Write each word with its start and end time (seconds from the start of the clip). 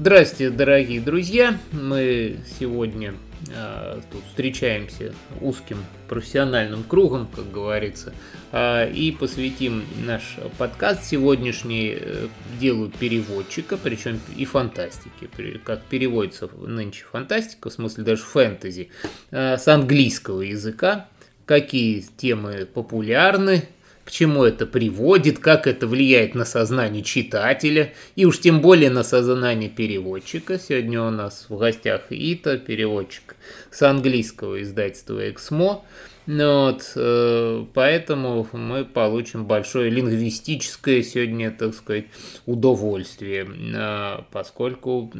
Здрасте, 0.00 0.48
дорогие 0.48 0.98
друзья! 0.98 1.58
Мы 1.72 2.38
сегодня 2.58 3.12
э, 3.54 4.00
тут 4.10 4.22
встречаемся 4.28 5.12
узким 5.42 5.76
профессиональным 6.08 6.84
кругом, 6.84 7.28
как 7.36 7.52
говорится, 7.52 8.14
э, 8.50 8.90
и 8.92 9.12
посвятим 9.12 9.84
наш 10.06 10.38
подкаст 10.56 11.04
сегодняшний 11.04 11.98
э, 12.00 12.28
делу 12.58 12.88
переводчика, 12.88 13.76
причем 13.76 14.20
и 14.38 14.46
фантастики, 14.46 15.28
как 15.64 15.82
переводится 15.82 16.48
нынче 16.48 17.04
фантастика, 17.04 17.68
в 17.68 17.72
смысле 17.74 18.04
даже 18.04 18.22
фэнтези, 18.22 18.88
э, 19.30 19.58
с 19.58 19.68
английского 19.68 20.40
языка, 20.40 21.10
какие 21.44 22.06
темы 22.16 22.64
популярны, 22.64 23.68
к 24.10 24.12
чему 24.12 24.42
это 24.42 24.66
приводит, 24.66 25.38
как 25.38 25.68
это 25.68 25.86
влияет 25.86 26.34
на 26.34 26.44
сознание 26.44 27.04
читателя, 27.04 27.92
и 28.16 28.24
уж 28.24 28.40
тем 28.40 28.60
более 28.60 28.90
на 28.90 29.04
сознание 29.04 29.70
переводчика. 29.70 30.58
Сегодня 30.58 31.00
у 31.00 31.10
нас 31.10 31.46
в 31.48 31.56
гостях 31.56 32.06
Ита, 32.10 32.58
переводчик 32.58 33.36
с 33.70 33.82
английского 33.82 34.60
издательства 34.62 35.30
«Эксмо». 35.30 35.84
Ну 36.32 36.66
вот, 36.66 36.92
э, 36.94 37.64
поэтому 37.74 38.46
мы 38.52 38.84
получим 38.84 39.46
большое 39.46 39.90
лингвистическое 39.90 41.02
сегодня, 41.02 41.50
так 41.50 41.74
сказать, 41.74 42.04
удовольствие, 42.46 43.48
э, 43.48 44.22
поскольку 44.30 45.12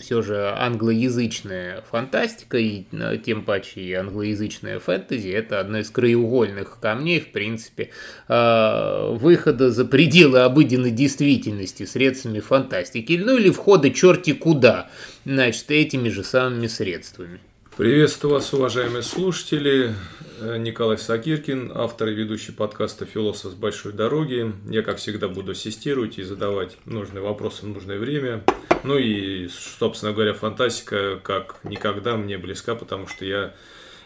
все 0.00 0.22
же 0.22 0.52
англоязычная 0.58 1.82
фантастика 1.82 2.58
и 2.58 2.82
э, 2.90 3.18
тем 3.24 3.44
паче 3.44 3.80
и 3.80 3.92
англоязычная 3.92 4.80
фэнтези– 4.80 5.28
это 5.30 5.60
одно 5.60 5.78
из 5.78 5.90
краеугольных 5.90 6.80
камней, 6.80 7.20
в 7.20 7.30
принципе, 7.30 7.90
выхода 8.26 9.70
за 9.70 9.84
пределы 9.84 10.40
обыденной 10.40 10.90
действительности 10.90 11.84
средствами 11.86 12.40
фантастики, 12.40 13.20
ну 13.24 13.36
или 13.36 13.50
входа 13.50 13.90
черти 13.90 14.32
куда, 14.32 14.90
значит, 15.24 15.70
этими 15.70 16.08
же 16.08 16.24
самыми 16.24 16.66
средствами. 16.66 17.38
Приветствую 17.76 18.34
вас, 18.34 18.52
уважаемые 18.52 19.02
слушатели. 19.02 19.94
Э, 20.40 20.58
Николай 20.58 20.98
Сакиркин, 20.98 21.72
автор 21.74 22.08
и 22.08 22.14
ведущий 22.14 22.52
подкаста 22.52 23.06
«Философ 23.06 23.52
с 23.52 23.54
большой 23.54 23.92
дороги». 23.92 24.52
Я, 24.68 24.82
как 24.82 24.98
всегда, 24.98 25.28
буду 25.28 25.52
ассистировать 25.52 26.18
и 26.18 26.24
задавать 26.24 26.76
нужные 26.84 27.22
вопросы 27.22 27.64
в 27.64 27.68
нужное 27.68 27.98
время. 27.98 28.44
Ну 28.82 28.98
и, 28.98 29.48
собственно 29.48 30.12
говоря, 30.12 30.34
фантастика 30.34 31.20
как 31.22 31.60
никогда 31.62 32.16
мне 32.16 32.38
близка, 32.38 32.74
потому 32.74 33.06
что 33.06 33.24
я 33.24 33.54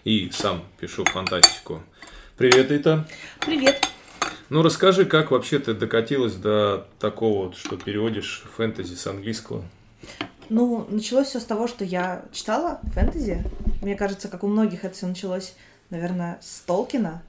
и 0.05 0.31
сам 0.33 0.62
пишу 0.78 1.05
фантастику. 1.06 1.83
Привет, 2.37 2.71
Ита. 2.71 3.09
Привет. 3.41 3.89
Ну, 4.51 4.62
расскажи, 4.62 5.06
как 5.06 5.31
вообще 5.31 5.59
ты 5.59 5.73
докатилась 5.73 6.34
до 6.34 6.87
такого, 7.01 7.53
что 7.55 7.77
переводишь 7.77 8.45
фэнтези 8.56 8.95
с 8.95 9.06
английского? 9.06 9.65
Ну, 10.48 10.87
началось 10.89 11.28
все 11.28 11.41
с 11.41 11.45
того, 11.45 11.67
что 11.67 11.84
я 11.84 12.25
читала 12.33 12.81
фэнтези. 12.95 13.45
Мне 13.83 13.97
кажется, 13.97 14.28
как 14.28 14.45
у 14.45 14.47
многих 14.47 14.84
это 14.84 14.95
все 14.95 15.06
началось 15.06 15.55
наверное, 15.91 16.39
с 16.41 16.61
Толкина. 16.61 17.23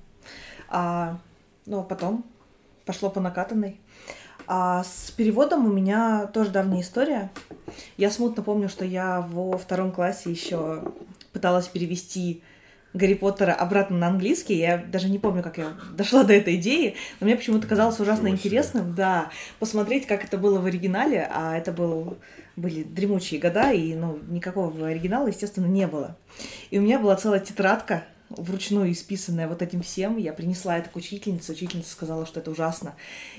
А, 0.69 1.17
ну, 1.65 1.79
а 1.79 1.83
потом 1.83 2.25
пошло 2.85 3.09
по 3.09 3.19
накатанной. 3.19 3.79
А 4.47 4.83
с 4.83 5.11
переводом 5.11 5.65
у 5.65 5.73
меня 5.73 6.27
тоже 6.27 6.51
давняя 6.51 6.81
история. 6.81 7.31
Я 7.97 8.11
смутно 8.11 8.43
помню, 8.43 8.69
что 8.69 8.85
я 8.85 9.21
во 9.21 9.57
втором 9.57 9.91
классе 9.91 10.31
еще 10.31 10.83
пыталась 11.33 11.67
перевести 11.67 12.43
Гарри 12.95 13.13
Поттера 13.13 13.53
обратно 13.53 13.97
на 13.97 14.07
английский. 14.07 14.55
Я 14.55 14.77
даже 14.77 15.09
не 15.09 15.19
помню, 15.19 15.43
как 15.43 15.57
я 15.57 15.73
дошла 15.91 16.23
до 16.23 16.33
этой 16.33 16.55
идеи, 16.55 16.95
но 17.19 17.25
мне 17.27 17.35
почему-то 17.35 17.67
казалось 17.67 17.99
ужасно 17.99 18.29
интересным, 18.29 18.95
да, 18.95 19.29
посмотреть, 19.59 20.07
как 20.07 20.23
это 20.23 20.37
было 20.37 20.59
в 20.59 20.65
оригинале, 20.65 21.29
а 21.31 21.57
это 21.57 21.71
был, 21.71 22.17
были 22.55 22.83
дремучие 22.83 23.39
года, 23.39 23.71
и 23.71 23.93
ну, 23.95 24.19
никакого 24.29 24.87
оригинала, 24.87 25.27
естественно, 25.27 25.67
не 25.67 25.87
было. 25.87 26.15
И 26.71 26.79
у 26.79 26.81
меня 26.81 26.97
была 26.99 27.15
целая 27.17 27.41
тетрадка 27.41 28.05
вручную 28.29 28.91
исписанная 28.91 29.47
вот 29.47 29.61
этим 29.61 29.81
всем. 29.81 30.17
Я 30.17 30.33
принесла 30.33 30.77
это 30.77 30.89
к 30.89 30.95
учительнице, 30.95 31.51
учительница 31.51 31.91
сказала, 31.91 32.25
что 32.25 32.39
это 32.39 32.51
ужасно. 32.51 32.95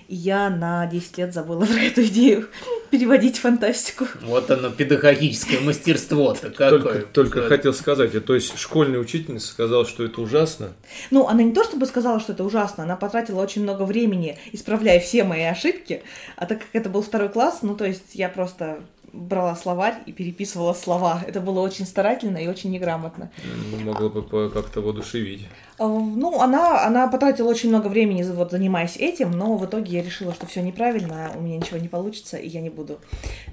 И 0.08 0.14
я 0.14 0.48
на 0.50 0.86
10 0.86 1.18
лет 1.18 1.34
забыла 1.34 1.64
про 1.66 1.80
эту 1.80 2.04
идею 2.04 2.48
переводить 2.90 3.38
фантастику. 3.38 4.06
Вот 4.22 4.50
оно, 4.50 4.70
педагогическое 4.70 5.60
мастерство-то 5.60 6.50
какое. 6.50 6.70
Только, 6.70 7.00
только 7.12 7.42
хотел 7.48 7.74
сказать, 7.74 8.24
то 8.24 8.34
есть 8.34 8.56
школьная 8.58 9.00
учительница 9.00 9.48
сказала, 9.48 9.86
что 9.86 10.04
это 10.04 10.20
ужасно? 10.20 10.72
Ну, 11.10 11.26
она 11.26 11.42
не 11.42 11.52
то 11.52 11.64
чтобы 11.64 11.86
сказала, 11.86 12.20
что 12.20 12.32
это 12.32 12.44
ужасно, 12.44 12.84
она 12.84 12.96
потратила 12.96 13.42
очень 13.42 13.62
много 13.62 13.82
времени, 13.82 14.38
исправляя 14.52 15.00
все 15.00 15.24
мои 15.24 15.42
ошибки, 15.42 16.02
а 16.36 16.46
так 16.46 16.60
как 16.60 16.68
это 16.72 16.88
был 16.88 17.02
второй 17.02 17.28
класс, 17.28 17.58
ну, 17.62 17.76
то 17.76 17.84
есть 17.84 18.14
я 18.14 18.28
просто 18.28 18.80
брала 19.16 19.56
словарь 19.56 19.96
и 20.06 20.12
переписывала 20.12 20.72
слова. 20.72 21.22
Это 21.26 21.40
было 21.40 21.60
очень 21.60 21.86
старательно 21.86 22.38
и 22.38 22.46
очень 22.46 22.70
неграмотно. 22.70 23.30
Ну, 23.70 23.78
могло 23.84 24.10
бы 24.10 24.50
как-то 24.50 24.80
воодушевить. 24.80 25.48
А, 25.78 25.86
ну, 25.88 26.40
она, 26.40 26.86
она 26.86 27.08
потратила 27.08 27.48
очень 27.48 27.70
много 27.70 27.88
времени, 27.88 28.22
вот, 28.22 28.50
занимаясь 28.50 28.96
этим, 28.96 29.30
но 29.32 29.56
в 29.56 29.64
итоге 29.66 29.96
я 29.98 30.02
решила, 30.02 30.32
что 30.34 30.46
все 30.46 30.62
неправильно, 30.62 31.32
у 31.34 31.40
меня 31.40 31.56
ничего 31.56 31.78
не 31.78 31.88
получится, 31.88 32.36
и 32.36 32.48
я 32.48 32.60
не 32.60 32.70
буду. 32.70 32.98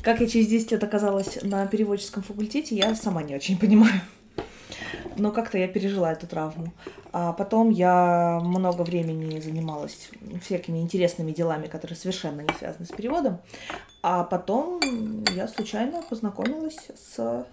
Как 0.01 0.21
я 0.21 0.27
через 0.27 0.47
10 0.47 0.71
лет 0.71 0.83
оказалась 0.83 1.39
на 1.41 1.65
переводческом 1.67 2.23
факультете, 2.23 2.75
я 2.75 2.95
сама 2.95 3.23
не 3.23 3.35
очень 3.35 3.57
понимаю. 3.57 4.01
Но 5.17 5.31
как-то 5.31 5.57
я 5.57 5.67
пережила 5.67 6.11
эту 6.11 6.27
травму. 6.27 6.73
А 7.11 7.33
потом 7.33 7.69
я 7.69 8.39
много 8.43 8.81
времени 8.81 9.39
занималась 9.39 10.09
всякими 10.41 10.79
интересными 10.79 11.31
делами, 11.31 11.67
которые 11.67 11.97
совершенно 11.97 12.41
не 12.41 12.53
связаны 12.57 12.85
с 12.85 12.89
переводом. 12.89 13.39
А 14.01 14.23
потом 14.23 14.79
я 15.35 15.47
случайно 15.47 16.01
познакомилась 16.09 16.89
с 16.95 17.45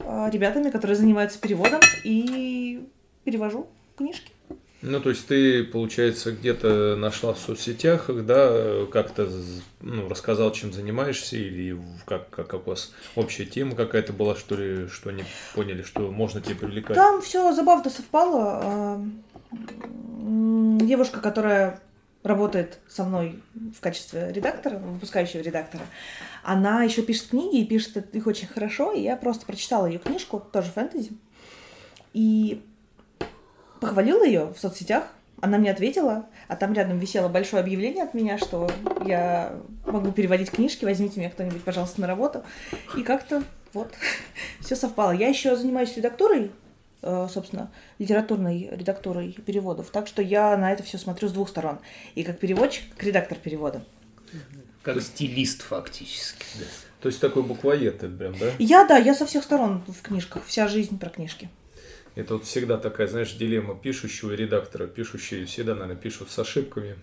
а, 0.00 0.30
ребятами, 0.30 0.70
которые 0.70 0.96
занимаются 0.96 1.40
переводом, 1.40 1.80
и 2.04 2.88
перевожу 3.24 3.66
книжки. 3.96 4.32
Ну, 4.82 5.00
то 5.00 5.10
есть 5.10 5.26
ты, 5.26 5.64
получается, 5.64 6.32
где-то 6.32 6.96
нашла 6.96 7.32
в 7.32 7.38
соцсетях, 7.38 8.08
да, 8.08 8.86
как-то 8.92 9.28
ну, 9.80 10.08
рассказал, 10.08 10.52
чем 10.52 10.72
занимаешься, 10.72 11.36
или 11.36 11.80
как, 12.04 12.28
как, 12.30 12.46
как 12.48 12.66
у 12.66 12.70
вас 12.70 12.92
общая 13.14 13.46
тема 13.46 13.74
какая-то 13.74 14.12
была, 14.12 14.36
что 14.36 14.54
ли, 14.54 14.88
что 14.88 15.10
они 15.10 15.24
поняли, 15.54 15.82
что 15.82 16.10
можно 16.10 16.40
тебе 16.40 16.56
привлекать? 16.56 16.94
Там 16.94 17.22
все 17.22 17.52
забавно 17.52 17.90
совпало. 17.90 18.60
А, 18.62 19.06
девушка, 20.80 21.20
которая 21.20 21.80
работает 22.22 22.78
со 22.88 23.04
мной 23.04 23.42
в 23.54 23.80
качестве 23.80 24.32
редактора, 24.32 24.78
выпускающего 24.78 25.40
редактора, 25.40 25.84
она 26.42 26.82
еще 26.82 27.02
пишет 27.02 27.28
книги 27.28 27.60
и 27.60 27.66
пишет 27.66 28.14
их 28.14 28.26
очень 28.26 28.48
хорошо. 28.48 28.92
И 28.92 29.00
я 29.00 29.16
просто 29.16 29.46
прочитала 29.46 29.86
ее 29.86 29.98
книжку, 29.98 30.44
тоже 30.52 30.70
фэнтези, 30.70 31.12
и 32.12 32.62
похвалила 33.80 34.24
ее 34.24 34.46
в 34.46 34.58
соцсетях. 34.58 35.04
Она 35.40 35.58
мне 35.58 35.70
ответила, 35.70 36.26
а 36.48 36.56
там 36.56 36.72
рядом 36.72 36.98
висело 36.98 37.28
большое 37.28 37.62
объявление 37.62 38.04
от 38.04 38.14
меня, 38.14 38.38
что 38.38 38.70
я 39.04 39.52
могу 39.84 40.10
переводить 40.10 40.50
книжки, 40.50 40.86
возьмите 40.86 41.20
меня 41.20 41.30
кто-нибудь, 41.30 41.62
пожалуйста, 41.62 42.00
на 42.00 42.06
работу. 42.06 42.42
И 42.96 43.02
как-то 43.02 43.42
вот 43.74 43.92
все 44.60 44.76
совпало. 44.76 45.10
Я 45.10 45.28
еще 45.28 45.54
занимаюсь 45.56 45.94
редактурой 45.96 46.50
Э, 47.02 47.28
собственно, 47.32 47.70
литературной 48.00 48.68
редактурой 48.72 49.32
переводов. 49.46 49.90
Так 49.90 50.08
что 50.08 50.22
я 50.22 50.56
на 50.56 50.72
это 50.72 50.82
все 50.82 50.98
смотрю 50.98 51.28
с 51.28 51.32
двух 51.32 51.48
сторон. 51.48 51.78
И 52.16 52.24
как 52.24 52.40
переводчик, 52.40 52.82
как 52.96 53.04
редактор 53.04 53.38
перевода. 53.38 53.84
Как 54.82 55.00
стилист 55.00 55.62
фактически. 55.62 56.44
Да. 56.58 56.64
То 57.02 57.08
есть 57.08 57.20
такой 57.20 57.44
буквоед 57.44 58.00
ты 58.00 58.08
прям, 58.08 58.36
да? 58.38 58.50
Я, 58.58 58.84
да, 58.86 58.96
я 58.96 59.14
со 59.14 59.24
всех 59.24 59.44
сторон 59.44 59.84
в 59.86 60.02
книжках. 60.02 60.44
Вся 60.46 60.66
жизнь 60.66 60.98
про 60.98 61.10
книжки. 61.10 61.48
Это 62.16 62.34
вот 62.34 62.44
всегда 62.44 62.78
такая, 62.78 63.08
знаешь, 63.08 63.34
дилемма 63.34 63.74
пишущего 63.74 64.32
и 64.32 64.36
редактора. 64.36 64.86
Пишущие 64.86 65.44
всегда, 65.44 65.74
наверное, 65.74 65.96
пишут 65.96 66.30
с 66.30 66.38
ошибками 66.38 66.96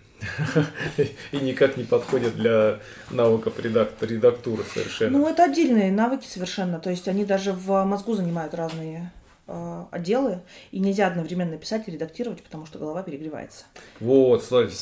и 1.31 1.38
никак 1.38 1.78
не 1.78 1.84
подходят 1.84 2.35
для 2.35 2.79
навыков 3.11 3.59
редактуры 3.59 4.64
совершенно. 4.73 5.20
Ну, 5.20 5.28
это 5.28 5.43
отдельные 5.43 5.91
навыки 5.91 6.26
совершенно. 6.26 6.79
То 6.79 6.90
есть 6.90 7.08
они 7.08 7.26
даже 7.26 7.53
в 7.53 7.84
мозгу 7.84 8.16
занимают 8.16 8.55
разные 8.55 9.14
э, 9.46 9.84
отделы, 9.91 10.41
и 10.72 10.79
нельзя 10.79 11.05
одновременно 11.05 11.58
писать 11.58 11.87
и 11.87 11.91
редактировать, 11.91 12.41
потому 12.41 12.66
что 12.66 12.79
голова 12.79 13.03
перегревается. 13.03 13.66
Вот, 13.99 14.43
Славь, 14.43 14.73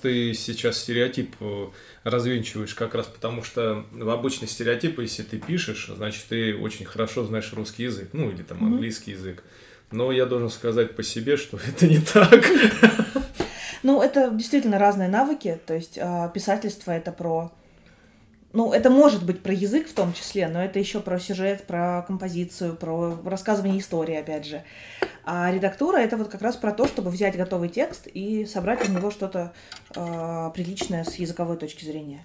ты 0.00 0.32
сейчас 0.32 0.78
стереотип 0.78 1.34
э, 1.40 1.66
развенчиваешь 2.04 2.76
как 2.76 2.94
раз 2.94 3.06
потому, 3.06 3.42
что 3.42 3.84
в 3.90 4.10
обычный 4.10 4.46
стереотип, 4.46 5.00
если 5.00 5.24
ты 5.24 5.38
пишешь, 5.38 5.90
значит, 5.92 6.26
ты 6.28 6.56
очень 6.56 6.84
хорошо 6.84 7.24
знаешь 7.24 7.52
русский 7.52 7.82
язык, 7.82 8.10
ну, 8.12 8.30
или 8.30 8.42
там 8.42 8.64
английский 8.64 9.10
mm-hmm. 9.10 9.14
язык. 9.14 9.44
Но 9.92 10.10
я 10.10 10.26
должен 10.26 10.50
сказать 10.50 10.96
по 10.96 11.02
себе, 11.02 11.36
что 11.36 11.58
это 11.68 11.86
не 11.86 11.98
так. 11.98 12.44
Ну, 13.82 14.00
это 14.00 14.30
действительно 14.30 14.78
разные 14.78 15.08
навыки. 15.08 15.58
То 15.66 15.74
есть 15.74 15.98
э, 15.98 16.30
писательство 16.32 16.92
это 16.92 17.12
про 17.12 17.52
ну, 18.52 18.72
это 18.74 18.90
может 18.90 19.24
быть 19.24 19.42
про 19.42 19.54
язык 19.54 19.88
в 19.88 19.94
том 19.94 20.12
числе, 20.12 20.46
но 20.46 20.62
это 20.62 20.78
еще 20.78 21.00
про 21.00 21.18
сюжет, 21.18 21.64
про 21.66 22.04
композицию, 22.06 22.76
про 22.76 23.18
рассказывание 23.24 23.80
истории, 23.80 24.14
опять 24.14 24.46
же. 24.46 24.62
А 25.24 25.50
редактура 25.50 25.98
это 25.98 26.18
вот 26.18 26.28
как 26.28 26.42
раз 26.42 26.56
про 26.56 26.72
то, 26.72 26.86
чтобы 26.86 27.10
взять 27.10 27.36
готовый 27.36 27.70
текст 27.70 28.08
и 28.12 28.44
собрать 28.44 28.84
из 28.84 28.90
него 28.90 29.10
что-то 29.10 29.52
э, 29.96 30.50
приличное 30.54 31.04
с 31.04 31.14
языковой 31.14 31.56
точки 31.56 31.84
зрения. 31.84 32.24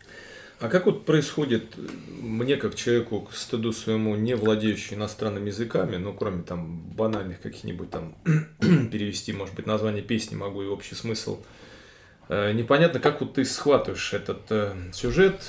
А 0.59 0.69
как 0.69 0.87
вот 0.87 1.05
происходит, 1.05 1.75
мне 2.19 2.57
как 2.57 2.73
человеку, 2.73 3.21
к 3.21 3.33
стыду 3.33 3.71
своему, 3.71 4.15
не 4.15 4.35
владеющему 4.35 4.99
иностранными 4.99 5.47
языками, 5.47 5.97
ну, 5.97 6.13
кроме 6.13 6.41
там 6.41 6.79
банальных 6.95 7.41
каких-нибудь 7.41 7.91
там 7.91 8.15
перевести, 8.59 9.33
может 9.33 9.53
быть, 9.53 9.67
название 9.67 10.01
песни 10.01 10.35
могу 10.35 10.63
и 10.63 10.67
общий 10.67 10.95
смысл, 10.95 11.43
э, 12.29 12.53
непонятно, 12.53 12.99
как 12.99 13.21
вот 13.21 13.35
ты 13.35 13.45
схватываешь 13.45 14.13
этот 14.13 14.41
э, 14.49 14.73
сюжет, 14.93 15.43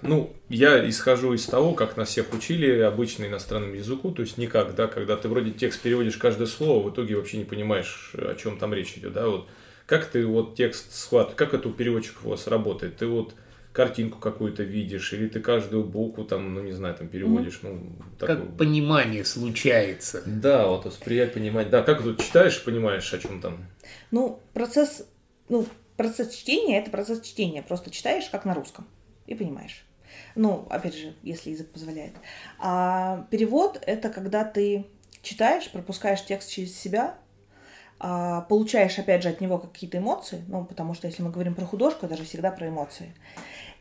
ну, 0.00 0.34
я 0.48 0.88
исхожу 0.88 1.34
из 1.34 1.44
того, 1.44 1.74
как 1.74 1.98
нас 1.98 2.08
всех 2.08 2.32
учили 2.32 2.80
обычно 2.80 3.26
иностранному 3.26 3.74
языку, 3.74 4.12
то 4.12 4.22
есть 4.22 4.38
никак, 4.38 4.74
да, 4.74 4.86
когда 4.86 5.18
ты 5.18 5.28
вроде 5.28 5.50
текст 5.50 5.80
переводишь 5.80 6.16
каждое 6.16 6.46
слово, 6.46 6.88
в 6.88 6.90
итоге 6.90 7.16
вообще 7.16 7.36
не 7.36 7.44
понимаешь, 7.44 8.12
о 8.14 8.34
чем 8.34 8.58
там 8.58 8.72
речь 8.72 8.94
идет, 8.96 9.12
да, 9.12 9.28
вот. 9.28 9.46
Как 9.86 10.06
ты 10.06 10.26
вот 10.26 10.54
текст 10.54 10.94
схватываешь, 10.94 11.36
как 11.36 11.52
это 11.52 11.68
у 11.68 11.72
переводчиков 11.72 12.24
у 12.24 12.30
вас 12.30 12.46
работает, 12.46 12.96
ты 12.96 13.06
вот 13.06 13.34
картинку 13.74 14.20
какую-то 14.20 14.62
видишь, 14.62 15.12
или 15.12 15.28
ты 15.28 15.40
каждую 15.40 15.82
букву 15.82 16.24
там, 16.24 16.54
ну 16.54 16.62
не 16.62 16.70
знаю, 16.70 16.94
там 16.94 17.08
переводишь, 17.08 17.58
ну... 17.62 17.80
Как 18.20 18.38
такой... 18.38 18.46
понимание 18.56 19.24
случается. 19.24 20.22
Да, 20.24 20.68
вот 20.68 20.84
восприять, 20.84 21.34
понимать. 21.34 21.70
Да, 21.70 21.82
как 21.82 22.02
тут 22.02 22.22
читаешь, 22.22 22.62
понимаешь, 22.62 23.12
о 23.12 23.18
чем 23.18 23.40
там? 23.40 23.66
Ну, 24.12 24.40
процесс, 24.52 25.08
ну, 25.48 25.66
процесс 25.96 26.32
чтения– 26.32 26.78
это 26.80 26.92
процесс 26.92 27.20
чтения. 27.20 27.62
Просто 27.62 27.90
читаешь, 27.90 28.28
как 28.30 28.44
на 28.44 28.54
русском, 28.54 28.86
и 29.26 29.34
понимаешь. 29.34 29.84
Ну, 30.36 30.68
опять 30.70 30.94
же, 30.94 31.12
если 31.24 31.50
язык 31.50 31.68
позволяет. 31.70 32.14
А 32.60 33.26
перевод– 33.32 33.82
это 33.86 34.08
когда 34.08 34.44
ты 34.44 34.86
читаешь, 35.20 35.68
пропускаешь 35.68 36.24
текст 36.24 36.48
через 36.48 36.78
себя, 36.78 37.18
а, 37.98 38.42
получаешь, 38.42 38.98
опять 38.98 39.22
же, 39.22 39.30
от 39.30 39.40
него 39.40 39.58
какие-то 39.58 39.98
эмоции, 39.98 40.44
ну, 40.48 40.64
потому 40.64 40.94
что 40.94 41.06
если 41.06 41.22
мы 41.22 41.30
говорим 41.30 41.54
про 41.54 41.64
художку, 41.64 42.06
это 42.06 42.16
же 42.16 42.24
всегда 42.24 42.50
про 42.50 42.68
эмоции. 42.68 43.14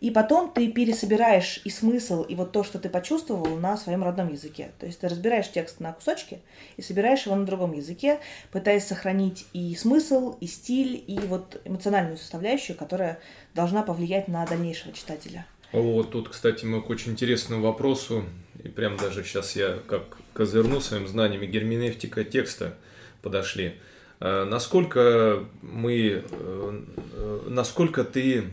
И 0.04 0.12
потом 0.12 0.52
ты 0.52 0.70
пересобираешь 0.70 1.62
и 1.64 1.70
смысл, 1.70 2.24
и 2.24 2.36
вот 2.36 2.52
то, 2.52 2.66
что 2.66 2.78
ты 2.78 2.90
почувствовал 2.90 3.56
на 3.56 3.78
своем 3.78 4.04
родном 4.04 4.34
языке. 4.34 4.72
То 4.78 4.86
есть 4.86 5.00
ты 5.00 5.08
разбираешь 5.08 5.50
текст 5.50 5.80
на 5.80 5.94
кусочки 5.94 6.42
и 6.76 6.82
собираешь 6.82 7.26
его 7.26 7.38
на 7.38 7.46
другом 7.46 7.72
языке, 7.72 8.20
пытаясь 8.52 8.86
сохранить 8.86 9.46
и 9.54 9.74
смысл, 9.76 10.36
и 10.42 10.48
стиль, 10.48 11.02
и 11.08 11.18
вот 11.20 11.62
эмоциональную 11.64 12.18
составляющую, 12.18 12.76
которая 12.76 13.22
должна 13.56 13.82
повлиять 13.82 14.28
на 14.28 14.46
дальнейшего 14.46 14.92
читателя. 14.92 15.46
Вот 15.72 16.12
тут, 16.12 16.28
кстати, 16.28 16.66
мы 16.66 16.82
к 16.82 16.90
очень 16.90 17.14
интересному 17.14 17.64
вопросу, 17.64 18.26
и 18.62 18.68
прям 18.68 18.98
даже 18.98 19.24
сейчас 19.24 19.56
я 19.56 19.80
как 19.88 20.18
козырну 20.34 20.82
своим 20.82 21.08
знаниями 21.08 21.46
герменевтика 21.46 22.26
текста 22.26 22.76
подошли. 23.22 23.76
А 24.20 24.44
насколько 24.44 25.46
мы, 25.62 26.26
э, 26.30 27.42
насколько 27.48 28.04
ты 28.04 28.50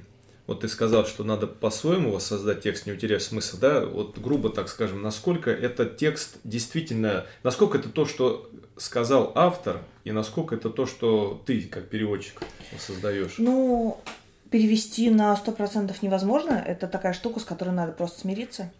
вот 0.50 0.62
ты 0.62 0.68
сказал, 0.68 1.06
что 1.06 1.22
надо 1.22 1.46
по-своему 1.46 2.10
воссоздать 2.10 2.62
текст, 2.62 2.84
не 2.84 2.90
утеряв 2.90 3.22
смысл, 3.22 3.56
да, 3.58 3.86
вот 3.86 4.18
грубо 4.18 4.50
так 4.50 4.68
скажем, 4.68 5.00
насколько 5.00 5.48
этот 5.48 5.96
текст 5.96 6.38
действительно, 6.42 7.24
насколько 7.44 7.78
это 7.78 7.88
то, 7.88 8.04
что 8.04 8.50
сказал 8.76 9.30
автор, 9.36 9.80
и 10.02 10.10
насколько 10.10 10.56
это 10.56 10.68
то, 10.68 10.86
что 10.86 11.40
ты, 11.46 11.62
как 11.62 11.88
переводчик, 11.88 12.42
создаешь? 12.80 13.36
Ну, 13.38 14.00
перевести 14.50 15.08
на 15.08 15.36
сто 15.36 15.52
процентов 15.52 16.02
невозможно. 16.02 16.60
Это 16.66 16.88
такая 16.88 17.12
штука, 17.12 17.38
с 17.38 17.44
которой 17.44 17.70
надо 17.70 17.92
просто 17.92 18.18
смириться. 18.18 18.72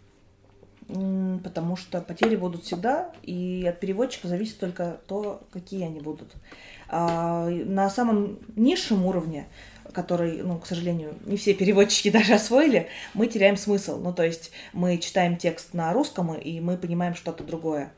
Потому 0.87 1.77
что 1.77 2.01
потери 2.01 2.35
будут 2.35 2.65
всегда, 2.65 3.13
и 3.23 3.65
от 3.65 3.79
переводчика 3.79 4.27
зависит 4.27 4.59
только 4.59 4.99
то, 5.07 5.41
какие 5.53 5.85
они 5.85 6.01
будут. 6.01 6.33
А 6.93 7.47
на 7.47 7.89
самом 7.89 8.39
низшем 8.55 9.05
уровне 9.05 9.47
который, 9.93 10.41
ну, 10.41 10.57
к 10.57 10.65
сожалению, 10.65 11.15
не 11.25 11.37
все 11.37 11.53
переводчики 11.53 12.09
даже 12.11 12.33
освоили, 12.33 12.87
мы 13.13 13.27
теряем 13.27 13.57
смысл. 13.57 13.97
Ну, 13.97 14.13
то 14.13 14.23
есть 14.23 14.51
мы 14.73 14.97
читаем 14.97 15.37
текст 15.37 15.73
на 15.73 15.93
русском, 15.93 16.33
и 16.33 16.59
мы 16.59 16.77
понимаем 16.77 17.15
что-то 17.15 17.43
другое. 17.43 17.91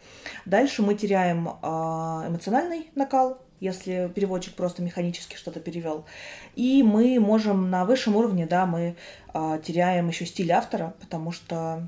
Дальше 0.46 0.82
мы 0.82 0.96
теряем 0.96 1.50
а, 1.62 2.26
эмоциональный 2.28 2.90
накал, 2.96 3.40
если 3.60 4.12
переводчик 4.14 4.56
просто 4.56 4.82
механически 4.82 5.36
что-то 5.36 5.60
перевел. 5.60 6.06
И 6.56 6.84
мы 6.84 7.20
можем 7.20 7.70
на 7.70 7.86
высшем 7.86 8.16
уровне, 8.16 8.46
да, 8.46 8.66
мы 8.66 8.96
а, 9.34 9.60
теряем 9.60 10.08
еще 10.08 10.26
стиль 10.26 10.52
автора, 10.52 10.94
потому 11.00 11.32
что 11.32 11.88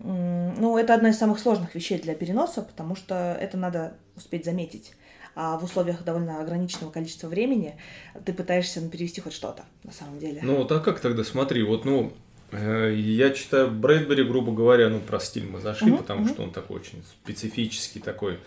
ну, 0.00 0.76
это 0.76 0.94
одна 0.94 1.10
из 1.10 1.18
самых 1.18 1.38
сложных 1.38 1.76
вещей 1.76 2.00
для 2.00 2.16
переноса, 2.16 2.62
потому 2.62 2.96
что 2.96 3.38
это 3.40 3.56
надо 3.56 3.94
успеть 4.16 4.44
заметить 4.44 4.92
а 5.34 5.58
в 5.58 5.64
условиях 5.64 6.04
довольно 6.04 6.40
ограниченного 6.40 6.90
количества 6.90 7.28
времени 7.28 7.76
ты 8.24 8.32
пытаешься 8.32 8.86
перевести 8.88 9.20
хоть 9.20 9.32
что-то 9.32 9.64
на 9.82 9.92
самом 9.92 10.18
деле. 10.18 10.40
Ну 10.42 10.62
а 10.62 10.80
как 10.80 11.00
тогда 11.00 11.24
смотри, 11.24 11.62
вот 11.62 11.84
ну 11.84 12.12
э, 12.52 12.94
я 12.94 13.30
читаю 13.30 13.70
Брэдбери, 13.70 14.24
грубо 14.24 14.52
говоря, 14.52 14.88
ну 14.88 15.00
про 15.00 15.20
стиль 15.20 15.46
мы 15.46 15.60
зашли, 15.60 15.92
uh-huh, 15.92 15.98
потому 15.98 16.24
uh-huh. 16.24 16.32
что 16.32 16.42
он 16.42 16.52
такой 16.52 16.76
очень 16.76 17.02
специфический 17.22 18.00
такой 18.00 18.38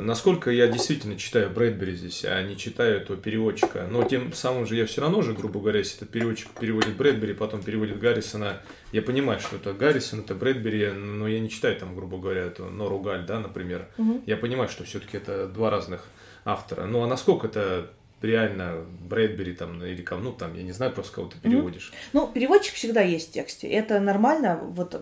насколько 0.00 0.50
я 0.50 0.66
действительно 0.68 1.16
читаю 1.16 1.50
Брэдбери 1.50 1.94
здесь, 1.94 2.24
а 2.24 2.42
не 2.42 2.56
читаю 2.56 2.98
этого 2.98 3.18
переводчика. 3.18 3.86
Но 3.90 4.04
тем 4.04 4.32
самым 4.32 4.66
же 4.66 4.76
я 4.76 4.86
все 4.86 5.00
равно 5.00 5.22
же, 5.22 5.32
грубо 5.32 5.60
говоря, 5.60 5.78
если 5.78 5.96
этот 5.96 6.10
переводчик 6.10 6.48
переводит 6.58 6.96
Брэдбери, 6.96 7.34
потом 7.34 7.62
переводит 7.62 7.98
Гаррисона, 7.98 8.60
я 8.92 9.02
понимаю, 9.02 9.40
что 9.40 9.56
это 9.56 9.72
Гаррисон, 9.72 10.20
это 10.20 10.34
Брэдбери, 10.34 10.90
но 10.92 11.28
я 11.28 11.40
не 11.40 11.50
читаю 11.50 11.76
там, 11.76 11.94
грубо 11.94 12.18
говоря, 12.18 12.42
эту 12.42 12.66
Нору 12.66 12.98
Галь, 13.00 13.26
да, 13.26 13.40
например. 13.40 13.88
Угу. 13.98 14.22
Я 14.26 14.36
понимаю, 14.36 14.68
что 14.68 14.84
все-таки 14.84 15.16
это 15.16 15.48
два 15.48 15.70
разных 15.70 16.06
автора. 16.44 16.86
Ну 16.86 17.02
а 17.02 17.06
насколько 17.06 17.46
это 17.46 17.90
реально 18.22 18.84
Брэдбери 19.08 19.52
там 19.52 19.84
или 19.84 20.02
кому, 20.02 20.22
ну 20.22 20.32
там, 20.32 20.56
я 20.56 20.62
не 20.62 20.72
знаю, 20.72 20.92
просто 20.92 21.14
кого 21.14 21.28
ты 21.28 21.36
переводишь. 21.38 21.92
Ну, 22.12 22.26
переводчик 22.26 22.74
всегда 22.74 23.02
есть 23.02 23.30
в 23.30 23.32
тексте. 23.32 23.68
Это 23.68 24.00
нормально. 24.00 24.60
Вот 24.62 24.98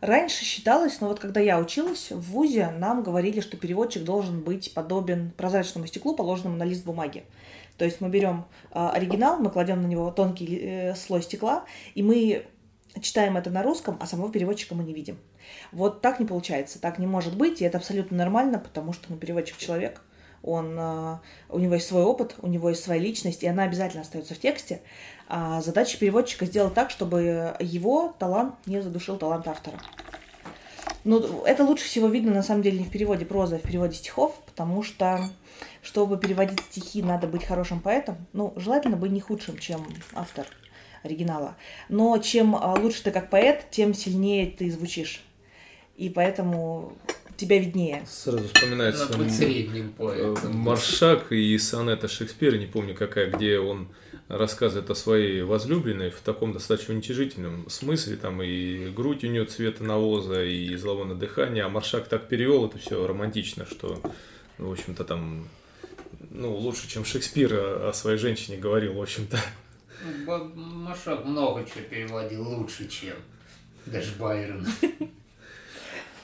Раньше 0.00 0.44
считалось, 0.44 1.00
но 1.00 1.08
вот 1.08 1.18
когда 1.18 1.40
я 1.40 1.58
училась 1.58 2.10
в 2.10 2.20
ВУЗе, 2.32 2.70
нам 2.70 3.02
говорили, 3.02 3.40
что 3.40 3.56
переводчик 3.56 4.04
должен 4.04 4.42
быть 4.42 4.72
подобен 4.72 5.32
прозрачному 5.36 5.86
стеклу, 5.88 6.14
положенному 6.14 6.56
на 6.56 6.62
лист 6.62 6.84
бумаги. 6.84 7.24
То 7.78 7.84
есть 7.84 8.00
мы 8.00 8.08
берем 8.08 8.44
э, 8.72 8.88
оригинал, 8.88 9.38
мы 9.38 9.50
кладем 9.50 9.82
на 9.82 9.86
него 9.86 10.10
тонкий 10.10 10.58
э, 10.60 10.94
слой 10.94 11.22
стекла, 11.22 11.64
и 11.94 12.02
мы 12.02 12.46
читаем 13.00 13.36
это 13.36 13.50
на 13.50 13.62
русском, 13.62 13.96
а 14.00 14.06
самого 14.06 14.30
переводчика 14.30 14.74
мы 14.74 14.84
не 14.84 14.94
видим. 14.94 15.18
Вот 15.72 16.00
так 16.00 16.20
не 16.20 16.26
получается, 16.26 16.80
так 16.80 16.98
не 16.98 17.06
может 17.06 17.36
быть, 17.36 17.60
и 17.60 17.64
это 17.64 17.78
абсолютно 17.78 18.16
нормально, 18.16 18.58
потому 18.58 18.92
что 18.92 19.06
ну, 19.08 19.16
переводчик 19.16 19.56
человек, 19.56 20.02
он, 20.42 20.76
э, 20.78 21.18
у 21.48 21.58
него 21.58 21.74
есть 21.74 21.86
свой 21.86 22.02
опыт, 22.02 22.36
у 22.40 22.46
него 22.46 22.68
есть 22.68 22.82
своя 22.82 23.00
личность, 23.00 23.42
и 23.42 23.48
она 23.48 23.64
обязательно 23.64 24.02
остается 24.02 24.34
в 24.34 24.38
тексте. 24.38 24.80
А 25.28 25.60
задача 25.60 25.98
переводчика 25.98 26.46
сделать 26.46 26.72
так, 26.72 26.90
чтобы 26.90 27.54
его 27.60 28.14
талант 28.18 28.54
не 28.64 28.80
задушил 28.80 29.18
талант 29.18 29.46
автора. 29.46 29.78
Ну, 31.04 31.44
это 31.44 31.64
лучше 31.64 31.84
всего 31.84 32.08
видно, 32.08 32.32
на 32.32 32.42
самом 32.42 32.62
деле, 32.62 32.78
не 32.78 32.84
в 32.84 32.90
переводе 32.90 33.24
прозы, 33.24 33.56
а 33.56 33.58
в 33.58 33.62
переводе 33.62 33.94
стихов, 33.94 34.34
потому 34.46 34.82
что, 34.82 35.20
чтобы 35.82 36.18
переводить 36.18 36.60
стихи, 36.70 37.02
надо 37.02 37.26
быть 37.26 37.44
хорошим 37.44 37.80
поэтом. 37.80 38.16
Ну, 38.32 38.54
желательно 38.56 38.96
быть 38.96 39.12
не 39.12 39.20
худшим, 39.20 39.58
чем 39.58 39.86
автор 40.14 40.46
оригинала. 41.02 41.56
Но 41.88 42.16
чем 42.18 42.56
а, 42.56 42.74
лучше 42.74 43.04
ты 43.04 43.10
как 43.10 43.30
поэт, 43.30 43.66
тем 43.70 43.94
сильнее 43.94 44.50
ты 44.50 44.70
звучишь. 44.70 45.22
И 45.96 46.08
поэтому 46.08 46.96
тебя 47.36 47.58
виднее. 47.58 48.02
Сразу 48.06 48.48
вспоминается 48.48 49.06
средним 49.30 49.92
поэтом. 49.92 50.56
Маршак 50.56 51.32
и 51.32 51.56
сонета 51.58 52.08
Шекспира, 52.08 52.56
не 52.56 52.66
помню 52.66 52.94
какая, 52.94 53.30
где 53.30 53.58
он 53.58 53.88
рассказывает 54.28 54.90
о 54.90 54.94
своей 54.94 55.42
возлюбленной 55.42 56.10
в 56.10 56.20
таком 56.20 56.52
достаточно 56.52 56.94
уничижительном 56.94 57.68
смысле, 57.70 58.16
там 58.16 58.42
и 58.42 58.90
грудь 58.90 59.24
у 59.24 59.26
нее 59.26 59.46
цвета 59.46 59.82
навоза, 59.84 60.44
и 60.44 60.76
зловонное 60.76 61.16
дыхание, 61.16 61.64
а 61.64 61.68
Маршак 61.68 62.08
так 62.08 62.28
перевел 62.28 62.66
это 62.66 62.78
все 62.78 63.06
романтично, 63.06 63.66
что, 63.66 64.00
в 64.58 64.70
общем-то, 64.70 65.04
там, 65.04 65.48
ну, 66.30 66.54
лучше, 66.54 66.88
чем 66.88 67.04
Шекспир 67.04 67.54
о 67.54 67.92
своей 67.94 68.18
женщине 68.18 68.58
говорил, 68.58 68.94
в 68.94 69.02
общем-то. 69.02 69.38
Маршак 70.54 71.24
много 71.24 71.64
чего 71.64 71.84
переводил 71.90 72.46
лучше, 72.46 72.88
чем 72.88 73.14
даже 73.86 74.12
Байрон. 74.18 74.66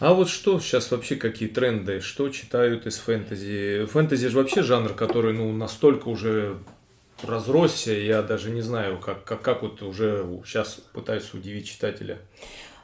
А 0.00 0.12
вот 0.12 0.28
что 0.28 0.58
сейчас 0.61 0.90
вообще, 0.90 1.16
какие 1.16 1.49
тренды, 1.49 2.00
что 2.00 2.28
читают 2.28 2.84
из 2.87 2.96
фэнтези? 2.99 3.87
Фэнтези 3.87 4.28
же 4.28 4.37
вообще 4.37 4.62
жанр, 4.62 4.92
который 4.92 5.32
ну, 5.32 5.52
настолько 5.52 6.08
уже 6.08 6.58
разросся, 7.23 7.92
я 7.92 8.23
даже 8.23 8.50
не 8.50 8.61
знаю, 8.61 8.99
как, 8.99 9.25
как, 9.25 9.42
как 9.42 9.62
вот 9.62 9.83
уже 9.83 10.26
сейчас 10.44 10.75
пытаюсь 10.92 11.33
удивить 11.35 11.66
читателя. 11.66 12.18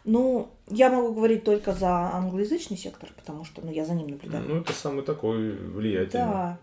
Ну, 0.05 0.49
я 0.69 0.91
могу 0.91 1.13
говорить 1.13 1.45
только 1.45 1.73
за 1.73 1.91
англоязычный 1.91 2.77
сектор, 2.77 3.11
потому 3.17 3.45
что 3.45 3.61
ну, 3.63 3.71
я 3.71 3.85
за 3.85 3.95
ним 3.95 4.09
наблюдаю. 4.09 4.45
Ну, 4.49 4.61
это 4.61 4.73
самый 4.73 5.03
такой 5.03 5.53
влиятельный. 5.53 6.25
Да. 6.25 6.59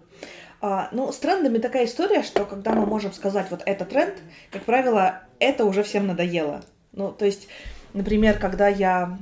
А, 0.59 0.89
ну, 0.91 1.11
с 1.11 1.17
трендами 1.17 1.59
такая 1.59 1.85
история, 1.85 2.23
что 2.23 2.45
когда 2.45 2.73
мы 2.73 2.85
можем 2.85 3.13
сказать 3.13 3.51
вот 3.51 3.61
это 3.65 3.85
тренд, 3.85 4.15
как 4.49 4.63
правило, 4.63 5.21
это 5.39 5.65
уже 5.65 5.83
всем 5.83 6.07
надоело. 6.07 6.61
Ну, 6.93 7.11
то 7.11 7.25
есть, 7.25 7.47
например, 7.93 8.39
когда 8.39 8.67
я 8.67 9.19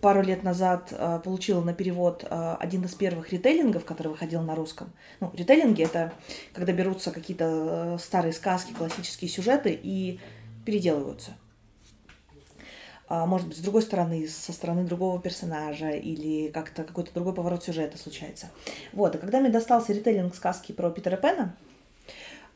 пару 0.00 0.22
лет 0.22 0.42
назад 0.42 0.88
э, 0.92 1.20
получила 1.24 1.62
на 1.62 1.74
перевод 1.74 2.24
э, 2.28 2.56
один 2.60 2.84
из 2.84 2.94
первых 2.94 3.32
ритейлингов, 3.32 3.84
который 3.84 4.08
выходил 4.08 4.42
на 4.42 4.54
русском. 4.54 4.92
Ну, 5.20 5.30
ритейлинги— 5.34 5.82
это 5.84 6.12
когда 6.52 6.72
берутся 6.72 7.10
какие-то 7.10 7.96
э, 7.96 7.98
старые 7.98 8.32
сказки, 8.32 8.72
классические 8.72 9.28
сюжеты 9.28 9.78
и 9.80 10.20
переделываются. 10.64 11.32
а, 13.08 13.26
может 13.26 13.48
быть, 13.48 13.56
с 13.56 13.60
другой 13.60 13.82
стороны, 13.82 14.28
со 14.28 14.52
стороны 14.52 14.84
другого 14.84 15.20
персонажа, 15.20 15.90
или 15.90 16.48
как-то 16.48 16.84
какой-то 16.84 17.12
другой 17.14 17.34
поворот 17.34 17.64
сюжета 17.64 17.96
случается. 17.96 18.50
Вот, 18.92 19.14
и 19.14 19.18
когда 19.18 19.40
мне 19.40 19.48
достался 19.48 19.92
ритейлинг 19.92 20.34
сказки 20.34 20.72
про 20.72 20.90
Питера 20.90 21.16
Пэна, 21.16 21.56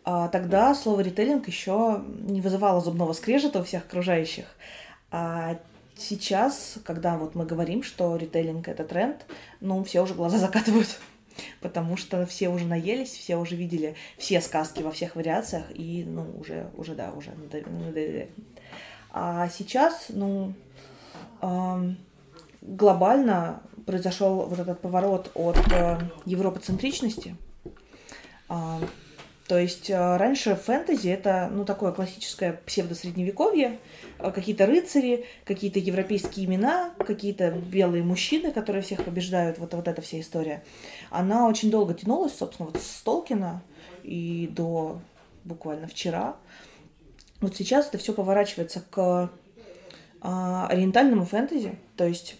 а, 0.05 0.29
тогда 0.29 0.75
слово 0.75 1.01
ритейлинг 1.01 1.47
еще 1.47 2.03
не 2.07 2.41
вызывало 2.41 2.81
зубного 2.81 3.13
скрежета 3.15 3.61
у 3.61 3.65
всех 3.65 3.85
окружающих. 3.85 4.47
А 5.11 5.59
сейчас, 6.03 6.79
когда 6.85 7.17
вот 7.17 7.35
мы 7.35 7.47
говорим, 7.47 7.83
что 7.83 8.17
ритейлинг 8.17 8.69
это 8.69 8.85
тренд, 8.85 9.27
ну, 9.61 9.83
все 9.85 10.03
уже 10.03 10.15
глаза 10.15 10.39
закатывают. 10.39 10.99
Потому 11.63 11.97
что 11.97 12.27
все 12.27 12.51
уже 12.51 12.67
наелись, 12.67 13.13
все 13.13 13.37
уже 13.37 13.57
видели 13.57 13.95
все 14.19 14.43
сказки 14.43 14.83
во 14.83 14.91
всех 14.91 15.17
вариациях, 15.17 15.65
и, 15.75 16.05
ну, 16.07 16.27
уже, 16.39 16.71
уже 16.77 16.95
да, 16.95 17.11
уже. 17.13 17.33
А 19.11 19.49
сейчас, 19.49 20.07
ну, 20.11 20.53
глобально 22.61 23.63
произошел 23.87 24.47
вот 24.47 24.59
этот 24.59 24.81
поворот 24.81 25.31
от 25.35 25.59
э, 25.73 25.99
европоцентричности. 26.25 27.37
То 29.53 29.59
есть 29.59 29.91
э, 29.91 30.17
раньше 30.17 30.57
фэнтези 30.57 31.09
это 31.09 31.51
ну 31.53 31.67
такое 31.67 31.93
классическое 31.93 32.59
псевдосредневековье, 32.65 33.81
э, 34.19 34.31
какие-то 34.31 34.65
рыцари, 34.65 35.27
какие-то 35.45 35.79
европейские 35.79 36.47
имена, 36.47 36.95
какие-то 36.97 37.51
белые 37.51 38.03
мужчины, 38.03 38.51
которые 38.51 38.81
всех 38.81 39.05
побеждают, 39.05 39.59
вот, 39.59 39.75
вот 39.75 39.89
эта 39.89 40.01
вся 40.01 40.21
история. 40.21 40.65
Она 41.11 41.47
очень 41.49 41.71
долго 41.71 41.93
тянулась, 41.93 42.35
собственно, 42.35 42.71
вот 42.71 42.81
с 42.81 43.03
Толкина 43.03 43.63
и 44.03 44.49
до 44.51 45.03
буквально 45.45 45.87
вчера. 45.87 46.37
Вот 47.43 47.55
сейчас 47.55 47.89
это 47.89 47.99
все 47.99 48.15
поворачивается 48.15 48.83
к 48.91 49.31
а, 50.23 50.67
ориентальному 50.69 51.27
фэнтези, 51.27 51.79
то 51.99 52.07
есть 52.07 52.37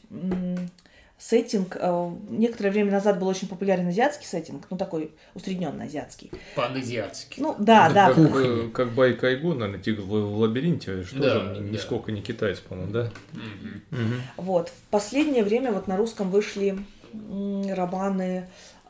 сеттинг. 1.29 1.77
А, 1.81 2.13
некоторое 2.31 2.71
время 2.71 2.91
назад 2.91 3.19
был 3.19 3.29
очень 3.29 3.49
популярен 3.49 3.87
азиатский 3.89 4.27
сеттинг, 4.27 4.67
ну 4.71 4.77
такой 4.77 5.13
усредненный 5.35 5.87
азиатский. 5.87 6.31
Паназиатский. 6.57 7.43
Ну 7.43 7.55
да, 7.59 7.91
да. 7.91 8.13
Как, 8.13 8.33
как, 8.33 8.73
как 8.73 8.93
Байка 8.93 9.29
Айгу, 9.29 9.55
наверное, 9.55 9.81
тигр 9.83 10.03
в 10.03 10.39
лабиринте, 10.39 11.05
что 11.05 11.21
Да, 11.21 11.31
же, 11.31 11.55
да. 11.55 11.61
нисколько 11.61 12.11
не 12.13 12.23
китаец, 12.23 12.59
по-моему, 12.61 12.93
да? 12.93 13.13
Мгм. 13.33 13.83
Мгм. 13.91 14.23
Вот. 14.37 14.69
В 14.71 14.91
последнее 14.91 15.45
время 15.45 15.73
вот 15.73 15.87
на 15.87 15.97
русском 15.97 16.31
вышли 16.31 16.79
романы, 17.13 18.49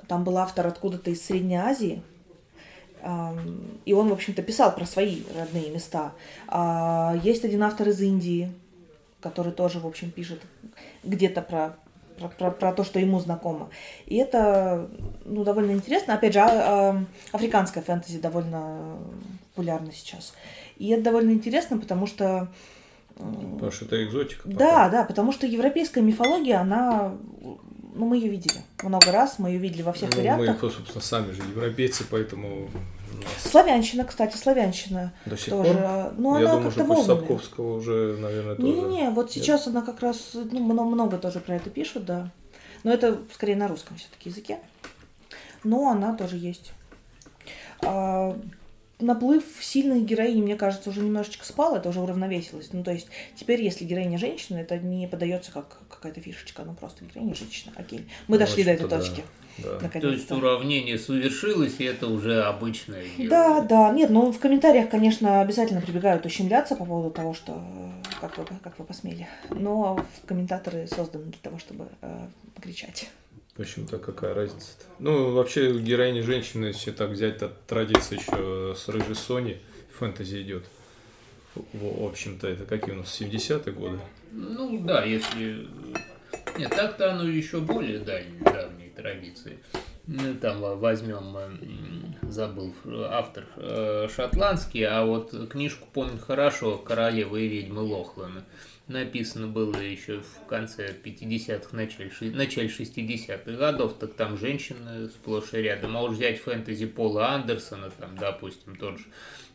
там 0.08 0.24
был 0.24 0.38
автор 0.38 0.66
откуда-то 0.66 1.10
из 1.10 1.22
Средней 1.24 1.56
Азии, 1.56 2.02
и 3.84 3.92
он, 3.92 4.08
в 4.08 4.12
общем-то, 4.12 4.42
писал 4.42 4.72
про 4.74 4.86
свои 4.86 5.22
родные 5.36 5.70
места. 5.70 6.12
А, 6.46 7.16
Есть 7.24 7.44
один 7.44 7.64
автор 7.64 7.88
из 7.88 8.00
Индии, 8.00 8.52
который 9.20 9.52
тоже, 9.52 9.80
в 9.80 9.86
общем, 9.88 10.12
пишет 10.12 10.40
где-то 11.02 11.42
про, 11.42 11.76
про, 12.18 12.28
про- 12.28 12.50
про 12.50 12.72
то, 12.72 12.84
что 12.84 12.98
ему 12.98 13.18
знакомо. 13.20 13.68
И 14.06 14.16
это, 14.16 14.88
ну, 15.24 15.44
довольно 15.44 15.72
интересно. 15.72 16.14
Опять 16.14 16.32
же, 16.34 16.40
а- 16.40 16.90
ам, 16.90 17.06
африканская 17.32 17.82
фэнтези 17.82 18.18
довольно 18.20 18.96
популярна 19.54 19.92
сейчас. 19.92 20.34
И 20.78 20.88
это 20.88 21.02
довольно 21.04 21.30
интересно, 21.32 21.78
потому 21.78 22.06
что 22.06 22.48
Потому 23.16 23.70
что 23.70 23.84
это 23.84 24.02
экзотика. 24.04 24.42
пока. 24.44 24.56
да, 24.56 24.88
да, 24.88 25.04
потому 25.04 25.32
что 25.32 25.46
европейская 25.46 26.00
мифология, 26.00 26.58
она, 26.60 27.12
ну, 27.94 28.06
мы 28.06 28.16
ее 28.16 28.30
видели 28.30 28.60
много 28.82 29.12
раз, 29.12 29.38
мы 29.38 29.50
ее 29.50 29.58
видели 29.58 29.82
во 29.82 29.92
всех 29.92 30.10
Ну, 30.10 30.16
мы, 30.16 30.22
вариантах. 30.22 30.60
собственно, 30.72 31.00
сами 31.02 31.32
же 31.32 31.42
европейцы, 31.42 32.04
поэтому 32.10 32.68
Славянщина, 33.38 34.04
кстати, 34.04 34.36
славянщина 34.36 35.12
до 35.26 35.36
сих 35.36 35.50
тоже. 35.50 35.74
пор. 35.74 36.12
Ну, 36.18 36.38
Я 36.38 36.40
она 36.40 36.50
думаю, 36.52 36.62
как-то 36.64 36.84
волнами. 36.84 37.06
Сапковского 37.06 37.76
уже, 37.76 38.16
наверное, 38.18 38.54
тоже. 38.56 38.68
Не-не-не, 38.68 39.10
вот 39.10 39.30
сейчас 39.32 39.66
она 39.66 39.82
как 39.82 40.00
раз, 40.00 40.30
ну, 40.34 40.60
много, 40.60 40.90
много 40.90 41.18
тоже 41.18 41.40
про 41.40 41.56
это 41.56 41.70
пишут, 41.70 42.04
да. 42.04 42.30
Но 42.84 42.92
это 42.92 43.18
скорее 43.32 43.56
на 43.56 43.68
русском 43.68 43.96
все-таки 43.96 44.28
языке. 44.28 44.58
Но 45.64 45.88
она 45.90 46.14
тоже 46.14 46.36
есть. 46.36 46.72
Наплыв 49.02 49.44
сильных 49.60 50.04
героинь, 50.04 50.42
мне 50.42 50.56
кажется, 50.56 50.90
уже 50.90 51.00
немножечко 51.00 51.44
спал, 51.44 51.76
это 51.76 51.88
уже 51.88 52.00
уравновесилось. 52.00 52.70
Ну, 52.72 52.82
то 52.84 52.92
есть 52.92 53.08
теперь, 53.36 53.62
если 53.62 53.84
героиня 53.84 54.16
женщина, 54.18 54.58
это 54.58 54.78
не 54.78 55.06
подается 55.06 55.50
как 55.52 55.80
какая-то 55.88 56.20
фишечка, 56.20 56.62
ну 56.64 56.74
просто 56.74 57.04
героиня 57.04 57.34
женщина, 57.34 57.72
окей. 57.76 58.06
Мы 58.28 58.36
Ну, 58.36 58.38
дошли 58.38 58.64
до 58.64 58.70
этой 58.70 58.88
да. 58.88 58.98
точки, 58.98 59.22
Да. 59.58 59.78
То 59.78 60.08
есть 60.08 60.30
уравнение 60.30 60.98
совершилось, 60.98 61.74
и 61.78 61.84
это 61.84 62.06
уже 62.06 62.42
обычное 62.42 63.04
дело. 63.16 63.30
Да, 63.30 63.60
да, 63.60 63.90
нет, 63.92 64.10
ну 64.10 64.32
в 64.32 64.38
комментариях, 64.38 64.88
конечно, 64.88 65.40
обязательно 65.40 65.80
прибегают 65.80 66.24
ущемляться 66.24 66.74
по 66.76 66.84
поводу 66.84 67.10
того, 67.10 67.34
что 67.34 67.62
как 68.20 68.38
вы, 68.38 68.44
как 68.62 68.78
вы 68.78 68.84
посмели. 68.84 69.26
Но 69.50 70.04
комментаторы 70.26 70.86
созданы 70.86 71.24
для 71.26 71.38
того, 71.42 71.58
чтобы 71.58 71.88
э, 72.00 72.26
покричать. 72.54 73.10
В 73.56 73.60
общем-то, 73.60 73.98
какая 73.98 74.34
разница-то? 74.34 74.84
Ну, 74.98 75.32
вообще, 75.32 75.78
героиня 75.78 76.22
женщины, 76.22 76.66
если 76.66 76.90
так 76.90 77.10
взять, 77.10 77.38
то 77.38 77.52
традиция 77.66 78.18
еще 78.18 78.74
с 78.76 78.88
рыжей 78.88 79.14
Сони 79.14 79.60
фэнтези 79.98 80.40
идет. 80.42 80.64
В, 81.54 82.06
общем-то, 82.06 82.48
это 82.48 82.64
какие 82.64 82.94
у 82.94 82.98
нас, 82.98 83.20
70-е 83.20 83.72
годы? 83.74 83.98
Ну 84.30 84.80
да, 84.84 85.04
если... 85.04 85.68
Нет, 86.56 86.70
так-то 86.70 87.12
оно 87.12 87.28
еще 87.28 87.60
более 87.60 87.98
дальней, 87.98 88.38
давней 88.40 88.88
традиции. 88.88 89.58
Ну, 90.06 90.34
Там 90.34 90.60
во- 90.60 90.76
возьмем, 90.76 91.36
э, 91.36 92.28
забыл 92.30 92.74
автор, 93.10 93.44
э, 93.56 94.08
шотландский, 94.14 94.82
а 94.84 95.04
вот 95.04 95.48
книжку 95.50 95.86
помню 95.92 96.18
хорошо 96.18 96.78
«Королева 96.78 97.36
и 97.36 97.48
ведьмы 97.48 97.82
Лохлана». 97.82 98.44
Написано 98.92 99.46
было 99.46 99.76
еще 99.76 100.20
в 100.20 100.46
конце 100.46 100.94
50-х, 101.02 101.74
начале, 101.74 102.10
начале 102.20 102.68
60-х 102.68 103.52
годов, 103.52 103.94
так 103.98 104.12
там 104.14 104.36
женщины 104.36 105.08
сплошь 105.08 105.54
и 105.54 105.58
рядом. 105.58 105.96
А 105.96 106.02
уж 106.02 106.16
взять 106.16 106.38
фэнтези 106.40 106.86
Пола 106.86 107.30
Андерсона, 107.30 107.90
там, 107.90 108.16
допустим, 108.18 108.76
тот 108.76 108.98
же 108.98 109.04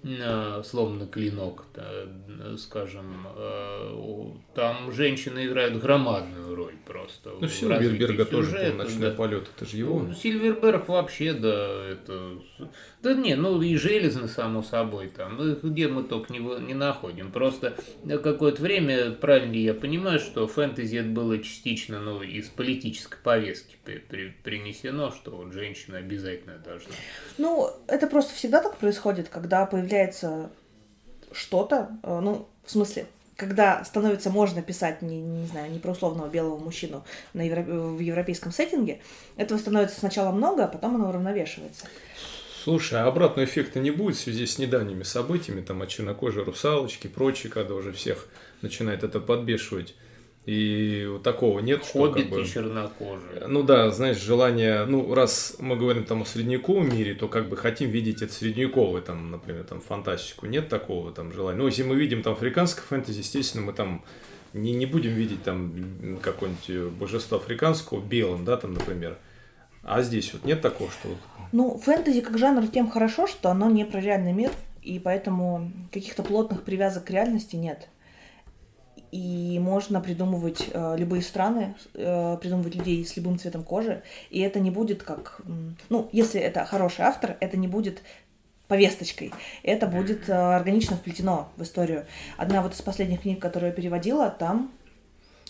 э, 0.03 0.63
словно 0.65 1.05
клинок, 1.05 1.65
да, 1.75 1.87
э, 1.87 2.55
скажем, 2.57 3.27
э, 3.35 4.31
там 4.55 4.91
женщины 4.91 5.45
играют 5.45 5.79
громадную 5.79 6.55
роль 6.55 6.75
просто. 6.85 7.33
Ну, 7.39 7.47
Сильверберга 7.47 8.25
тоже, 8.25 8.71
по 8.71 8.83
«Ночной 8.83 9.09
да. 9.09 9.15
полет», 9.15 9.47
это 9.55 9.69
же 9.69 9.77
его. 9.77 9.99
Ну, 9.99 10.13
Сильверберг 10.13 10.87
вообще, 10.87 11.33
да, 11.33 11.85
это... 11.85 12.39
Да 13.03 13.13
не, 13.13 13.35
ну 13.35 13.61
и 13.61 13.75
железно, 13.75 14.27
само 14.27 14.63
собой, 14.63 15.09
там, 15.09 15.37
ну, 15.37 15.55
где 15.55 15.87
мы 15.87 16.03
только 16.03 16.33
не, 16.33 16.39
не 16.39 16.73
находим. 16.73 17.31
Просто 17.31 17.75
на 18.03 18.17
какое-то 18.17 18.61
время, 18.61 19.11
правильно 19.11 19.53
я 19.53 19.73
понимаю, 19.75 20.19
что 20.19 20.47
фэнтези 20.47 20.97
это 20.97 21.09
было 21.09 21.37
частично, 21.37 21.99
ну, 21.99 22.23
из 22.23 22.47
политической 22.49 23.19
повестки 23.23 23.75
при- 23.85 23.99
при- 23.99 24.35
принесено, 24.43 25.11
что 25.11 25.31
вот 25.31 25.53
женщина 25.53 25.99
обязательно 25.99 26.57
должна. 26.57 26.89
Ну, 27.37 27.69
это 27.87 28.07
просто 28.07 28.33
всегда 28.33 28.61
так 28.61 28.77
происходит, 28.77 29.29
когда 29.29 29.65
появляется 29.67 30.49
что-то, 31.31 31.91
э, 32.01 32.19
ну, 32.19 32.47
в 32.65 32.71
смысле, 32.71 33.05
когда 33.35 33.85
становится 33.85 34.31
можно 34.31 34.63
писать, 34.63 35.03
не, 35.03 35.21
не 35.21 35.45
знаю, 35.45 35.71
не 35.71 35.77
про 35.77 35.91
условного 35.91 36.27
белого 36.27 36.57
мужчину 36.57 37.05
на 37.33 37.41
евро- 37.41 37.61
в 37.61 37.99
европейском 37.99 38.51
сеттинге, 38.51 38.99
этого 39.35 39.59
становится 39.59 39.99
сначала 39.99 40.31
много, 40.31 40.65
а 40.65 40.67
потом 40.67 40.95
оно 40.95 41.09
уравновешивается. 41.09 41.85
Слушай, 42.67 42.99
а 42.99 43.07
обратного 43.07 43.45
эффекта 43.45 43.79
не 43.79 43.91
будет 43.91 44.17
в 44.17 44.19
связи 44.19 44.45
с 44.45 44.57
недавними 44.57 45.03
событиями, 45.03 45.61
там, 45.61 45.81
от 45.81 45.87
чернокожей 45.87 46.43
русалочки, 46.43 47.07
прочее, 47.07 47.49
когда 47.49 47.73
уже 47.73 47.93
всех 47.93 48.27
начинает 48.61 49.05
это 49.05 49.21
подбешивать. 49.21 49.95
И 50.45 51.07
вот 51.09 51.23
такого 51.23 51.61
нет, 51.61 51.85
что 51.85 52.11
как 52.11 52.29
бы... 52.29 52.43
чернокожие. 52.45 53.47
Ну 53.47 53.63
да, 53.63 53.89
знаешь, 53.91 54.17
желание, 54.17 54.83
ну 54.83 55.13
раз 55.13 55.55
мы 55.59 55.77
говорим 55.77 56.03
там 56.03 56.23
о 56.23 56.25
средневековом 56.25 56.93
мире, 56.93 57.13
то 57.13 57.29
как 57.29 57.47
бы 57.47 57.55
хотим 57.55 57.89
видеть 57.89 58.21
это 58.21 58.33
средневековое, 58.33 59.01
там, 59.01 59.31
например, 59.31 59.63
там 59.63 59.79
фантастику, 59.79 60.45
нет 60.45 60.67
такого 60.67 61.13
там 61.13 61.31
желания. 61.31 61.57
Ну, 61.57 61.67
если 61.67 61.83
мы 61.83 61.95
видим 61.95 62.21
там 62.21 62.33
африканское 62.33 62.83
фэнтези, 62.83 63.19
естественно, 63.19 63.63
мы 63.63 63.71
там 63.71 64.03
не, 64.51 64.73
не 64.73 64.85
будем 64.85 65.13
видеть 65.13 65.41
там 65.41 66.19
какое-нибудь 66.21 66.91
божество 66.97 67.37
африканского 67.37 68.01
белым, 68.01 68.43
да, 68.43 68.57
там, 68.57 68.73
например. 68.73 69.17
А 69.87 70.01
здесь 70.01 70.33
вот 70.33 70.43
нет 70.43 70.61
такого, 70.61 70.91
что 70.91 71.15
Ну, 71.53 71.77
фэнтези 71.77 72.19
как 72.19 72.37
жанр 72.37 72.67
тем 72.67 72.89
хорошо, 72.89 73.25
что 73.25 73.49
оно 73.49 73.69
не 73.69 73.85
про 73.85 74.01
реальный 74.01 74.33
мир, 74.33 74.51
и 74.83 74.99
поэтому 74.99 75.71
каких-то 75.93 76.23
плотных 76.23 76.63
привязок 76.63 77.05
к 77.05 77.09
реальности 77.09 77.55
нет. 77.55 77.87
И 79.13 79.57
можно 79.61 80.01
придумывать 80.01 80.67
э, 80.73 80.95
любые 80.97 81.21
страны, 81.21 81.75
э, 81.93 82.37
придумывать 82.41 82.75
людей 82.75 83.05
с 83.05 83.15
любым 83.15 83.39
цветом 83.39 83.63
кожи, 83.63 84.03
и 84.29 84.41
это 84.41 84.59
не 84.59 84.71
будет 84.71 85.03
как... 85.03 85.39
Ну, 85.87 86.09
если 86.11 86.41
это 86.41 86.65
хороший 86.65 87.05
автор, 87.05 87.37
это 87.39 87.55
не 87.55 87.69
будет 87.69 88.01
повесточкой. 88.67 89.31
Это 89.63 89.87
будет 89.87 90.27
э, 90.27 90.33
органично 90.33 90.97
вплетено 90.97 91.47
в 91.55 91.63
историю. 91.63 92.05
Одна 92.35 92.61
вот 92.61 92.73
из 92.73 92.81
последних 92.81 93.21
книг, 93.21 93.41
которую 93.41 93.69
я 93.69 93.75
переводила, 93.75 94.29
там 94.29 94.69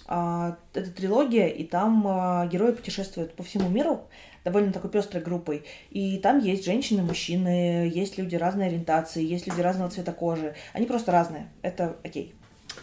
это 0.08 0.92
трилогия, 0.96 1.48
и 1.48 1.64
там 1.64 2.06
а, 2.08 2.48
герои 2.48 2.72
путешествуют 2.72 3.34
по 3.34 3.44
всему 3.44 3.70
миру 3.70 4.08
довольно 4.46 4.72
такой 4.72 4.90
пестрой 4.90 5.22
группой. 5.22 5.66
И 5.90 6.18
там 6.20 6.40
есть 6.40 6.64
женщины, 6.64 7.04
мужчины, 7.04 7.92
есть 7.94 8.18
люди 8.18 8.36
разной 8.36 8.68
ориентации, 8.68 9.24
есть 9.24 9.46
люди 9.46 9.60
разного 9.60 9.92
цвета 9.92 10.14
кожи. 10.14 10.56
Они 10.72 10.86
просто 10.86 11.12
разные. 11.12 11.52
Это 11.62 11.98
окей. 12.04 12.34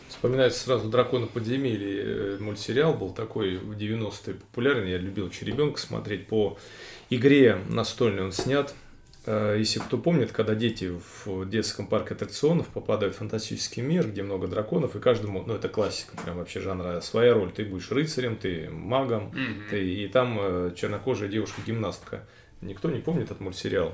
Вспоминается 0.09 0.61
сразу 0.61 0.88
«Дракона 0.88 1.26
подземелья» 1.26 2.04
э, 2.04 2.38
мультсериал 2.40 2.95
был 2.95 3.11
такой 3.11 3.57
в 3.57 3.73
90-е 3.73 4.35
популярный. 4.35 4.90
Я 4.90 4.99
любил 4.99 5.28
еще 5.28 5.45
ребенка 5.45 5.81
смотреть 5.81 6.26
по 6.26 6.59
игре 7.11 7.59
настольной 7.69 8.25
он 8.25 8.33
снят. 8.33 8.75
Э, 9.26 9.57
если 9.59 9.81
кто 9.81 9.99
помнит, 9.99 10.33
когда 10.33 10.54
дети 10.54 10.93
в 11.25 11.49
детском 11.49 11.87
парке 11.87 12.14
аттракционов 12.14 12.69
попадают 12.69 13.14
в 13.14 13.19
фантастический 13.19 13.83
мир, 13.83 14.09
где 14.09 14.23
много 14.23 14.47
драконов, 14.47 14.97
и 14.97 15.00
каждому, 15.00 15.43
ну 15.47 15.54
это 15.54 15.69
классика 15.69 16.16
прям 16.23 16.37
вообще 16.37 16.61
жанра, 16.61 17.00
своя 17.00 17.35
роль. 17.35 17.52
Ты 17.52 17.64
будешь 17.64 17.90
рыцарем, 17.90 18.37
ты 18.37 18.69
магом, 18.71 19.31
mm-hmm. 19.31 19.71
ты, 19.71 19.95
и 19.95 20.09
там 20.09 20.38
э, 20.40 20.73
чернокожая 20.76 21.28
девушка-гимнастка. 21.28 22.26
Никто 22.61 22.90
не 22.90 23.00
помнит 23.00 23.26
этот 23.26 23.40
мультсериал. 23.40 23.93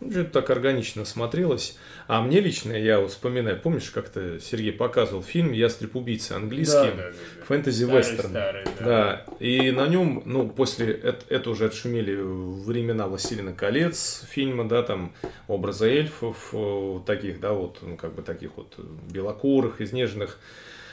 Ну, 0.00 0.10
что-то 0.10 0.30
так 0.30 0.50
органично 0.50 1.04
смотрелось. 1.04 1.76
А 2.06 2.22
мне 2.22 2.40
лично, 2.40 2.72
я 2.72 3.00
вот 3.00 3.10
вспоминаю, 3.10 3.60
помнишь, 3.60 3.90
как-то 3.90 4.40
Сергей 4.40 4.72
показывал 4.72 5.22
фильм 5.22 5.52
«Ястреб 5.52 5.94
убийца» 5.96 6.36
английский, 6.36 6.90
да, 6.90 6.96
да, 6.96 7.10
да, 7.10 7.44
фэнтези-вестерн. 7.46 8.32
Да. 8.32 8.54
да, 8.80 9.26
и 9.38 9.70
на 9.70 9.86
нем, 9.86 10.22
ну, 10.24 10.48
после, 10.48 10.92
это, 10.92 11.24
это 11.28 11.50
уже 11.50 11.66
отшумели 11.66 12.16
времена 12.16 13.06
«Властелина 13.06 13.52
колец» 13.52 14.24
фильма, 14.30 14.68
да, 14.68 14.82
там, 14.82 15.12
образа 15.48 15.86
эльфов, 15.86 16.54
таких, 17.06 17.40
да, 17.40 17.52
вот, 17.52 17.78
ну, 17.82 17.96
как 17.96 18.14
бы 18.14 18.22
таких 18.22 18.56
вот 18.56 18.74
белокурых, 19.10 19.80
изнеженных. 19.80 20.38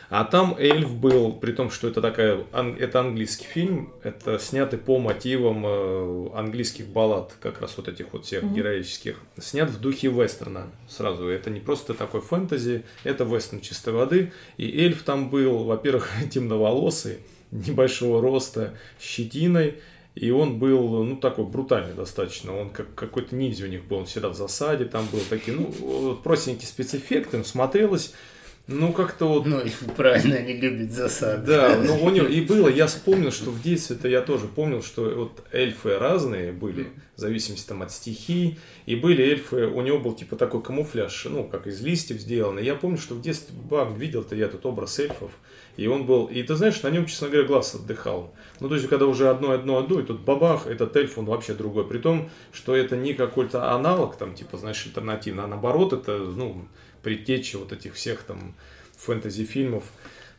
А 0.09 0.23
там 0.23 0.55
эльф 0.57 0.95
был, 0.95 1.33
при 1.33 1.51
том, 1.51 1.69
что 1.69 1.89
это 1.89 2.01
такая, 2.01 2.45
это 2.53 2.99
английский 3.01 3.45
фильм, 3.45 3.93
это 4.03 4.39
снятый 4.39 4.79
по 4.79 4.99
мотивам 4.99 5.65
э, 5.65 6.29
английских 6.33 6.87
баллад, 6.87 7.35
как 7.41 7.59
раз 7.59 7.75
вот 7.75 7.89
этих 7.89 8.13
вот 8.13 8.25
всех 8.25 8.43
mm-hmm. 8.43 8.53
героических, 8.53 9.19
снят 9.37 9.69
в 9.69 9.81
духе 9.81 10.07
вестерна 10.07 10.67
сразу. 10.87 11.27
Это 11.27 11.49
не 11.49 11.59
просто 11.59 11.93
такой 11.93 12.21
фэнтези, 12.21 12.85
это 13.03 13.25
вестерн 13.25 13.59
чистой 13.59 13.93
воды. 13.93 14.31
И 14.55 14.79
эльф 14.81 15.03
там 15.03 15.29
был, 15.29 15.65
во-первых, 15.65 16.09
темноволосый, 16.31 17.17
небольшого 17.51 18.21
роста, 18.21 18.75
щетиной, 19.01 19.75
и 20.15 20.31
он 20.31 20.57
был, 20.57 21.03
ну, 21.03 21.17
такой 21.17 21.45
брутальный 21.45 21.93
достаточно. 21.93 22.57
Он 22.57 22.69
как 22.69 22.95
какой-то 22.95 23.35
ниндзя 23.35 23.65
у 23.65 23.67
них 23.67 23.83
был, 23.83 23.97
он 23.97 24.05
всегда 24.05 24.29
в 24.29 24.35
засаде, 24.35 24.85
там 24.85 25.05
был 25.11 25.19
такие, 25.29 25.55
ну, 25.55 26.15
простенькие 26.15 26.67
спецэффекты, 26.67 27.43
смотрелось 27.43 28.13
ну, 28.67 28.91
как-то 28.91 29.27
вот... 29.27 29.45
Ну, 29.45 29.61
правильно, 29.95 30.35
они 30.35 30.53
любят 30.53 30.91
засады. 30.91 31.47
Да, 31.47 31.77
ну 31.81 32.03
у 32.03 32.09
него 32.09 32.27
и 32.27 32.41
было, 32.41 32.67
я 32.67 32.87
вспомнил, 32.87 33.31
что 33.31 33.51
в 33.51 33.61
детстве-то 33.61 34.07
я 34.07 34.21
тоже 34.21 34.47
помнил, 34.47 34.83
что 34.83 35.03
вот 35.03 35.43
эльфы 35.53 35.97
разные 35.97 36.51
были, 36.51 36.87
в 37.15 37.19
зависимости 37.19 37.67
там 37.67 37.81
от 37.81 37.91
стихий, 37.91 38.59
и 38.85 38.95
были 38.95 39.23
эльфы, 39.23 39.67
у 39.67 39.81
него 39.81 39.99
был 39.99 40.13
типа 40.13 40.35
такой 40.35 40.61
камуфляж, 40.61 41.27
ну, 41.29 41.45
как 41.45 41.65
из 41.67 41.81
листьев 41.81 42.19
сделанный. 42.19 42.65
Я 42.65 42.75
помню, 42.75 42.97
что 42.97 43.15
в 43.15 43.21
детстве, 43.21 43.55
бам, 43.57 43.95
видел-то 43.95 44.35
я 44.35 44.45
этот 44.45 44.65
образ 44.65 44.99
эльфов, 44.99 45.31
и 45.77 45.87
он 45.87 46.05
был, 46.05 46.25
и 46.25 46.43
ты 46.43 46.55
знаешь, 46.55 46.81
на 46.81 46.89
нем, 46.89 47.05
честно 47.05 47.29
говоря, 47.29 47.47
глаз 47.47 47.75
отдыхал. 47.75 48.33
Ну, 48.59 48.67
то 48.67 48.75
есть, 48.75 48.89
когда 48.89 49.05
уже 49.05 49.29
одно, 49.29 49.51
одно, 49.51 49.77
одно, 49.77 49.99
и 49.99 50.03
тут 50.03 50.21
бабах, 50.21 50.67
этот 50.67 50.95
эльф, 50.97 51.17
он 51.17 51.25
вообще 51.25 51.53
другой. 51.53 51.87
При 51.87 51.99
том, 51.99 52.29
что 52.51 52.75
это 52.75 52.97
не 52.97 53.13
какой-то 53.13 53.71
аналог, 53.71 54.17
там, 54.17 54.33
типа, 54.33 54.57
знаешь, 54.57 54.85
альтернативный, 54.85 55.43
а 55.43 55.47
наоборот, 55.47 55.93
это, 55.93 56.17
ну, 56.17 56.67
предтечи 57.07 57.55
вот 57.55 57.71
этих 57.71 57.93
всех 57.93 58.23
там 58.23 58.53
фэнтези-фильмов. 58.97 59.85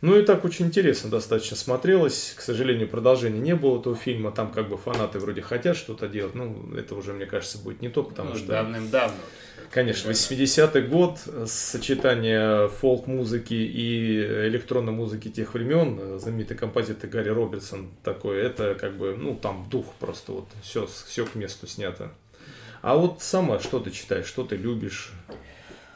Ну 0.02 0.18
и 0.18 0.22
так 0.22 0.44
очень 0.44 0.66
интересно 0.66 1.08
достаточно 1.08 1.56
смотрелось. 1.56 2.34
К 2.36 2.42
сожалению, 2.42 2.88
продолжения 2.88 3.40
не 3.40 3.54
было 3.54 3.80
этого 3.80 3.96
фильма. 3.96 4.32
Там 4.32 4.52
как 4.52 4.68
бы 4.68 4.76
фанаты 4.76 5.18
вроде 5.18 5.40
хотят 5.40 5.78
что-то 5.78 6.08
делать. 6.08 6.34
Ну, 6.34 6.74
это 6.76 6.94
уже, 6.94 7.14
мне 7.14 7.24
кажется, 7.24 7.56
будет 7.56 7.80
не 7.80 7.88
то, 7.88 8.02
потому 8.02 8.32
ну, 8.32 8.36
что... 8.36 8.48
Давным-давно. 8.48 9.16
Конечно, 9.70 10.10
80-й 10.10 10.82
год, 10.82 11.20
сочетание 11.46 12.68
фолк-музыки 12.68 13.54
и 13.54 14.20
электронной 14.48 14.92
музыки 14.92 15.28
тех 15.30 15.54
времен, 15.54 16.18
знаменитый 16.18 16.56
композитор 16.56 17.08
Гарри 17.08 17.30
Робертсон 17.30 17.88
такой, 18.02 18.42
это 18.42 18.74
как 18.74 18.98
бы, 18.98 19.16
ну, 19.16 19.34
там 19.36 19.66
дух 19.70 19.86
просто 19.98 20.32
вот, 20.32 20.48
все, 20.62 20.86
все 20.86 21.24
к 21.24 21.34
месту 21.34 21.66
снято. 21.66 22.12
А 22.82 22.96
вот 22.96 23.22
сама, 23.22 23.58
что 23.58 23.80
ты 23.80 23.90
читаешь, 23.90 24.26
что 24.26 24.44
ты 24.44 24.56
любишь? 24.56 25.12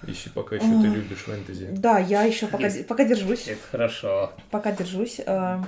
Если 0.06 0.30
пока 0.30 0.56
еще 0.56 0.66
ты 0.66 0.88
любишь 0.88 1.18
фэнтези. 1.18 1.68
Да, 1.72 1.98
я 1.98 2.22
еще 2.22 2.46
пока, 2.46 2.68
пока 2.88 3.04
держусь. 3.04 3.48
Это 3.48 3.60
хорошо. 3.70 4.32
Пока 4.50 4.72
держусь. 4.72 5.20
А, 5.26 5.64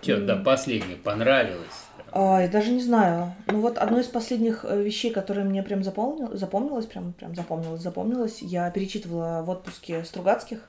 Че, 0.00 0.18
да, 0.18 0.36
последнее 0.36 0.96
понравилось? 0.96 1.86
А, 2.12 2.40
я 2.40 2.48
даже 2.48 2.70
не 2.70 2.82
знаю. 2.82 3.34
Ну 3.46 3.60
вот 3.60 3.78
одно 3.78 4.00
из 4.00 4.06
последних 4.06 4.64
э, 4.64 4.82
вещей, 4.82 5.10
которое 5.10 5.44
мне 5.44 5.62
прям 5.62 5.82
запомнил, 5.82 6.36
запомнилось, 6.36 6.86
прям, 6.86 7.12
прям 7.12 7.34
запомнилось, 7.34 7.82
запомнилось, 7.82 8.42
я 8.42 8.70
перечитывала 8.70 9.42
в 9.42 9.50
отпуске 9.50 10.04
Стругацких. 10.04 10.60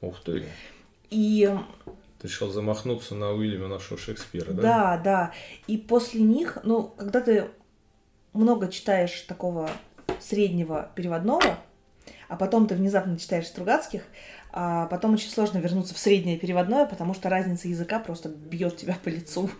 Ух 0.00 0.20
ты. 0.22 0.46
И 1.10 1.52
ты 2.20 2.28
решил 2.28 2.50
замахнуться 2.50 3.14
на 3.14 3.32
Уильяма 3.32 3.68
нашего 3.68 3.98
Шекспира, 3.98 4.52
да? 4.52 4.62
Да, 4.62 5.00
да. 5.02 5.32
И 5.66 5.76
после 5.76 6.20
них, 6.22 6.58
ну, 6.62 6.94
когда 6.96 7.20
ты 7.20 7.46
много 8.32 8.68
читаешь 8.68 9.20
такого 9.22 9.70
среднего 10.20 10.90
переводного, 10.94 11.58
а 12.28 12.36
потом 12.36 12.66
ты 12.66 12.74
внезапно 12.74 13.18
читаешь 13.18 13.46
Стругацких, 13.46 14.02
а 14.52 14.86
потом 14.86 15.14
очень 15.14 15.30
сложно 15.30 15.58
вернуться 15.58 15.94
в 15.94 15.98
среднее 15.98 16.38
переводное, 16.38 16.86
потому 16.86 17.14
что 17.14 17.28
разница 17.28 17.68
языка 17.68 17.98
просто 17.98 18.28
бьет 18.28 18.76
тебя 18.76 18.96
по 19.02 19.08
лицу. 19.08 19.50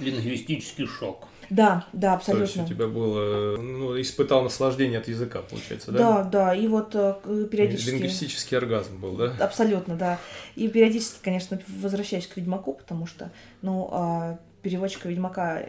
Лингвистический 0.00 0.86
шок. 0.86 1.26
Да, 1.50 1.84
да, 1.92 2.14
абсолютно. 2.14 2.46
То 2.46 2.52
есть 2.58 2.70
у 2.70 2.74
тебя 2.74 2.86
было, 2.86 3.56
ну, 3.56 4.00
испытал 4.00 4.42
наслаждение 4.42 5.00
от 5.00 5.08
языка, 5.08 5.40
получается, 5.42 5.90
да? 5.90 5.98
Да, 5.98 6.22
да, 6.22 6.54
и 6.54 6.68
вот 6.68 6.94
э, 6.94 7.14
периодически... 7.50 7.90
Лингвистический 7.90 8.56
оргазм 8.56 9.00
был, 9.00 9.16
да? 9.16 9.34
Абсолютно, 9.40 9.96
да. 9.96 10.20
И 10.54 10.68
периодически, 10.68 11.18
конечно, 11.22 11.60
возвращаюсь 11.66 12.28
к 12.28 12.36
Ведьмаку, 12.36 12.74
потому 12.74 13.06
что, 13.06 13.32
ну, 13.62 13.88
а, 13.90 14.38
переводчика 14.62 15.08
Ведьмака 15.08 15.64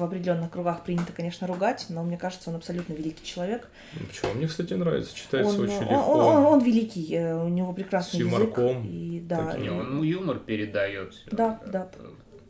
в 0.00 0.04
определенных 0.04 0.50
кругах 0.50 0.82
принято, 0.82 1.12
конечно, 1.12 1.46
ругать, 1.46 1.86
но 1.88 2.02
мне 2.02 2.16
кажется, 2.16 2.50
он 2.50 2.56
абсолютно 2.56 2.94
великий 2.94 3.24
человек. 3.24 3.68
Ну, 3.94 4.06
почему? 4.06 4.32
Мне, 4.34 4.48
кстати, 4.48 4.74
нравится, 4.74 5.14
читается 5.14 5.54
он, 5.54 5.64
очень 5.64 5.76
он, 5.76 5.82
легко. 5.82 5.94
Он, 5.94 6.20
он, 6.20 6.46
он 6.46 6.64
великий, 6.64 7.14
э, 7.14 7.34
у 7.34 7.48
него 7.48 7.72
прекрасный 7.72 8.18
С 8.18 8.20
юморком. 8.20 8.82
язык. 8.82 8.90
И, 8.90 9.20
да, 9.20 9.56
и... 9.56 9.68
Он 9.68 10.02
юмор 10.02 10.38
передает. 10.38 11.14
Да, 11.30 11.60
да. 11.66 11.90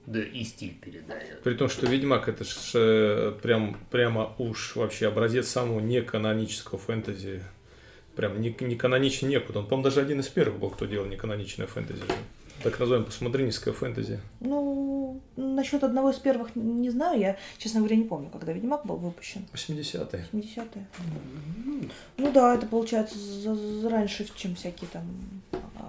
Да, 0.06 0.20
и 0.20 0.42
стиль 0.44 0.74
передает. 0.74 1.40
При 1.42 1.54
том, 1.54 1.68
что 1.68 1.86
Ведьмак 1.86 2.28
это 2.28 2.44
ж 2.44 2.72
э, 2.74 3.32
прям, 3.42 3.76
прямо 3.90 4.34
уж 4.38 4.74
вообще 4.74 5.06
образец 5.06 5.48
самого 5.48 5.80
неканонического 5.80 6.78
фэнтези. 6.78 7.42
Прям 8.16 8.40
не, 8.40 8.56
не 8.60 8.74
каноничный 8.74 9.28
некуда. 9.28 9.60
Он, 9.60 9.66
по-моему, 9.66 9.84
даже 9.84 10.00
один 10.00 10.20
из 10.20 10.26
первых 10.26 10.58
был, 10.58 10.70
кто 10.70 10.86
делал 10.86 11.06
неканоничное 11.06 11.66
фэнтези 11.66 12.02
так 12.62 12.78
называемое 12.78 13.06
постмодернистское 13.06 13.74
фэнтези? 13.74 14.20
Ну, 14.40 15.20
насчет 15.36 15.82
одного 15.84 16.10
из 16.10 16.16
первых 16.16 16.54
не 16.54 16.90
знаю. 16.90 17.18
Я, 17.18 17.36
честно 17.58 17.80
говоря, 17.80 17.96
не 17.96 18.04
помню, 18.04 18.30
когда 18.30 18.52
Ведьмак 18.52 18.86
был 18.86 18.96
выпущен. 18.96 19.46
80-е. 19.52 20.26
80-е. 20.32 20.86
Ну 22.16 22.32
да, 22.32 22.54
это 22.54 22.66
получается 22.66 23.18
за, 23.18 23.54
за 23.54 23.88
раньше, 23.88 24.26
чем 24.36 24.54
всякие 24.54 24.88
там 24.92 25.04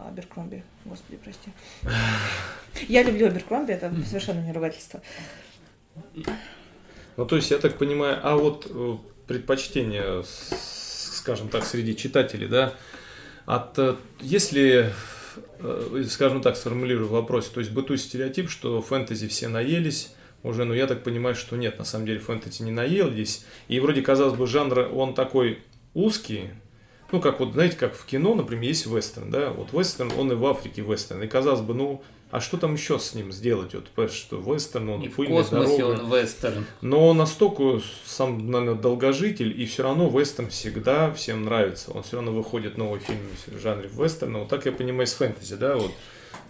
Аберкромби. 0.08 0.64
Господи, 0.86 1.20
прости. 1.24 1.52
Я 2.88 3.04
люблю 3.04 3.28
Аберкромби, 3.28 3.74
это 3.74 3.94
совершенно 4.06 4.42
не 4.42 4.52
ругательство. 4.52 5.02
Ну, 7.18 7.26
то 7.26 7.36
есть, 7.36 7.52
я 7.52 7.58
так 7.58 7.78
понимаю, 7.78 8.20
а 8.24 8.38
вот 8.38 8.68
э, 8.70 8.98
предпочтение, 9.28 10.24
скажем 10.24 11.50
так, 11.50 11.66
среди 11.66 11.96
читателей, 11.96 12.48
да, 12.48 12.74
от, 13.46 13.78
э, 13.78 13.96
если 14.22 14.94
Э, 15.60 16.04
скажем 16.10 16.42
так, 16.42 16.56
сформулирую 16.58 17.10
вопрос. 17.10 17.50
То 17.50 17.60
есть 17.60 17.72
бытует 17.72 18.02
стереотип, 18.02 18.50
что 18.50 18.82
фэнтези 18.82 19.28
все 19.28 19.48
наелись, 19.48 20.14
уже, 20.44 20.66
но 20.66 20.74
я 20.74 20.88
так 20.88 21.04
понимаю, 21.04 21.36
что 21.36 21.56
нет, 21.56 21.78
на 21.80 21.86
самом 21.86 22.06
деле 22.06 22.20
фэнтези 22.20 22.64
не 22.64 22.72
наелись. 22.72 23.46
И 23.68 23.80
вроде, 23.80 24.02
казалось 24.02 24.38
бы, 24.38 24.48
жанр, 24.48 24.90
он 24.94 25.14
такой 25.14 25.60
узкий, 25.94 26.50
ну, 27.12 27.20
как 27.20 27.40
вот, 27.40 27.54
знаете, 27.54 27.76
как 27.78 27.94
в 27.94 28.06
кино, 28.06 28.36
например, 28.36 28.64
есть 28.64 28.86
вестерн, 28.86 29.30
да, 29.30 29.52
вот 29.52 29.74
вестерн, 29.74 30.12
он 30.18 30.32
и 30.32 30.36
в 30.36 30.46
Африке 30.46 30.82
вестерн, 30.82 31.22
и 31.24 31.28
казалось 31.28 31.62
бы, 31.62 31.74
ну, 31.74 32.02
а 32.32 32.40
что 32.40 32.58
там 32.58 32.74
еще 32.74 32.98
с 32.98 33.14
ним 33.14 33.32
сделать? 33.32 33.74
Вот, 33.74 33.90
понимаешь, 33.90 34.16
что 34.16 34.40
вестерн, 34.40 34.90
он 34.90 35.02
и 35.04 35.10
в 35.10 35.16
космосе 35.16 35.78
дорога. 35.78 36.02
он 36.02 36.14
вестерн. 36.14 36.66
Но 36.82 37.10
он 37.10 37.18
настолько 37.18 37.82
сам, 38.06 38.50
наверное, 38.50 38.76
долгожитель, 38.76 39.60
и 39.62 39.66
все 39.66 39.84
равно 39.84 40.10
вестерн 40.10 40.50
всегда 40.50 41.12
всем 41.14 41.46
нравится. 41.46 41.92
Он 41.92 42.04
все 42.04 42.18
равно 42.18 42.32
выходит 42.32 42.78
новый 42.78 43.00
фильм 43.00 43.20
в 43.48 43.60
жанре 43.60 43.90
вестерна. 43.92 44.40
Вот 44.40 44.50
так 44.50 44.66
я 44.66 44.72
понимаю 44.72 45.08
с 45.08 45.14
фэнтези, 45.14 45.56
да, 45.56 45.76
вот 45.76 45.92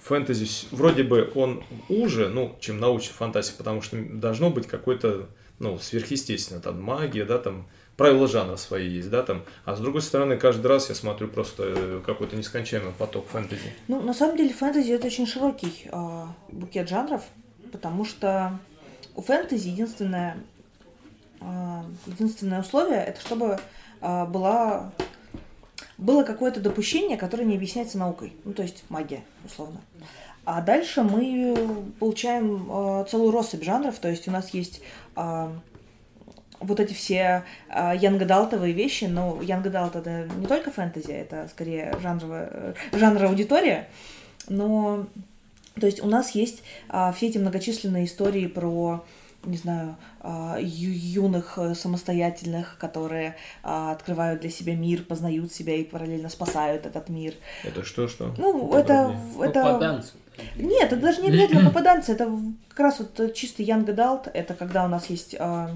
фэнтези 0.04 0.68
вроде 0.72 1.04
бы 1.04 1.32
он 1.36 1.64
уже, 1.90 2.30
ну, 2.30 2.56
чем 2.60 2.80
научная 2.80 3.16
фантастика, 3.16 3.58
потому 3.58 3.82
что 3.82 3.98
должно 3.98 4.50
быть 4.50 4.68
какой-то, 4.68 5.30
ну, 5.60 5.80
сверхъестественно, 5.80 6.60
там 6.60 6.82
магия, 6.82 7.26
да, 7.26 7.38
там 7.38 7.68
правила 7.98 8.28
жанра 8.28 8.56
свои 8.56 8.88
есть, 8.88 9.10
да, 9.10 9.24
там. 9.24 9.44
А 9.66 9.76
с 9.76 9.80
другой 9.80 10.02
стороны, 10.02 10.38
каждый 10.38 10.68
раз 10.68 10.90
я 10.90 10.96
смотрю 10.96 11.28
просто 11.28 11.64
э, 11.68 12.02
какой-то 12.06 12.36
нескончаемый 12.36 12.94
поток 12.94 13.28
фэнтези. 13.28 13.74
Ну, 13.88 14.02
на 14.02 14.14
самом 14.14 14.38
деле, 14.38 14.54
фэнтези 14.54 14.92
это 14.92 15.08
очень 15.08 15.28
широкий 15.28 15.88
э, 15.92 16.26
букет 16.52 16.90
жанров, 16.90 17.24
потому 17.72 18.06
что 18.06 18.60
у 19.16 19.22
фэнтези 19.22 19.68
единственное, 19.68 20.38
э, 21.42 21.82
единственное 22.08 22.62
условие 22.62 23.04
это 23.04 23.22
чтобы 23.22 23.60
э, 24.02 24.26
была 24.26 24.92
было 26.02 26.24
какое-то 26.24 26.60
допущение, 26.60 27.16
которое 27.16 27.44
не 27.44 27.56
объясняется 27.56 28.00
наукой. 28.00 28.34
Ну, 28.44 28.54
то 28.54 28.64
есть 28.64 28.84
магия, 28.90 29.24
условно. 29.46 29.80
А 30.44 30.62
дальше 30.62 31.04
мы 31.04 31.56
получаем 32.00 32.68
э, 32.70 33.06
целую 33.08 33.32
россыпь 33.32 33.64
жанров, 33.64 34.00
то 34.00 34.10
есть 34.10 34.28
у 34.28 34.32
нас 34.32 34.50
есть 34.50 34.82
э, 35.16 35.50
вот 36.62 36.80
эти 36.80 36.94
все 36.94 37.44
э, 37.70 37.94
янгадалтовые 38.00 38.74
вещи, 38.74 39.06
но 39.06 39.42
янгадалт 39.42 39.96
это 39.96 40.28
не 40.38 40.48
только 40.48 40.72
фэнтези, 40.72 41.12
это 41.12 41.48
скорее 41.52 41.94
жанровая, 42.02 42.50
э, 42.52 42.74
жанр 42.94 43.26
аудитория, 43.26 43.90
но 44.48 45.08
то 45.80 45.86
есть 45.86 46.04
у 46.04 46.08
нас 46.08 46.32
есть 46.32 46.64
э, 46.90 47.12
все 47.16 47.28
эти 47.28 47.38
многочисленные 47.38 48.06
истории 48.06 48.48
про 48.48 49.04
не 49.46 49.58
знаю, 49.58 49.96
а, 50.20 50.58
ю- 50.60 51.24
юных 51.24 51.58
э, 51.58 51.74
самостоятельных, 51.74 52.78
которые 52.78 53.36
а, 53.64 53.92
открывают 53.92 54.42
для 54.42 54.50
себя 54.50 54.76
мир, 54.76 55.04
познают 55.04 55.52
себя 55.52 55.76
и 55.76 55.84
параллельно 55.84 56.30
спасают 56.30 56.86
этот 56.86 57.10
мир. 57.10 57.34
Это 57.64 57.84
что, 57.84 58.08
что? 58.08 58.34
Ну, 58.38 58.74
это, 58.76 59.16
это... 59.42 59.64
Попаданцы. 59.64 60.12
Нет, 60.56 60.94
это 60.94 60.98
даже 60.98 61.22
не 61.22 61.30
обязательно 61.30 61.66
попаданцы, 61.70 62.14
это 62.14 62.32
как 62.70 62.80
раз 62.80 63.00
вот 63.00 63.34
чистый 63.34 63.66
young 63.66 63.86
adult, 63.86 64.30
это 64.34 64.54
когда 64.54 64.86
у 64.86 64.88
нас 64.88 65.08
есть, 65.08 65.36
а, 65.38 65.72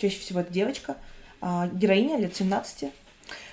чаще 0.00 0.18
всего 0.18 0.40
это 0.40 0.52
девочка, 0.52 0.96
а, 1.40 1.68
героиня 1.68 2.16
лет 2.18 2.34
17, 2.34 2.90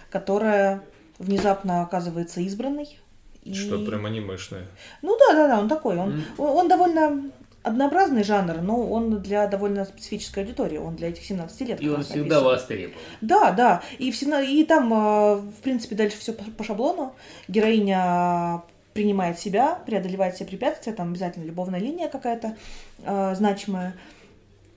которая 0.10 0.82
внезапно 1.20 1.82
оказывается 1.84 2.42
избранной. 2.42 2.98
и- 3.44 3.54
Что, 3.54 3.84
прям 3.86 4.06
анимешное. 4.06 4.66
Ну 5.02 5.18
да, 5.18 5.34
да, 5.34 5.48
да, 5.48 5.60
он 5.60 5.70
такой, 5.70 5.98
он, 5.98 6.24
он, 6.38 6.50
он 6.58 6.68
довольно 6.68 7.32
однообразный 7.64 8.24
жанр, 8.24 8.62
но 8.62 8.90
он 8.90 9.22
для 9.22 9.48
довольно 9.48 9.84
специфической 9.86 10.40
аудитории, 10.44 10.78
он 10.78 10.96
для 10.96 11.10
этих 11.10 11.24
17 11.24 11.62
лет. 11.62 11.82
И 11.82 11.90
он 11.90 12.04
всегда 12.04 12.22
написан. 12.24 12.44
востребован. 12.44 12.98
Да, 13.22 13.52
да. 13.52 13.84
И, 14.00 14.12
всегда, 14.12 14.42
и 14.42 14.64
там, 14.64 14.94
э, 14.94 15.36
в 15.38 15.62
принципе, 15.64 15.96
дальше 15.96 16.18
все 16.18 16.34
по, 16.34 16.44
по 16.52 16.64
шаблону. 16.64 17.14
Героиня 17.48 18.64
принимает 18.94 19.40
себя, 19.40 19.76
преодолевает 19.86 20.36
все 20.36 20.46
препятствия, 20.46 20.94
там 20.94 21.10
обязательно 21.12 21.44
любовная 21.46 21.80
линия 21.80 22.08
какая-то 22.10 22.56
э, 23.04 23.36
значимая 23.36 23.96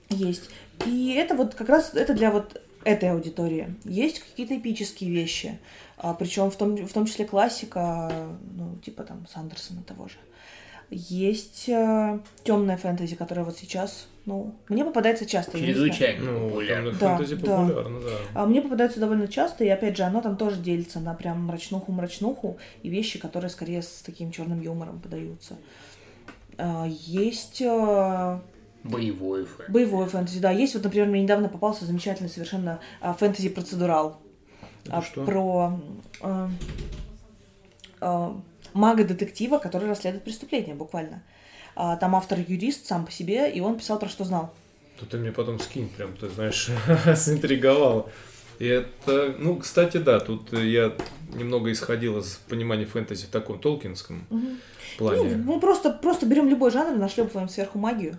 есть. 0.09 0.49
И 0.85 1.13
это 1.13 1.35
вот 1.35 1.55
как 1.55 1.69
раз 1.69 1.93
это 1.93 2.13
для 2.13 2.31
вот 2.31 2.61
этой 2.83 3.11
аудитории. 3.11 3.75
Есть 3.83 4.19
какие-то 4.19 4.57
эпические 4.57 5.11
вещи, 5.11 5.59
причем 6.17 6.49
в 6.49 6.55
том, 6.55 6.75
в 6.75 6.91
том 6.91 7.05
числе 7.05 7.25
классика, 7.25 8.11
ну, 8.55 8.77
типа 8.83 9.03
там 9.03 9.27
Сандерсона 9.31 9.83
того 9.83 10.07
же. 10.07 10.15
Есть 10.93 11.69
э, 11.69 12.19
темная 12.43 12.75
фэнтези, 12.75 13.15
которая 13.15 13.45
вот 13.45 13.57
сейчас, 13.57 14.07
ну, 14.25 14.55
мне 14.67 14.83
попадается 14.83 15.25
часто. 15.25 15.57
Чрезвычайно 15.57 16.31
Ну, 16.33 16.49
популярно. 16.49 16.91
Да, 16.91 17.15
фэнтези 17.15 17.35
да. 17.35 17.57
популярно, 17.57 18.01
да. 18.01 18.17
А 18.33 18.45
мне 18.45 18.61
попадается 18.61 18.99
довольно 18.99 19.29
часто, 19.29 19.63
и 19.63 19.69
опять 19.69 19.95
же, 19.95 20.03
оно 20.03 20.19
там 20.19 20.35
тоже 20.35 20.57
делится 20.57 20.99
на 20.99 21.13
прям 21.13 21.49
мрачнуху-мрачнуху 21.49 22.57
и 22.83 22.89
вещи, 22.89 23.19
которые 23.19 23.49
скорее 23.49 23.83
с 23.83 24.01
таким 24.05 24.31
черным 24.31 24.59
юмором 24.59 24.99
подаются. 24.99 25.55
А, 26.57 26.85
Есть 26.89 27.61
Боевой 28.83 29.45
фэн. 29.45 29.65
боевой 29.71 30.07
фэнтези, 30.07 30.39
да. 30.39 30.51
Есть 30.51 30.73
вот, 30.73 30.83
например, 30.83 31.07
мне 31.07 31.21
недавно 31.21 31.49
попался 31.49 31.85
замечательный 31.85 32.29
совершенно 32.29 32.79
а, 32.99 33.13
фэнтези-процедурал. 33.13 34.19
А, 34.89 35.01
что? 35.03 35.23
Про 35.23 35.79
э, 36.21 36.47
э, 38.01 38.29
мага-детектива, 38.73 39.57
который 39.59 39.87
расследует 39.87 40.23
преступление, 40.23 40.73
буквально. 40.75 41.21
А, 41.75 41.95
Там 41.97 42.15
автор 42.15 42.39
юрист 42.39 42.85
сам 42.87 43.05
по 43.05 43.11
себе, 43.11 43.51
и 43.51 43.59
он 43.61 43.77
писал 43.77 43.99
про 43.99 44.09
что 44.09 44.23
знал. 44.23 44.53
То 44.99 45.05
ты 45.05 45.17
мне 45.17 45.31
потом 45.31 45.59
скинь, 45.59 45.89
прям, 45.89 46.15
ты 46.17 46.29
знаешь, 46.29 46.69
заинтриговал. 47.15 48.09
И 48.59 48.65
это, 48.67 49.35
ну, 49.39 49.55
кстати, 49.57 49.97
да, 49.97 50.19
тут 50.19 50.53
я 50.53 50.93
немного 51.33 51.71
исходил 51.71 52.19
из 52.19 52.35
понимания 52.47 52.85
фэнтези 52.85 53.25
в 53.25 53.29
таком 53.29 53.59
толкинском 53.59 54.25
Ну, 54.29 54.57
плане. 54.97 55.35
мы 55.35 55.59
просто, 55.59 55.91
просто 55.91 56.25
берем 56.27 56.47
любой 56.47 56.69
жанр 56.71 56.95
и 56.95 56.99
нашлепываем 56.99 57.49
сверху 57.49 57.79
магию. 57.79 58.17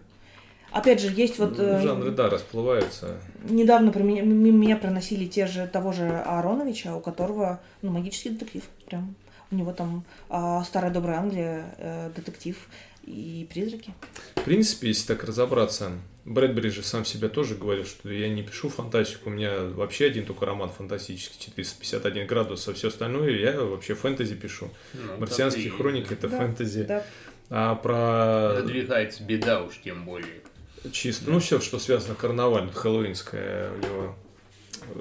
Опять 0.72 1.00
же, 1.00 1.12
есть 1.14 1.38
вот... 1.38 1.58
э, 1.58 1.80
Жанры, 1.82 2.10
да, 2.10 2.30
расплываются. 2.30 3.18
Недавно 3.44 3.92
про 3.92 4.02
меня, 4.02 4.22
меня 4.22 4.76
проносили 4.76 5.26
те 5.26 5.46
же, 5.46 5.66
того 5.66 5.92
же 5.92 6.04
Аароновича, 6.04 6.96
у 6.96 7.00
которого, 7.00 7.60
ну, 7.82 7.90
магический 7.90 8.30
детектив. 8.30 8.64
Прям. 8.86 9.14
У 9.50 9.54
него 9.54 9.72
там 9.72 10.04
а, 10.30 10.64
старая 10.64 10.90
добрая 10.90 11.18
Англия, 11.18 11.74
э, 11.76 12.10
детектив 12.16 12.56
и 13.04 13.46
призраки. 13.52 13.92
В 14.36 14.44
принципе, 14.44 14.88
если 14.88 15.08
так 15.08 15.24
разобраться, 15.24 15.92
Брэдбери 16.24 16.70
же 16.70 16.82
сам 16.82 17.04
себя 17.04 17.28
тоже 17.28 17.56
говорил, 17.56 17.84
что 17.84 18.08
я 18.08 18.28
не 18.28 18.42
пишу 18.42 18.68
фантастику, 18.68 19.28
у 19.28 19.32
меня 19.32 19.58
вообще 19.58 20.06
один 20.06 20.24
только 20.24 20.46
роман 20.46 20.70
фантастический, 20.70 21.38
451 21.40 22.26
градус, 22.28 22.68
а 22.68 22.74
все 22.74 22.88
остальное 22.88 23.30
я 23.30 23.60
вообще 23.60 23.94
фэнтези 23.94 24.36
пишу. 24.36 24.70
Ну, 24.94 25.18
Марсианские 25.18 25.70
так 25.70 25.74
и 25.74 25.76
хроники 25.82 26.12
это 26.12 26.28
Да, 26.28 26.38
фэнтези. 26.38 26.82
Да. 26.84 27.04
А 27.50 27.74
про 27.74 28.60
Надвигается 28.60 29.24
беда 29.24 29.62
уж 29.62 29.80
тем 29.82 30.04
более. 30.04 30.41
Чисто, 30.90 31.30
ну 31.30 31.38
все, 31.38 31.60
что 31.60 31.78
связано 31.78 32.14
карнаваль, 32.14 32.70
хэллоуинское 32.72 33.70
у 33.72 33.76
него 33.78 34.16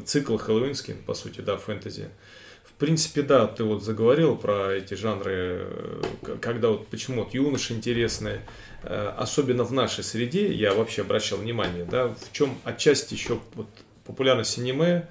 цикл 0.06 0.38
хэллоуинский, 0.38 0.94
по 0.94 1.14
сути, 1.14 1.42
да, 1.42 1.58
фэнтези. 1.58 2.10
В 2.64 2.74
принципе, 2.74 3.22
да, 3.22 3.48
ты 3.48 3.64
вот 3.64 3.84
заговорил 3.84 4.36
про 4.36 4.74
эти 4.74 4.96
жанры, 4.96 5.32
э, 5.34 6.04
когда 6.42 6.70
вот 6.70 6.88
почему 6.88 7.24
вот 7.24 7.34
юноши 7.34 7.74
интересные, 7.74 8.42
э, 8.84 9.14
особенно 9.18 9.64
в 9.64 9.72
нашей 9.72 10.04
среде, 10.04 10.52
я 10.52 10.74
вообще 10.74 11.04
обращал 11.04 11.40
внимание, 11.40 11.86
да, 11.86 12.08
в 12.08 12.32
чем 12.32 12.58
отчасти 12.64 13.14
еще 13.14 13.40
вот 13.54 13.68
популярность 14.04 14.58
аниме, 14.58 15.08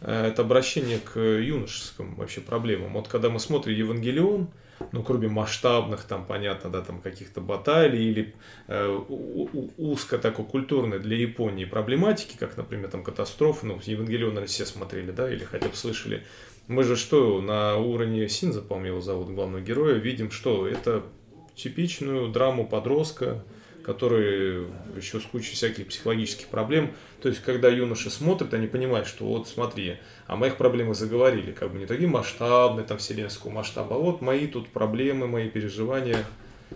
э, 0.00 0.26
это 0.26 0.42
обращение 0.42 0.98
к 0.98 1.18
юношеским 1.18 2.14
вообще 2.14 2.40
проблемам. 2.40 2.92
Вот 2.92 3.08
когда 3.08 3.30
мы 3.30 3.40
смотрим 3.40 3.74
Евангелион, 3.74 4.48
ну, 4.92 5.02
кроме 5.02 5.28
масштабных, 5.28 6.04
там, 6.04 6.24
понятно, 6.24 6.70
да, 6.70 6.80
там, 6.82 7.00
каких-то 7.00 7.40
баталий 7.40 8.10
или 8.10 8.34
э, 8.68 9.00
узко 9.76 10.18
такой 10.18 10.44
культурной 10.44 10.98
для 10.98 11.16
Японии 11.16 11.64
проблематики, 11.64 12.36
как, 12.36 12.56
например, 12.56 12.90
там, 12.90 13.02
катастрофы, 13.02 13.66
ну, 13.66 13.80
Евангелион, 13.82 14.44
все 14.46 14.66
смотрели, 14.66 15.10
да, 15.10 15.32
или 15.32 15.44
хотя 15.44 15.68
бы 15.68 15.76
слышали. 15.76 16.24
Мы 16.66 16.82
же 16.82 16.96
что, 16.96 17.40
на 17.42 17.76
уровне 17.76 18.28
Синза, 18.28 18.62
по-моему, 18.62 18.96
его 18.96 19.00
зовут, 19.00 19.28
главного 19.28 19.60
героя, 19.60 19.94
видим, 19.94 20.30
что 20.30 20.66
это 20.66 21.02
типичную 21.54 22.28
драму 22.28 22.66
подростка, 22.66 23.44
который 23.84 24.66
еще 24.96 25.20
с 25.20 25.24
кучей 25.24 25.54
всяких 25.54 25.88
психологических 25.88 26.46
проблем. 26.48 26.92
То 27.22 27.28
есть, 27.28 27.42
когда 27.42 27.68
юноши 27.68 28.10
смотрят, 28.10 28.54
они 28.54 28.66
понимают, 28.66 29.06
что 29.06 29.24
вот 29.26 29.48
смотри, 29.48 29.98
о 30.26 30.36
моих 30.36 30.56
проблемах 30.56 30.96
заговорили, 30.96 31.52
как 31.52 31.72
бы 31.72 31.78
не 31.78 31.86
такие 31.86 32.08
масштабные, 32.08 32.86
там, 32.86 32.98
вселенского 32.98 33.50
масштаба, 33.50 33.96
а 33.96 33.98
вот 33.98 34.20
мои 34.20 34.46
тут 34.46 34.68
проблемы, 34.68 35.26
мои 35.26 35.48
переживания. 35.48 36.24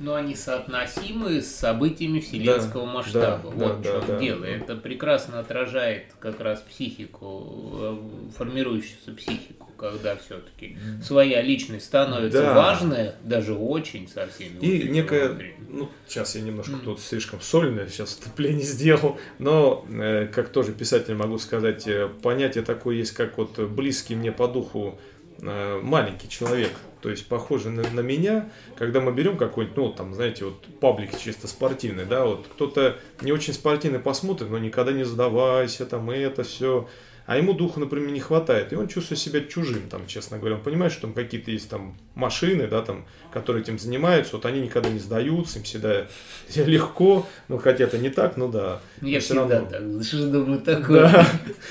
Но 0.00 0.14
они 0.14 0.36
соотносимы 0.36 1.40
с 1.42 1.48
событиями 1.54 2.20
вселенского 2.20 2.86
Да, 2.86 2.92
масштаба. 2.92 3.50
да, 3.50 3.66
вот 3.66 3.80
да, 3.82 3.90
в 3.90 3.92
чем 4.00 4.06
да, 4.06 4.18
дело. 4.18 4.40
да. 4.42 4.48
Это 4.48 4.76
прекрасно 4.76 5.40
отражает 5.40 6.04
как 6.20 6.40
раз 6.40 6.60
психику, 6.60 7.70
э, 7.80 7.96
формирующуюся 8.36 9.12
психику, 9.16 9.66
когда 9.76 10.14
все-таки 10.16 10.76
своя 11.02 11.42
личность 11.42 11.86
становится 11.86 12.42
Да. 12.42 12.54
важная, 12.54 13.14
даже 13.24 13.54
очень 13.54 14.08
со 14.08 14.26
всеми. 14.28 14.54
вот 14.54 14.62
И 14.62 14.88
некая, 14.88 15.30
внутри. 15.30 15.54
ну, 15.68 15.88
сейчас 16.06 16.36
я 16.36 16.42
немножко 16.42 16.72
Мгм. 16.72 16.80
тут 16.84 17.00
слишком 17.00 17.40
сольное 17.40 17.88
сейчас 17.88 18.10
вступление 18.10 18.64
сделал, 18.64 19.18
но, 19.38 19.84
э, 19.90 20.26
как 20.32 20.50
тоже 20.50 20.72
писатель 20.72 21.14
могу 21.14 21.38
сказать, 21.38 21.88
э, 21.88 22.08
понятие 22.22 22.62
такое 22.64 22.96
есть, 22.96 23.12
как 23.12 23.36
вот 23.38 23.58
близкий 23.58 24.14
мне 24.14 24.30
по 24.32 24.46
духу 24.46 24.98
маленький 25.40 26.28
человек, 26.28 26.72
то 27.00 27.10
есть 27.10 27.28
похожий 27.28 27.70
на, 27.70 27.88
на 27.90 28.00
меня, 28.00 28.50
когда 28.76 29.00
мы 29.00 29.12
берем 29.12 29.36
какой-нибудь, 29.36 29.76
ну, 29.76 29.92
там, 29.92 30.14
знаете, 30.14 30.46
вот 30.46 30.66
паблик 30.80 31.16
чисто 31.16 31.46
спортивный, 31.46 32.04
да, 32.04 32.24
вот 32.24 32.46
кто-то 32.52 32.96
не 33.22 33.30
очень 33.30 33.52
спортивный 33.52 34.00
посмотрит, 34.00 34.50
но 34.50 34.58
никогда 34.58 34.92
не 34.92 35.04
сдавайся, 35.04 35.86
там, 35.86 36.10
и 36.10 36.18
это 36.18 36.42
все, 36.42 36.88
а 37.28 37.36
ему 37.36 37.52
духа, 37.52 37.78
например, 37.78 38.08
не 38.08 38.20
хватает, 38.20 38.72
и 38.72 38.76
он 38.76 38.88
чувствует 38.88 39.20
себя 39.20 39.42
чужим, 39.42 39.90
там, 39.90 40.06
честно 40.06 40.38
говоря, 40.38 40.54
он 40.56 40.62
понимает, 40.62 40.92
что 40.92 41.02
там 41.02 41.12
какие-то 41.12 41.50
есть 41.50 41.68
там 41.68 41.94
машины, 42.14 42.66
да, 42.66 42.80
там, 42.80 43.04
которые 43.30 43.62
этим 43.62 43.78
занимаются, 43.78 44.36
вот 44.36 44.46
они 44.46 44.62
никогда 44.62 44.88
не 44.88 44.98
сдаются, 44.98 45.58
им 45.58 45.64
всегда 45.64 46.06
легко, 46.56 47.26
ну, 47.48 47.58
хотя 47.58 47.84
это 47.84 47.98
не 47.98 48.08
так, 48.08 48.38
ну 48.38 48.48
да. 48.48 48.80
Я 49.02 49.20
всегда 49.20 49.46
равно. 49.46 49.68
так. 49.68 49.82
Что 50.02 50.26
думаю, 50.26 50.62
такое. 50.62 51.26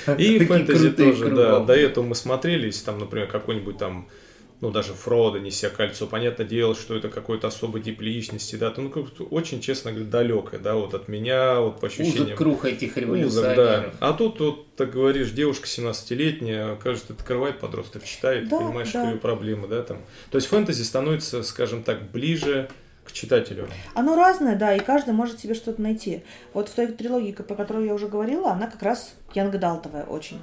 Да. 0.06 0.14
И 0.14 0.38
фэнтези 0.46 0.92
тоже, 0.92 1.28
да. 1.30 1.58
До 1.58 1.72
этого 1.72 2.04
мы 2.04 2.14
смотрели, 2.14 2.66
если 2.66 2.84
там, 2.84 3.00
например, 3.00 3.26
какой-нибудь 3.26 3.78
там, 3.78 4.06
ну, 4.60 4.70
даже 4.70 4.92
Фродо, 4.92 5.38
неся 5.38 5.70
кольцо, 5.70 6.06
понятное 6.06 6.46
дело, 6.46 6.74
что 6.74 6.96
это 6.96 7.08
какой-то 7.08 7.46
особый 7.46 7.80
тип 7.80 8.00
личности, 8.00 8.56
да, 8.56 8.70
то, 8.70 8.80
ну, 8.80 8.90
как-то 8.90 9.24
очень, 9.24 9.60
честно 9.60 9.92
говоря, 9.92 10.10
далекое, 10.10 10.58
да, 10.58 10.74
вот 10.74 10.94
от 10.94 11.06
меня, 11.06 11.60
вот 11.60 11.80
по 11.80 11.86
ощущениям. 11.86 12.24
Узок 12.24 12.38
круг 12.38 12.64
этих 12.64 12.90
Узок, 12.90 12.94
да. 12.94 13.00
революционеров. 13.00 13.94
А 14.00 14.12
тут, 14.12 14.40
вот, 14.40 14.74
так 14.74 14.90
говоришь, 14.90 15.30
девушка 15.30 15.66
17-летняя, 15.66 16.74
кажется, 16.76 17.12
открывает 17.12 17.60
подросток, 17.60 18.04
читает, 18.04 18.48
Да, 18.48 18.58
понимаешь, 18.58 18.90
да. 18.90 19.04
что 19.04 19.12
ее 19.12 19.18
проблемы, 19.18 19.68
да, 19.68 19.82
там. 19.82 19.98
То 20.30 20.36
есть 20.36 20.48
фэнтези 20.48 20.82
становится, 20.82 21.42
скажем 21.44 21.84
так, 21.84 22.10
ближе 22.10 22.68
к 23.04 23.12
читателю. 23.12 23.68
Оно 23.94 24.16
разное, 24.16 24.56
да, 24.56 24.74
и 24.74 24.80
каждый 24.80 25.14
может 25.14 25.38
себе 25.38 25.54
что-то 25.54 25.80
найти. 25.80 26.24
Вот 26.52 26.68
в 26.68 26.74
той 26.74 26.88
трилогии, 26.88 27.32
про 27.32 27.54
которую 27.54 27.86
я 27.86 27.94
уже 27.94 28.08
говорила, 28.08 28.50
она 28.50 28.66
как 28.66 28.82
раз 28.82 29.14
янгадалтовая 29.34 30.04
очень. 30.04 30.38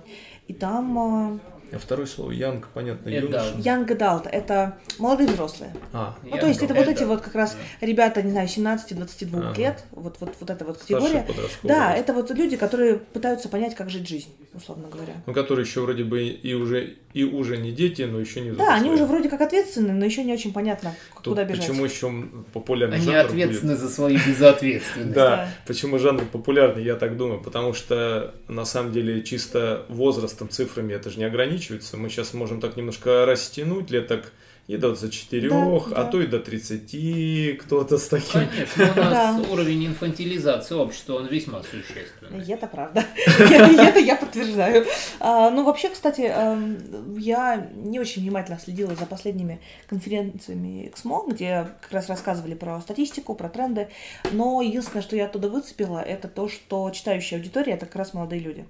И 0.48 0.54
там... 0.54 1.42
А 1.76 1.80
второе 1.80 2.08
слово 2.08 2.32
Янг, 2.32 2.70
понятно, 2.74 3.10
юноша. 3.10 3.54
Young 3.58 3.86
adult— 3.86 4.30
это 4.32 4.78
молодые 4.98 5.30
взрослые. 5.30 5.74
А, 5.92 6.16
Ну, 6.24 6.38
то 6.38 6.48
есть 6.48 6.64
это 6.64 6.74
вот 6.74 6.88
эти 6.88 7.04
вот 7.04 7.22
как 7.22 7.36
раз 7.36 7.58
ребята, 7.82 8.22
не 8.22 8.32
знаю, 8.32 8.48
17-22 8.48 9.40
Ага. 9.50 9.58
лет, 9.60 9.84
вот, 9.92 10.16
вот, 10.22 10.34
вот 10.40 10.50
эта 10.50 10.64
вот 10.64 10.78
категория. 10.78 11.28
Да, 11.64 11.94
это 11.94 12.14
вот 12.14 12.32
люди, 12.32 12.56
которые 12.56 12.96
пытаются 12.98 13.50
понять, 13.50 13.76
как 13.76 13.90
жить 13.90 14.08
жизнь, 14.08 14.30
условно 14.54 14.88
говоря. 14.88 15.16
Ну, 15.26 15.34
которые 15.34 15.66
еще 15.66 15.82
вроде 15.82 16.06
бы 16.06 16.24
и 16.24 16.54
уже, 16.54 16.96
и 17.16 17.24
уже 17.24 17.56
не 17.58 17.72
дети, 17.72 18.02
но 18.02 18.20
еще 18.20 18.42
не 18.42 18.52
Да, 18.52 18.74
они 18.76 18.90
взрослые. 18.90 18.94
уже 18.94 19.06
вроде 19.06 19.30
как 19.30 19.40
ответственны, 19.42 19.94
но 19.94 20.04
еще 20.06 20.24
не 20.24 20.34
очень 20.34 20.52
понятно, 20.52 20.94
Тут 21.16 21.24
куда 21.34 21.46
бежать. 21.46 21.66
Почему 21.66 21.86
еще 21.86 22.14
популярный 22.54 22.98
Они 22.98 23.06
жанр 23.06 23.18
ответственны 23.26 23.76
за 23.78 23.88
свою 23.90 24.20
безответственность. 24.28 25.14
Да, 25.14 25.30
Да. 25.38 25.50
почему 25.66 25.98
жанр 25.98 26.26
популярный, 26.26 26.84
я 26.84 26.96
так 26.96 27.16
думаю, 27.16 27.40
потому 27.42 27.74
что 27.74 28.36
на 28.50 28.66
самом 28.66 28.92
деле 28.92 29.22
чисто 29.24 29.86
возрастом, 29.88 30.50
цифрами 30.50 30.94
это 30.94 31.10
же 31.10 31.18
не 31.20 31.24
ограничивается. 31.26 31.96
Мы 31.98 32.10
сейчас 32.10 32.34
можем 32.34 32.60
так 32.60 32.76
немножко 32.76 33.26
растянуть 33.26 33.90
лет 33.92 34.08
так 34.08 34.34
и 34.68 34.78
до 34.78 34.88
24, 34.88 35.50
Да, 35.50 35.56
а 35.76 35.90
да. 35.90 36.04
то 36.06 36.22
и 36.22 36.26
до 36.28 36.40
30, 36.40 37.58
кто-то 37.60 37.98
с 38.00 38.08
таким. 38.08 38.48
Конечно, 38.48 38.84
у 38.84 39.06
нас 39.06 39.36
Да. 39.46 39.52
уровень 39.52 39.86
инфантилизации 39.88 40.74
общества, 40.76 41.16
он 41.16 41.28
весьма 41.28 41.62
существенный. 41.64 42.44
Это 42.52 42.66
правда. 42.68 43.04
Это 43.28 44.00
я 44.00 44.16
подтверждаю. 44.16 44.86
А, 45.20 45.50
Ну, 45.52 45.64
вообще, 45.64 45.90
кстати, 45.90 46.22
эм, 46.22 47.16
я 47.18 47.70
не 47.76 48.00
очень 48.00 48.24
внимательно 48.24 48.58
следила 48.60 48.96
за 48.96 49.06
последними 49.06 49.60
конференциями 49.88 50.92
XMO, 50.96 51.32
где 51.32 51.68
как 51.82 51.92
раз 51.92 52.10
рассказывали 52.10 52.56
про 52.56 52.82
статистику, 52.82 53.36
про 53.36 53.50
тренды. 53.50 53.90
Но 54.32 54.62
единственное, 54.62 55.02
что 55.04 55.16
я 55.16 55.26
оттуда 55.26 55.50
выцепила, 55.50 56.00
это 56.00 56.28
то, 56.28 56.50
что 56.50 56.90
читающая 56.92 57.38
аудитория— 57.38 57.74
это 57.74 57.86
как 57.86 57.96
раз 57.98 58.14
молодые 58.14 58.42
люди. 58.42 58.66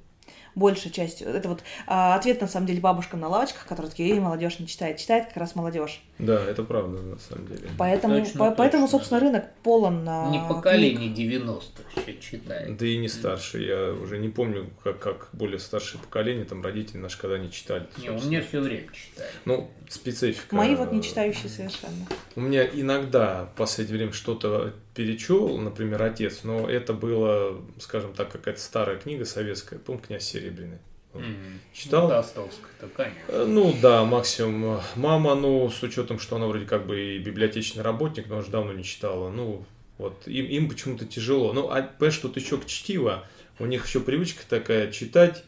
Большая 0.56 0.92
часть. 0.92 1.22
Это 1.22 1.50
вот 1.50 1.62
а, 1.86 2.16
ответ, 2.16 2.42
на 2.42 2.48
самом 2.48 2.66
деле, 2.68 2.80
бабушкам 2.80 3.20
на 3.20 3.28
лавочках, 3.28 3.66
которые 3.66 3.90
такие, 3.92 4.14
эй, 4.14 4.20
молодежь 4.20 4.60
не 4.60 4.68
читает. 4.68 4.98
Читает 4.98 5.28
как 5.28 5.38
раз 5.38 5.56
молодежь. 5.56 6.02
Да, 6.18 6.42
это 6.44 6.64
правда 6.64 7.02
на 7.02 7.20
самом 7.20 7.48
деле. 7.48 7.70
Поэтому, 7.78 8.20
Точно, 8.20 8.40
по- 8.40 8.52
поэтому 8.52 8.86
точно. 8.86 8.98
собственно, 9.00 9.20
рынок 9.20 9.46
полон 9.64 10.04
на 10.06 10.30
Не 10.30 10.40
поколение 10.48 11.10
90-х 11.14 12.02
ща 12.06 12.14
читает. 12.22 12.78
Да 12.78 12.86
и 12.86 12.98
не 12.98 13.10
старше, 13.10 13.62
я 13.62 13.92
уже 13.92 14.18
не 14.18 14.30
помню, 14.30 14.70
как, 14.84 15.00
как 15.00 15.30
более 15.34 15.60
старшее 15.60 16.00
поколение, 16.02 16.46
там 16.46 16.64
родители 16.64 16.98
наши 16.98 17.20
когда 17.20 17.38
не 17.38 17.52
читали. 17.52 17.88
Не, 17.98 18.10
у 18.10 18.22
меня 18.22 18.42
все 18.42 18.62
время 18.62 18.88
читают. 18.94 19.34
Ну, 19.44 19.70
специфика. 19.90 20.56
Мои 20.56 20.76
вот 20.76 20.92
не 20.94 21.02
читающие 21.04 21.50
совершенно. 21.50 22.06
У 22.36 22.42
меня 22.42 22.66
иногда 22.66 23.46
в 23.54 23.58
последнее 23.58 23.98
время 23.98 24.14
что-то 24.14 24.74
перечел, 24.96 25.58
например, 25.58 26.02
отец, 26.02 26.44
но 26.44 26.68
это 26.70 26.94
было, 26.94 27.62
скажем 27.80 28.14
так, 28.14 28.32
какая-то 28.32 28.60
старая 28.60 28.98
книга 28.98 29.26
советская, 29.26 29.78
помню, 29.78 30.02
князь 30.02 30.24
Серебряный. 30.24 30.80
М. 31.14 31.60
Читал? 31.74 32.04
Ну, 32.04 32.10
Толстовская-то, 32.10 32.88
конечно. 32.96 33.20
Э, 33.28 33.46
Ну 33.48 33.74
да, 33.82 34.04
максимум 34.04 34.78
э, 34.78 34.82
мама, 34.96 35.36
ну, 35.36 35.70
с 35.70 35.82
учетом, 35.84 36.20
что 36.20 36.38
она 36.38 36.48
вроде 36.48 36.66
как 36.66 36.86
бы 36.88 37.16
и 37.16 37.20
библиотечный 37.20 37.84
работник, 37.84 38.28
но 38.28 38.40
уже 38.40 38.50
давно 38.50 38.74
не 38.74 38.84
читала. 38.84 39.30
Ну, 39.30 39.66
вот, 39.98 40.28
им, 40.28 40.46
им 40.46 40.70
почему-то 40.70 41.06
тяжело. 41.06 41.54
Ну, 41.54 41.70
а 41.70 41.82
понимаешь, 41.84 42.18
тут 42.18 42.36
еще 42.38 42.58
к 42.58 42.66
чтиво, 42.66 43.26
у 43.60 43.66
них 43.66 43.86
еще 43.86 44.00
привычка 44.02 44.44
такая 44.48 44.92
читать, 44.92 45.44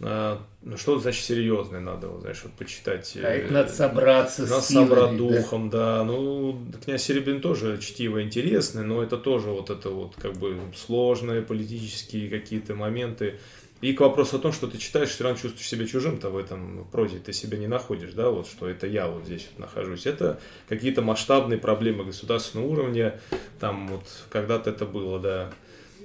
что 0.00 0.98
значит 0.98 1.24
серьезное 1.24 1.80
надо, 1.80 2.08
вот, 2.08 2.22
знаешь, 2.22 2.40
вот 2.42 2.52
почитать. 2.54 3.12
А 3.16 3.28
э, 3.28 3.42
это 3.42 3.52
надо 3.52 3.70
собраться 3.70 4.42
надо 4.42 4.60
с 4.62 4.68
силами, 4.68 4.88
собрать 4.88 5.10
да. 5.10 5.16
духом, 5.16 5.70
да. 5.70 6.04
Ну, 6.04 6.58
князь 6.82 7.02
Серебрин 7.02 7.40
тоже 7.40 7.78
чтиво 7.78 8.22
интересный, 8.22 8.82
но 8.82 9.02
это 9.02 9.18
тоже 9.18 9.50
вот 9.50 9.68
это 9.68 9.90
вот 9.90 10.14
как 10.16 10.34
бы 10.38 10.58
сложные 10.74 11.42
политические 11.42 12.30
какие-то 12.30 12.74
моменты. 12.74 13.38
И 13.82 13.94
к 13.94 14.00
вопросу 14.00 14.36
о 14.36 14.38
том, 14.38 14.52
что 14.52 14.66
ты 14.66 14.76
читаешь, 14.76 15.08
все 15.08 15.24
равно 15.24 15.38
чувствуешь 15.38 15.68
себя 15.68 15.86
чужим-то 15.86 16.28
в 16.28 16.36
этом 16.36 16.86
прозе, 16.92 17.18
ты 17.18 17.32
себя 17.32 17.56
не 17.56 17.66
находишь, 17.66 18.12
да, 18.12 18.28
вот 18.28 18.46
что 18.46 18.68
это 18.68 18.86
я 18.86 19.08
вот 19.08 19.24
здесь 19.24 19.48
вот 19.52 19.60
нахожусь. 19.60 20.04
Это 20.04 20.38
какие-то 20.68 21.00
масштабные 21.00 21.58
проблемы 21.58 22.04
государственного 22.04 22.66
уровня, 22.68 23.18
там 23.58 23.88
вот 23.88 24.04
когда-то 24.28 24.70
это 24.70 24.84
было, 24.84 25.18
да. 25.18 25.50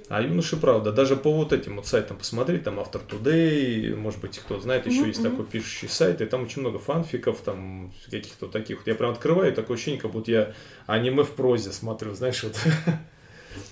А 0.08 0.22
юноши, 0.22 0.56
правда, 0.56 0.92
даже 0.92 1.16
по 1.16 1.32
вот 1.32 1.52
этим 1.52 1.76
вот 1.76 1.86
сайтам 1.86 2.16
посмотреть, 2.16 2.62
там 2.62 2.78
Автор 2.78 3.02
Today, 3.02 3.94
может 3.96 4.20
быть, 4.20 4.38
кто 4.38 4.60
знает, 4.60 4.86
еще 4.86 5.00
Мгм, 5.00 5.08
есть 5.08 5.22
такой 5.22 5.44
пишущий 5.44 5.88
сайт, 5.88 6.20
и 6.20 6.26
там 6.26 6.44
очень 6.44 6.60
много 6.62 6.78
фанфиков, 6.78 7.40
там 7.40 7.92
каких-то 8.04 8.46
таких. 8.46 8.78
Вот 8.78 8.86
я 8.86 8.94
прям 8.94 9.10
открываю, 9.10 9.52
такое 9.52 9.76
ощущение, 9.76 10.00
как 10.00 10.12
будто 10.12 10.30
я 10.30 10.52
аниме 10.86 11.24
в 11.24 11.32
прозе 11.32 11.72
смотрю, 11.72 12.14
знаешь, 12.14 12.42
вот. 12.44 12.54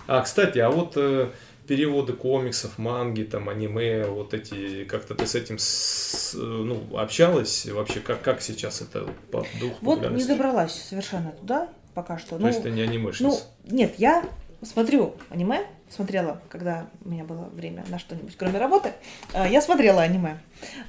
А, 0.06 0.20
кстати, 0.22 0.58
а 0.58 0.70
вот 0.70 0.94
э, 0.96 1.30
переводы 1.66 2.12
комиксов, 2.12 2.78
манги, 2.78 3.22
там, 3.22 3.48
аниме, 3.48 4.06
вот 4.06 4.34
эти, 4.34 4.84
как-то 4.84 5.14
ты 5.14 5.26
с 5.26 5.34
этим, 5.34 5.58
с- 5.58 6.34
ну, 6.34 6.82
общалась? 6.96 7.66
Вообще, 7.66 8.00
как, 8.00 8.22
как 8.22 8.42
сейчас 8.42 8.80
это 8.82 9.06
по 9.30 9.46
духу 9.60 9.76
Вот 9.82 10.10
не 10.10 10.24
добралась 10.24 10.72
совершенно 10.72 11.32
туда 11.32 11.68
пока 11.94 12.18
что. 12.18 12.36
То 12.36 12.42
Ну, 12.42 12.48
есть 12.48 12.62
ты 12.62 12.70
не 12.70 12.82
ну, 12.82 12.90
анимешница? 12.90 13.44
нет, 13.64 13.94
я 13.98 14.24
смотрю 14.62 15.14
аниме, 15.30 15.66
смотрела, 15.90 16.40
когда 16.48 16.86
у 17.04 17.10
меня 17.10 17.24
было 17.24 17.48
время 17.52 17.84
на 17.88 17.98
что-нибудь, 17.98 18.36
кроме 18.36 18.58
работы, 18.58 18.92
э, 19.32 19.46
я 19.50 19.60
смотрела 19.60 20.02
аниме. 20.02 20.38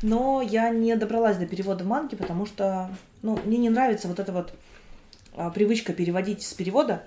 Но 0.02 0.42
я 0.42 0.70
не 0.70 0.96
добралась 0.96 1.38
до 1.38 1.46
перевода 1.46 1.84
манги, 1.84 2.16
потому 2.16 2.46
что, 2.46 2.90
ну, 3.22 3.40
мне 3.46 3.58
не 3.58 3.70
нравится 3.70 4.08
вот 4.08 4.20
эта 4.20 4.32
вот 4.32 4.54
а, 5.34 5.50
привычка 5.50 5.94
переводить 5.94 6.44
с 6.44 6.54
перевода, 6.54 7.04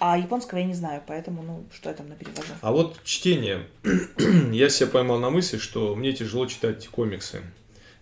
а 0.00 0.16
японского 0.16 0.58
я 0.58 0.64
не 0.64 0.74
знаю, 0.74 1.02
поэтому, 1.06 1.42
ну, 1.42 1.64
что 1.72 1.90
я 1.90 1.94
там 1.94 2.08
на 2.08 2.14
перевожу. 2.14 2.52
А 2.60 2.72
вот 2.72 3.02
чтение. 3.04 3.66
я 4.52 4.68
себя 4.68 4.88
поймал 4.88 5.18
на 5.18 5.30
мысли, 5.30 5.58
что 5.58 5.94
мне 5.94 6.12
тяжело 6.12 6.46
читать 6.46 6.86
комиксы. 6.88 7.42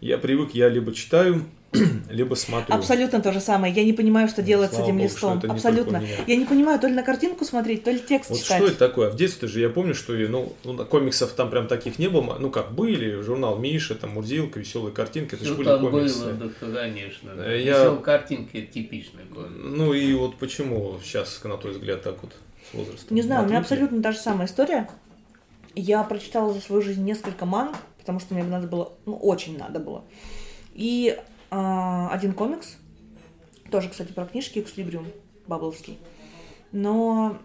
Я 0.00 0.18
привык, 0.18 0.50
я 0.54 0.68
либо 0.68 0.92
читаю, 0.92 1.44
либо 2.10 2.34
смотрю. 2.34 2.74
Абсолютно 2.74 3.20
то 3.20 3.32
же 3.32 3.40
самое. 3.40 3.72
Я 3.74 3.82
не 3.84 3.92
понимаю, 3.92 4.28
что 4.28 4.40
Ну, 4.42 4.46
делать 4.46 4.70
с 4.72 4.78
этим 4.78 4.98
богу, 4.98 5.08
что 5.08 5.14
листом. 5.32 5.38
это 5.38 5.46
не 5.48 5.52
Абсолютно. 5.54 5.96
меня. 5.98 6.08
Я 6.26 6.36
не 6.36 6.44
понимаю, 6.44 6.78
то 6.78 6.86
ли 6.86 6.94
на 6.94 7.02
картинку 7.02 7.44
смотреть, 7.44 7.82
то 7.84 7.90
ли 7.90 7.98
текст 7.98 8.30
Вот 8.30 8.38
читать. 8.40 8.58
что 8.58 8.66
это 8.68 8.78
такое? 8.78 9.08
А 9.08 9.10
в 9.10 9.16
детстве 9.16 9.48
же 9.48 9.60
я 9.60 9.68
помню, 9.70 9.94
что 9.94 10.12
ну, 10.12 10.52
ну, 10.64 10.84
комиксов 10.84 11.32
там 11.32 11.50
прям 11.50 11.66
таких 11.66 11.98
не 11.98 12.08
было. 12.08 12.36
Ну 12.38 12.50
как, 12.50 12.72
были, 12.72 13.20
журнал 13.22 13.58
Миша, 13.58 13.94
там 13.94 14.10
Мурзилка, 14.10 14.60
веселые 14.60 14.92
картинки, 14.94 15.34
это 15.34 15.44
же 15.44 15.54
Что 15.54 15.56
были 15.56 15.68
там 15.68 15.90
комиксы. 15.90 16.24
было, 16.24 16.50
да, 16.72 16.80
конечно. 16.82 17.30
Я- 17.42 17.56
Веселые 17.56 18.02
картинки 18.02 18.62
типичный 18.72 19.24
комикс. 19.24 19.50
Ну 19.56 19.92
и 19.94 20.12
вот 20.14 20.36
почему 20.36 20.98
сейчас, 21.02 21.40
на 21.42 21.56
твой 21.56 21.72
взгляд, 21.72 22.02
так 22.02 22.16
вот 22.22 22.32
с 22.70 22.74
возрастом? 22.74 23.14
Не 23.16 23.22
знаю, 23.22 23.44
у 23.44 23.48
меня 23.48 23.58
абсолютно 23.58 24.02
та 24.02 24.12
же 24.12 24.18
самая 24.18 24.46
история. 24.46 24.88
Я 25.74 26.02
прочитала 26.04 26.52
за 26.54 26.60
свою 26.60 26.80
жизнь 26.80 27.04
несколько 27.04 27.44
манг, 27.44 27.76
потому 28.06 28.20
что 28.20 28.34
мне 28.34 28.44
надо 28.44 28.68
было, 28.68 28.92
ну, 29.04 29.16
очень 29.16 29.58
надо 29.58 29.80
было. 29.80 30.04
И 30.74 31.18
а, 31.50 32.08
один 32.12 32.34
комикс, 32.34 32.76
тоже, 33.72 33.88
кстати, 33.88 34.12
про 34.12 34.26
книжки 34.26 34.60
Экслибриум, 34.60 35.08
Бабловский. 35.48 35.98
Но 36.70 37.36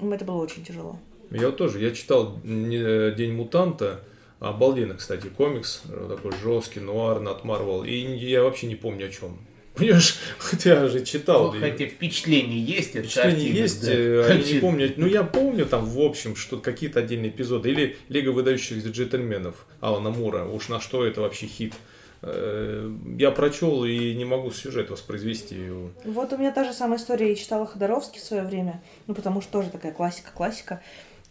это 0.00 0.24
было 0.24 0.42
очень 0.42 0.64
тяжело. 0.64 0.98
Я 1.30 1.52
тоже, 1.52 1.80
я 1.80 1.92
читал 1.92 2.40
День 2.42 3.34
мутанта, 3.34 4.00
обалденный, 4.40 4.96
кстати, 4.96 5.28
комикс, 5.28 5.82
э, 5.88 6.06
такой 6.08 6.32
жесткий, 6.42 6.80
нуарный 6.80 7.30
от 7.30 7.44
Марвел, 7.44 7.84
и 7.84 7.94
я 7.94 8.42
вообще 8.42 8.66
не 8.66 8.74
помню 8.74 9.06
о 9.06 9.10
чем. 9.10 9.38
Понимаешь, 9.80 10.16
хотя 10.38 10.82
я 10.82 10.88
же 10.88 11.04
читал. 11.04 11.52
Ну, 11.52 11.60
хотя 11.60 11.86
впечатление 11.86 12.62
есть 12.62 12.92
картины, 12.92 13.56
есть, 13.56 13.84
да. 13.84 13.92
э, 13.92 14.30
они 14.30 14.52
не 14.52 14.58
помню. 14.60 14.92
Ну, 14.96 15.06
я 15.06 15.24
помню 15.24 15.66
там, 15.66 15.86
в 15.86 16.00
общем, 16.00 16.36
что 16.36 16.58
какие-то 16.58 17.00
отдельные 17.00 17.30
эпизоды. 17.30 17.70
Или 17.70 17.96
Лига 18.08 18.28
выдающихся 18.28 18.88
джентльменов 18.88 19.66
Алана 19.80 20.10
Мура. 20.10 20.44
Уж 20.44 20.68
на 20.68 20.80
что 20.80 21.04
это 21.04 21.22
вообще 21.22 21.46
хит. 21.46 21.74
Э, 22.22 22.92
Я 23.16 23.30
прочел 23.30 23.84
и 23.84 24.14
не 24.14 24.24
могу 24.24 24.50
сюжет 24.50 24.90
воспроизвести. 24.90 25.56
Вот 26.04 26.32
у 26.32 26.36
меня 26.36 26.52
та 26.52 26.64
же 26.64 26.72
самая 26.72 26.98
история. 26.98 27.30
Я 27.30 27.34
читала 27.34 27.66
Ходоровский 27.66 28.20
в 28.20 28.24
свое 28.24 28.42
время, 28.42 28.82
ну, 29.06 29.14
потому 29.14 29.40
что 29.40 29.52
тоже 29.52 29.70
такая 29.70 29.92
классика-классика. 29.92 30.82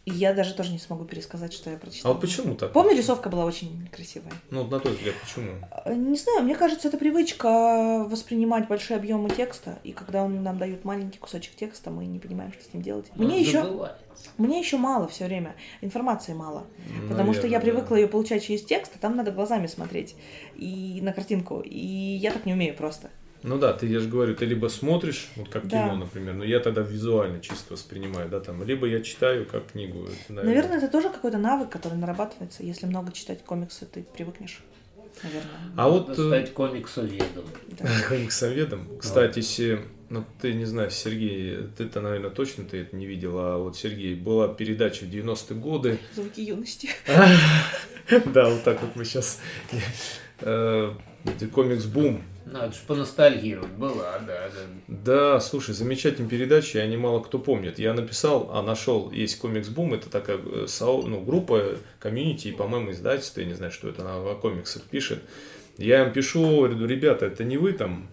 И 0.10 0.16
я 0.18 0.34
даже 0.34 0.54
тоже 0.54 0.72
не 0.72 0.80
смогу 0.80 1.06
пересказать, 1.06 1.54
что 1.54 1.70
я 1.70 1.76
А 1.76 1.80
прочитала. 1.80 2.14
вот 2.14 2.22
почему 2.22 2.56
так? 2.56 2.74
Помню, 2.74 2.96
рисовка 2.98 3.30
была 3.30 3.46
очень 3.46 3.88
красивая. 3.92 4.32
Ну, 4.50 4.66
на 4.66 4.80
твой 4.80 4.96
взгляд, 4.96 5.16
почему? 5.22 5.52
Э, 5.86 5.94
Не 5.94 6.18
знаю, 6.18 6.44
мне 6.44 6.56
кажется, 6.56 6.88
это 6.88 6.98
привычка 6.98 8.06
воспринимать 8.10 8.68
большие 8.68 8.98
объемы 8.98 9.30
текста, 9.30 9.78
и 9.84 9.92
когда 9.92 10.24
он 10.24 10.42
нам 10.42 10.58
дают 10.58 10.84
маленький 10.86 11.20
кусочек 11.20 11.56
текста, 11.56 11.92
мы 11.92 12.06
не 12.06 12.20
понимаем, 12.20 12.52
что 12.54 12.64
с 12.64 12.74
ним 12.74 12.82
делать. 12.82 13.06
Мне 13.16 13.40
еще, 13.40 13.90
мне 14.38 14.60
еще 14.60 14.78
мало 14.78 15.08
все 15.08 15.26
время, 15.26 15.56
информации 15.82 16.34
мало, 16.34 16.66
потому 17.10 17.34
что 17.34 17.44
Наверное, 17.44 17.50
я 17.52 17.60
да. 17.60 17.66
привыкла 17.66 17.96
ее 17.96 18.08
получать 18.08 18.44
через 18.44 18.64
текст, 18.64 18.94
а 18.96 19.00
там 19.00 19.16
надо 19.16 19.32
глазами 19.32 19.68
смотреть 19.68 20.16
и 20.56 21.00
на 21.02 21.14
картинку, 21.14 21.62
и 21.62 21.78
я 21.78 22.32
так 22.32 22.46
не 22.46 22.54
умею 22.54 22.76
просто. 22.76 23.10
Ну 23.42 23.58
да, 23.58 23.74
ты, 23.74 23.88
я 23.88 24.00
же 24.00 24.10
говорю, 24.10 24.36
ты 24.36 24.46
либо 24.46 24.68
смотришь, 24.68 25.30
вот 25.36 25.50
как 25.50 25.68
Да. 25.68 25.84
кино, 25.84 25.96
например, 25.96 26.34
но 26.34 26.44
я 26.44 26.60
тогда 26.60 26.82
визуально 26.82 27.40
чисто 27.40 27.74
воспринимаю, 27.74 28.30
да, 28.30 28.40
там, 28.42 28.64
либо 28.64 28.86
я 28.86 29.02
читаю 29.02 29.46
как 29.46 29.72
книгу. 29.72 30.08
Это, 30.28 30.44
Наверное, 30.44 30.78
это 30.78 30.90
тоже 30.90 31.10
какой-то 31.10 31.38
навык, 31.38 31.70
который 31.70 31.98
нарабатывается. 31.98 32.64
Если 32.64 32.86
много 32.86 33.12
читать 33.14 33.44
комиксы, 33.46 33.86
ты 33.86 34.04
привыкнешь. 34.04 34.60
Наверное. 35.24 35.52
А 35.76 35.90
вот... 35.90 36.10
Надо 36.10 36.22
э, 36.22 36.28
стать 36.28 36.54
комиксоведом. 36.54 37.46
Да. 37.80 37.86
Комиксоведом. 38.08 38.88
Кстати, 39.00 39.40
если, 39.40 39.86
ну 40.10 40.26
ты 40.42 40.54
не 40.54 40.66
знаешь, 40.66 40.94
Сергей, 40.94 41.68
ты-то, 41.78 42.02
наверное, 42.02 42.30
точно 42.30 42.66
ты 42.66 42.82
это 42.82 42.96
не 42.96 43.06
видел, 43.06 43.38
а 43.38 43.58
вот 43.58 43.78
Сергей, 43.78 44.16
была 44.16 44.48
передача 44.48 45.06
в 45.06 45.10
90-е 45.10 45.58
годы. 45.58 46.00
Звуки 46.14 46.42
юности. 46.42 46.90
Да, 48.34 48.50
вот 48.50 48.64
так 48.64 48.82
вот 48.82 48.96
мы 48.96 49.06
сейчас 49.06 49.40
комикс-бум. 51.54 52.24
Надо 52.46 52.74
же 52.74 52.80
поностальгировать. 52.88 53.72
Была, 53.72 54.20
да, 54.26 54.50
да. 54.50 54.62
Да, 54.88 55.40
слушай, 55.40 55.74
замечательная 55.74 56.30
передача, 56.30 56.80
они 56.80 56.98
мало 56.98 57.22
кто 57.22 57.38
помнит. 57.38 57.78
Я 57.78 57.94
написал, 57.94 58.50
а 58.54 58.62
нашел, 58.62 59.12
есть 59.12 59.38
комикс-бум, 59.40 59.94
это 59.94 60.10
такая 60.10 60.38
э, 60.38 60.66
ну, 60.80 61.22
группа, 61.22 61.78
комьюнити, 62.00 62.48
и, 62.48 62.52
по-моему, 62.52 62.92
издательство, 62.92 63.42
я 63.42 63.48
не 63.48 63.54
знаю, 63.54 63.72
что 63.72 63.90
это, 63.90 64.02
она 64.02 64.16
о 64.16 64.36
комиксах 64.36 64.84
пишет. 64.84 65.20
Я 65.78 66.06
им 66.06 66.12
пишу, 66.12 66.44
говорю, 66.58 66.86
ребята, 66.86 67.28
это 67.28 67.44
не 67.44 67.58
вы 67.58 67.74
там 67.74 68.08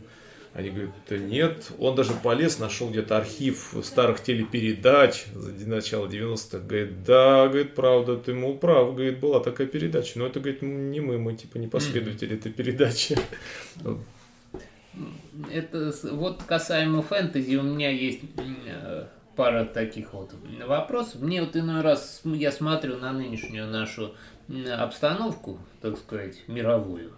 они 0.57 0.71
говорят, 0.71 0.95
да 1.07 1.19
нет. 1.19 1.71
Он 1.79 1.95
даже 1.95 2.13
полез, 2.15 2.59
нашел 2.59 2.89
где-то 2.89 3.19
архив 3.19 3.75
старых 3.83 4.23
телепередач 4.23 5.27
за 5.35 5.69
начала 5.69 6.07
90-х. 6.07 6.61
Говорит, 6.61 7.05
да, 7.05 7.47
говорит, 7.47 7.75
правда, 7.75 8.17
ты, 8.17 8.33
мол, 8.33 8.57
прав. 8.57 8.95
Говорит, 8.95 9.21
была 9.21 9.41
такая 9.41 9.67
передача. 9.67 10.19
Но 10.19 10.27
это, 10.27 10.41
говорит, 10.41 10.63
не 10.63 11.01
мы, 11.01 11.19
мы 11.19 11.35
типа 11.35 11.59
не 11.59 11.69
последователи 11.69 12.37
этой 12.37 12.51
передачи. 12.51 13.19
Это 15.53 15.93
вот 16.13 16.43
касаемо 16.45 17.03
фэнтези, 17.03 17.57
у 17.57 17.63
меня 17.63 17.91
есть 17.91 18.23
э, 18.67 19.05
пара 19.37 19.67
таких 19.67 20.15
вот 20.15 20.33
вопросов. 20.67 21.21
Мне 21.21 21.43
вот 21.43 21.55
иной 21.55 21.83
раз 21.83 22.23
я 22.25 22.51
смотрю 22.51 22.97
на 22.97 23.13
нынешнюю 23.13 23.67
нашу 23.67 24.15
обстановку, 24.75 25.59
так 25.83 25.99
сказать, 25.99 26.37
мировую 26.47 27.13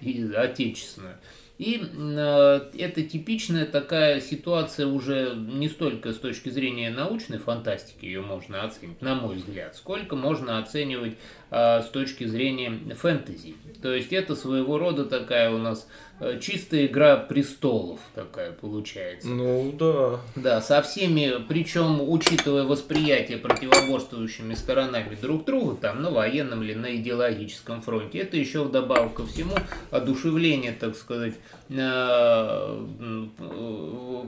и 0.00 0.32
отечественную. 0.32 1.16
И 1.56 1.80
э, 1.80 2.60
это 2.78 3.02
типичная 3.04 3.64
такая 3.64 4.20
ситуация 4.20 4.88
уже 4.88 5.34
не 5.36 5.68
столько 5.68 6.12
с 6.12 6.18
точки 6.18 6.48
зрения 6.48 6.90
научной 6.90 7.38
фантастики 7.38 8.06
ее 8.06 8.22
можно 8.22 8.64
оценить, 8.64 9.00
на 9.00 9.14
мой 9.14 9.36
взгляд, 9.36 9.76
сколько 9.76 10.16
можно 10.16 10.58
оценивать 10.58 11.16
с 11.54 11.88
точки 11.90 12.24
зрения 12.24 12.94
фэнтези. 12.94 13.54
То 13.80 13.92
есть 13.92 14.12
это 14.12 14.34
своего 14.34 14.78
рода 14.78 15.04
такая 15.04 15.50
у 15.50 15.58
нас 15.58 15.86
Э, 16.20 16.38
чистая 16.40 16.86
игра 16.86 17.16
престолов 17.16 17.98
такая 18.14 18.52
получается. 18.52 19.28
Ну 19.28 19.72
да. 19.72 20.20
Да, 20.36 20.60
со 20.60 20.80
всеми, 20.80 21.44
причем 21.48 22.00
учитывая 22.08 22.62
восприятие 22.62 23.38
противоборствующими 23.38 24.54
сторонами 24.54 25.16
друг 25.20 25.44
друга, 25.44 25.74
там 25.74 26.02
на 26.02 26.10
военном 26.10 26.62
или 26.62 26.74
на 26.74 26.94
идеологическом 26.96 27.82
фронте, 27.82 28.18
это 28.20 28.36
еще 28.36 28.62
вдобавок 28.62 29.14
ко 29.14 29.26
всему 29.26 29.56
одушевление, 29.90 30.72
так 30.72 30.94
сказать, 30.94 31.34
э, 31.68 32.78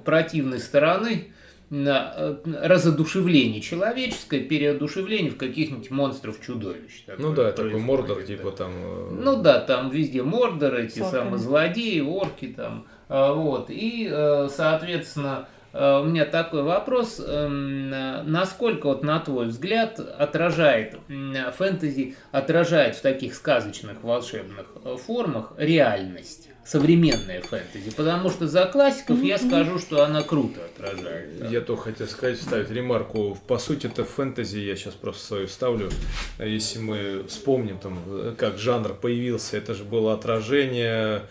противной 0.05 0.59
стороны, 0.59 1.29
э, 1.29 1.36
разодушевление 1.69 3.61
человеческое, 3.61 4.41
переодушевление 4.41 5.33
в 5.33 5.37
каких-нибудь 5.37 5.91
монстров-чудовищ. 5.91 7.05
Ну 7.19 7.33
да, 7.33 7.51
такой 7.51 7.81
мордор, 7.81 8.23
типа 8.23 8.53
там... 8.53 8.71
Э, 8.73 9.11
ну 9.11 9.43
да, 9.43 9.61
там 9.61 9.91
везде 9.91 10.23
мордор, 10.23 10.77
эти 10.77 11.01
самые 11.01 11.39
злодеи, 11.39 12.01
орки 12.01 12.55
там. 12.57 12.87
А, 13.09 13.33
вот. 13.33 13.71
И, 13.71 14.09
э, 14.11 14.49
соответственно, 14.49 15.49
у 15.73 16.05
меня 16.05 16.25
такой 16.25 16.63
вопрос, 16.63 17.21
эм, 17.23 17.91
насколько 17.91 18.87
вот 18.87 19.03
на 19.03 19.21
твой 19.21 19.49
взгляд 19.49 20.01
отражает 20.01 20.97
фэнтези, 21.09 22.17
отражает 22.33 22.97
в 22.97 23.03
таких 23.03 23.35
сказочных 23.35 24.03
волшебных 24.03 24.69
формах 25.05 25.53
реальность? 25.59 26.46
Современная 26.67 27.41
фэнтези, 27.43 27.91
потому 27.93 28.29
что 28.31 28.49
за 28.49 28.67
классиков 28.67 29.23
я 29.23 29.39
скажу, 29.39 29.79
что 29.79 30.05
она 30.05 30.23
круто 30.23 30.61
отражает. 30.65 31.39
Да. 31.39 31.49
Я 31.49 31.61
то 31.61 31.77
хотел 31.77 32.09
сказать, 32.09 32.39
вставить 32.39 32.71
ремарку. 32.71 33.39
По 33.47 33.59
сути, 33.59 33.87
это 33.87 34.05
фэнтези, 34.05 34.59
я 34.59 34.75
сейчас 34.75 34.95
просто 34.95 35.25
свою 35.25 35.49
ставлю. 35.49 35.91
Если 36.39 36.81
мы 36.81 37.25
вспомним, 37.29 37.79
там, 37.79 38.35
как 38.37 38.59
жанр 38.59 38.95
появился, 38.95 39.57
это 39.57 39.75
же 39.75 39.85
было 39.85 40.13
отражение 40.13 41.23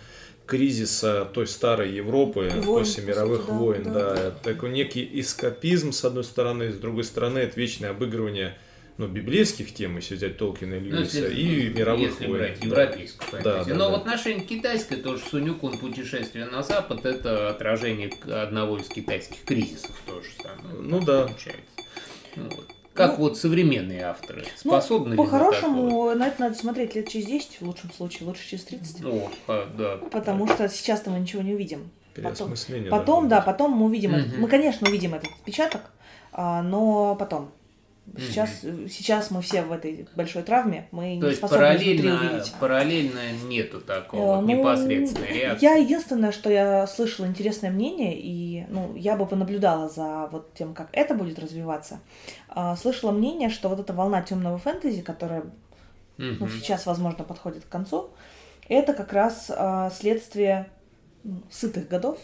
кризиса 0.45 1.28
той 1.34 1.48
старой 1.48 1.91
Европы 1.91 2.52
войн, 2.54 2.63
после 2.63 3.04
мировых 3.04 3.41
сути, 3.41 3.52
войн. 3.52 3.84
Да, 3.86 3.91
да. 3.91 4.15
да. 4.15 4.32
Такой 4.32 4.69
некий 4.69 5.10
эскапизм, 5.19 5.91
с 5.91 6.06
одной 6.06 6.24
стороны, 6.24 6.71
с 6.71 6.78
другой 6.78 7.04
стороны, 7.04 7.39
это 7.39 7.60
вечное 7.60 7.89
обыгрывание 7.89 8.56
ну, 8.97 9.08
библейских 9.08 9.73
тем, 9.73 9.97
если 9.97 10.15
взять 10.15 10.38
Толкина 10.38 10.75
и 10.75 10.79
ну, 10.79 10.97
Льюиса, 10.97 11.21
ну, 11.21 11.27
и 11.27 11.69
мировых 11.69 12.12
если 12.12 12.27
войн. 12.27 12.38
брать 12.38 12.63
европейскую 12.63 13.43
да. 13.43 13.51
фэнтези. 13.51 13.69
Да, 13.69 13.75
Но 13.75 13.86
да. 13.86 13.97
в 13.97 14.01
отношении 14.01 14.43
китайской 14.43 14.95
тоже 14.95 15.21
Сунюкун 15.29 15.77
путешествие 15.77 16.45
на 16.45 16.63
Запад 16.63 17.05
это 17.05 17.49
отражение 17.49 18.10
одного 18.25 18.77
из 18.77 18.88
китайских 18.88 19.43
кризисов 19.43 19.91
тоже 20.05 20.29
самое. 20.41 20.81
Ну 20.81 21.01
да. 21.01 21.23
Получается. 21.23 21.62
Ну, 22.38 22.43
вот. 22.43 22.75
Как 22.93 23.17
ну, 23.17 23.25
вот 23.25 23.38
современные 23.38 24.03
авторы 24.03 24.43
ну, 24.63 24.71
способны 24.71 25.15
ну, 25.15 25.23
По-хорошему, 25.23 26.05
на, 26.12 26.15
на 26.15 26.27
это 26.27 26.41
надо 26.41 26.55
смотреть 26.55 26.95
лет 26.95 27.10
через 27.10 27.25
10, 27.25 27.60
в 27.60 27.62
лучшем 27.63 27.91
случае, 27.91 28.27
лучше 28.27 28.47
через 28.47 28.63
30. 28.63 29.03
О, 29.03 29.29
а, 29.47 29.69
да. 29.77 29.97
Потому 30.10 30.47
что 30.47 30.69
сейчас-то 30.69 31.10
мы 31.10 31.19
ничего 31.19 31.41
не 31.41 31.53
увидим. 31.53 31.91
Потом, 32.23 32.53
потом 32.89 33.27
да, 33.27 33.41
потом 33.41 33.71
мы 33.71 33.88
увидим 33.88 34.12
угу. 34.12 34.19
этот, 34.19 34.38
мы, 34.38 34.47
конечно, 34.47 34.88
увидим 34.88 35.13
этот 35.13 35.29
отпечаток, 35.31 35.81
а, 36.31 36.62
но 36.62 37.17
потом. 37.17 37.51
Сейчас, 38.18 38.63
mm-hmm. 38.63 38.88
сейчас 38.88 39.32
мы 39.32 39.41
все 39.41 39.63
в 39.63 39.72
этой 39.72 40.08
большой 40.15 40.44
травме, 40.44 40.88
мы 40.91 41.20
То 41.20 41.28
не 41.28 41.36
способны 41.36 41.65
параллельно, 41.65 42.20
увидеть. 42.20 42.54
Параллельно 42.60 43.20
нету 43.48 43.82
такого 43.82 44.38
э, 44.38 44.41
ну, 44.41 44.48
непосредственной 44.48 45.34
реакции. 45.34 45.65
Я 45.65 45.76
единственное, 45.76 46.32
что 46.32 46.50
я 46.50 46.88
слышала 46.88 47.26
интересное 47.26 47.72
мнение, 47.72 48.18
и 48.18 48.65
ну, 48.70 48.96
я 48.96 49.18
бы 49.18 49.26
понаблюдала 49.26 49.89
за 49.89 50.28
вот 50.32 50.54
тем, 50.54 50.74
как 50.74 50.89
это 50.94 51.15
будет 51.15 51.39
развиваться. 51.39 52.00
А, 52.48 52.76
слышала 52.78 53.12
мнение, 53.12 53.50
что 53.50 53.70
вот 53.70 53.80
эта 53.80 53.91
волна 53.91 54.22
темного 54.22 54.60
фэнтези, 54.60 55.02
которая 55.02 55.41
mm-hmm. 56.18 56.38
ну, 56.39 56.48
сейчас, 56.48 56.86
возможно, 56.86 57.24
подходит 57.24 57.65
к 57.65 57.70
концу, 57.70 58.12
это 58.70 58.94
как 58.94 59.12
раз 59.12 59.52
а, 59.54 59.89
следствие 59.89 60.70
ну, 61.24 61.41
сытых 61.50 61.89
годов, 61.89 62.20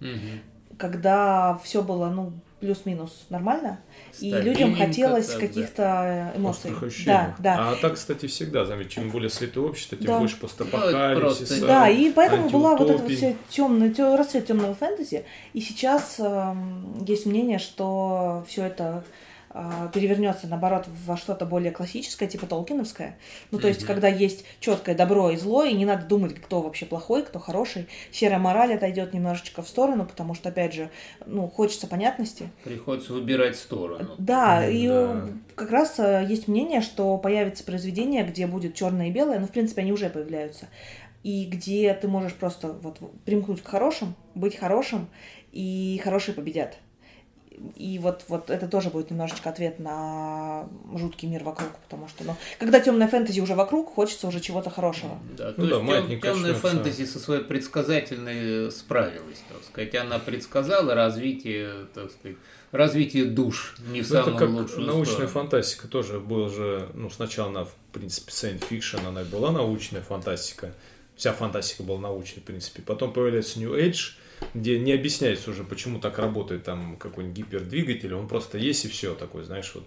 mm-hmm. 0.00 0.76
когда 0.78 1.58
все 1.62 1.82
было, 1.82 2.08
ну, 2.08 2.32
плюс-минус 2.64 3.26
нормально, 3.28 3.78
и 4.20 4.30
людям 4.32 4.74
хотелось 4.74 5.26
так, 5.26 5.40
каких-то 5.40 6.32
да. 6.34 6.38
эмоций. 6.38 6.72
Да, 7.04 7.36
да. 7.38 7.70
А 7.70 7.76
так, 7.76 7.94
кстати, 7.94 8.26
всегда, 8.26 8.64
заметь, 8.64 8.90
чем 8.90 9.10
более 9.10 9.28
святое 9.28 9.66
общество, 9.66 9.98
тем 9.98 10.06
да. 10.06 10.18
больше 10.18 10.38
постапокалипсиса. 10.38 11.60
Ну, 11.60 11.66
да, 11.66 11.88
и 11.88 12.10
поэтому 12.10 12.48
была 12.48 12.74
вот 12.76 12.88
эта 12.88 13.02
вот 13.02 13.12
вся 13.12 13.34
темная, 13.50 13.94
расцвет 14.16 14.46
темного 14.46 14.74
фэнтези, 14.74 15.24
и 15.52 15.60
сейчас 15.60 16.16
э, 16.18 16.54
есть 17.06 17.26
мнение, 17.26 17.58
что 17.58 18.44
все 18.48 18.64
это 18.64 19.04
перевернется, 19.92 20.48
наоборот, 20.48 20.86
во 21.06 21.16
что-то 21.16 21.46
более 21.46 21.70
классическое, 21.70 22.28
типа 22.28 22.46
Толкиновское. 22.46 23.16
Ну, 23.52 23.58
то 23.58 23.66
mm-hmm. 23.66 23.68
есть, 23.68 23.84
когда 23.84 24.08
есть 24.08 24.44
четкое 24.58 24.96
добро 24.96 25.30
и 25.30 25.36
зло, 25.36 25.62
и 25.62 25.72
не 25.74 25.84
надо 25.84 26.06
думать, 26.06 26.34
кто 26.34 26.60
вообще 26.60 26.86
плохой, 26.86 27.22
кто 27.22 27.38
хороший. 27.38 27.86
Серая 28.10 28.40
мораль 28.40 28.74
отойдет 28.74 29.14
немножечко 29.14 29.62
в 29.62 29.68
сторону, 29.68 30.06
потому 30.06 30.34
что, 30.34 30.48
опять 30.48 30.74
же, 30.74 30.90
ну, 31.26 31.46
хочется 31.48 31.86
понятности. 31.86 32.50
Приходится 32.64 33.12
выбирать 33.12 33.56
сторону. 33.56 34.16
Да, 34.18 34.66
mm-hmm. 34.66 34.72
и 34.72 34.88
да. 34.88 35.28
как 35.54 35.70
раз 35.70 36.00
э, 36.00 36.26
есть 36.28 36.48
мнение, 36.48 36.80
что 36.80 37.16
появится 37.18 37.62
произведение, 37.62 38.24
где 38.24 38.48
будет 38.48 38.74
черное 38.74 39.08
и 39.08 39.12
белое, 39.12 39.38
ну, 39.38 39.46
в 39.46 39.50
принципе, 39.50 39.82
они 39.82 39.92
уже 39.92 40.10
появляются, 40.10 40.66
и 41.22 41.44
где 41.44 41.94
ты 41.94 42.08
можешь 42.08 42.34
просто 42.34 42.72
вот 42.72 42.98
примкнуть 43.24 43.62
к 43.62 43.68
хорошим, 43.68 44.16
быть 44.34 44.56
хорошим, 44.56 45.08
и 45.52 46.00
хорошие 46.02 46.34
победят. 46.34 46.76
И 47.76 47.98
вот, 47.98 48.24
вот 48.28 48.50
это 48.50 48.66
тоже 48.68 48.90
будет 48.90 49.10
немножечко 49.10 49.50
ответ 49.50 49.78
на 49.78 50.68
жуткий 50.94 51.28
мир 51.28 51.44
вокруг, 51.44 51.70
потому 51.78 52.08
что, 52.08 52.24
ну, 52.24 52.36
когда 52.58 52.80
темная 52.80 53.06
фэнтези 53.06 53.40
уже 53.40 53.54
вокруг, 53.54 53.94
хочется 53.94 54.26
уже 54.26 54.40
чего-то 54.40 54.70
хорошего. 54.70 55.18
Да, 55.36 55.54
ну, 55.56 55.68
то 55.68 55.80
да, 55.80 55.96
есть 55.96 56.08
тем, 56.08 56.20
темная 56.20 56.54
фэнтези 56.54 57.04
со 57.04 57.18
своей 57.18 57.42
предсказательной 57.42 58.72
справилась, 58.72 59.42
так 59.48 59.62
сказать. 59.64 59.94
Она 59.94 60.18
предсказала 60.18 60.94
развитие, 60.94 61.86
так 61.94 62.10
сказать, 62.10 62.36
развитие 62.72 63.26
душ 63.26 63.76
не 63.88 64.02
в 64.02 64.10
ну, 64.10 64.16
самом 64.16 64.36
это 64.36 64.38
как 64.38 64.50
лучшую 64.50 64.86
научная 64.86 65.14
сторону. 65.14 65.32
фантастика 65.32 65.88
тоже 65.88 66.18
была 66.18 66.48
же, 66.48 66.88
ну, 66.94 67.08
сначала 67.08 67.50
она, 67.50 67.64
в 67.64 67.74
принципе, 67.92 68.32
science 68.32 68.68
fiction, 68.68 69.06
она 69.06 69.22
была 69.22 69.52
научная 69.52 70.02
фантастика, 70.02 70.74
вся 71.14 71.32
фантастика 71.32 71.84
была 71.84 72.00
научной, 72.00 72.40
в 72.40 72.44
принципе. 72.44 72.82
Потом 72.82 73.12
появляется 73.12 73.60
New 73.60 73.74
Age, 73.74 74.14
где 74.54 74.78
не 74.78 74.92
объясняется 74.92 75.50
уже, 75.50 75.64
почему 75.64 76.00
так 76.00 76.18
работает 76.18 76.64
там 76.64 76.96
какой-нибудь 76.96 77.36
гипердвигатель, 77.36 78.14
он 78.14 78.28
просто 78.28 78.58
есть 78.58 78.84
и 78.84 78.88
все 78.88 79.14
такой, 79.14 79.44
знаешь, 79.44 79.70
вот. 79.74 79.84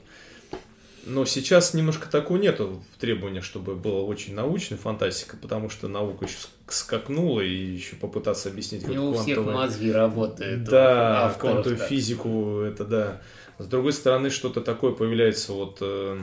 Но 1.06 1.24
сейчас 1.24 1.74
немножко 1.74 2.10
такого 2.10 2.38
нету 2.38 2.84
в 2.94 3.00
требованиях, 3.00 3.46
чтобы 3.46 3.76
было 3.76 4.02
очень 4.02 4.36
научная 4.36 4.78
фантастика, 4.78 5.38
потому 5.38 5.70
что 5.70 5.88
наука 5.88 6.26
еще 6.26 6.36
скакнула 6.68 7.40
и 7.40 7.56
еще 7.56 7.96
попытаться 7.96 8.50
объяснить 8.50 8.86
Не 8.86 9.00
у 9.00 9.14
всех 9.14 9.38
мозги 9.46 9.90
работают. 9.90 10.66
Да, 10.66 11.30
в 11.30 11.38
квантовую 11.38 11.78
физику 11.78 12.60
это 12.60 12.84
да. 12.84 13.22
С 13.58 13.66
другой 13.68 13.94
стороны, 13.94 14.30
что-то 14.30 14.62
такое 14.62 14.92
появляется 14.92 15.54
вот 15.54 15.78
э, 15.82 16.20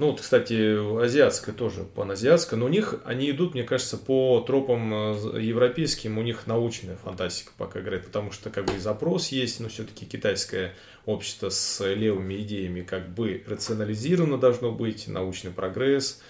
ну, 0.00 0.12
вот, 0.12 0.22
кстати, 0.22 0.98
азиатская 1.04 1.54
тоже, 1.54 1.84
паназиатская, 1.84 2.58
но 2.58 2.64
у 2.64 2.68
них, 2.70 2.94
они 3.04 3.30
идут, 3.30 3.52
мне 3.52 3.64
кажется, 3.64 3.98
по 3.98 4.40
тропам 4.40 4.94
э, 4.94 5.42
европейским, 5.42 6.16
у 6.16 6.22
них 6.22 6.46
научная 6.46 6.96
фантастика 6.96 7.52
пока 7.58 7.80
играет, 7.80 8.06
потому 8.06 8.32
что 8.32 8.48
как 8.48 8.64
бы 8.64 8.76
и 8.76 8.78
запрос 8.78 9.28
есть, 9.28 9.60
но 9.60 9.68
все-таки 9.68 10.06
китайское 10.06 10.74
общество 11.04 11.50
с 11.50 11.86
левыми 11.94 12.40
идеями 12.40 12.80
как 12.80 13.10
бы 13.10 13.44
рационализировано 13.46 14.38
должно 14.38 14.72
быть, 14.72 15.06
научный 15.06 15.50
прогресс, 15.50 16.22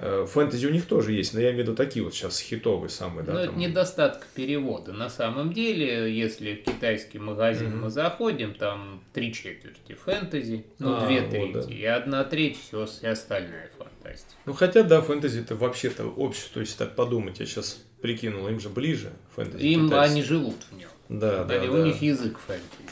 фэнтези 0.00 0.66
у 0.66 0.70
них 0.70 0.86
тоже 0.86 1.12
есть, 1.12 1.34
но 1.34 1.40
я 1.40 1.50
имею 1.50 1.64
в 1.64 1.68
виду 1.68 1.76
такие 1.76 2.04
вот 2.04 2.14
сейчас 2.14 2.40
хитовые 2.40 2.88
самые, 2.88 3.24
да? 3.24 3.32
Но 3.32 3.38
там... 3.40 3.48
это 3.50 3.58
недостаток 3.58 4.26
перевода. 4.34 4.92
На 4.92 5.10
самом 5.10 5.52
деле, 5.52 6.16
если 6.16 6.54
в 6.54 6.62
китайский 6.62 7.18
магазин 7.18 7.70
Мгм. 7.70 7.80
мы 7.82 7.90
заходим, 7.90 8.54
там 8.54 9.02
три 9.12 9.32
четверти 9.34 9.92
фэнтези, 9.94 10.64
ну, 10.78 10.96
А, 10.96 11.06
две 11.06 11.20
вот, 11.20 11.30
трети, 11.30 11.52
да. 11.52 11.74
и 11.74 11.84
одна 11.84 12.24
треть 12.24 12.58
все 12.60 12.86
остальная 13.02 13.70
фантастика. 13.76 14.32
Ну, 14.46 14.54
хотя, 14.54 14.82
да, 14.82 15.02
фэнтези 15.02 15.40
это 15.40 15.54
вообще-то 15.54 16.04
общество, 16.06 16.60
если 16.60 16.78
так 16.78 16.94
подумать, 16.94 17.38
я 17.40 17.46
сейчас 17.46 17.84
прикинул, 18.00 18.48
им 18.48 18.58
же 18.58 18.70
ближе 18.70 19.12
фэнтези. 19.36 19.62
Им 19.62 19.86
китайцы. 19.88 20.12
они 20.12 20.22
живут 20.22 20.56
в 20.70 20.76
нем. 20.76 20.88
Да, 21.10 21.44
да, 21.44 21.58
да. 21.58 21.70
У 21.70 21.84
них 21.84 22.00
язык 22.00 22.38
фэнтези. 22.38 22.88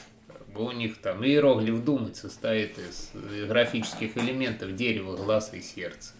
У 0.54 0.72
них 0.72 1.00
там 1.00 1.24
иероглиф 1.24 1.84
думать 1.84 2.16
состоит 2.16 2.76
из 2.78 3.12
э, 3.14 3.46
графических 3.46 4.16
элементов 4.16 4.74
дерева, 4.74 5.16
глаз 5.16 5.54
и 5.54 5.61
сердца. 5.61 6.14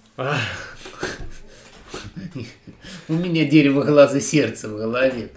У 3.09 3.13
меня 3.13 3.45
дерево, 3.45 3.85
глаз 3.85 4.17
и 4.17 4.21
сердце 4.21 4.69
в 4.69 4.77
голове. 4.77 5.31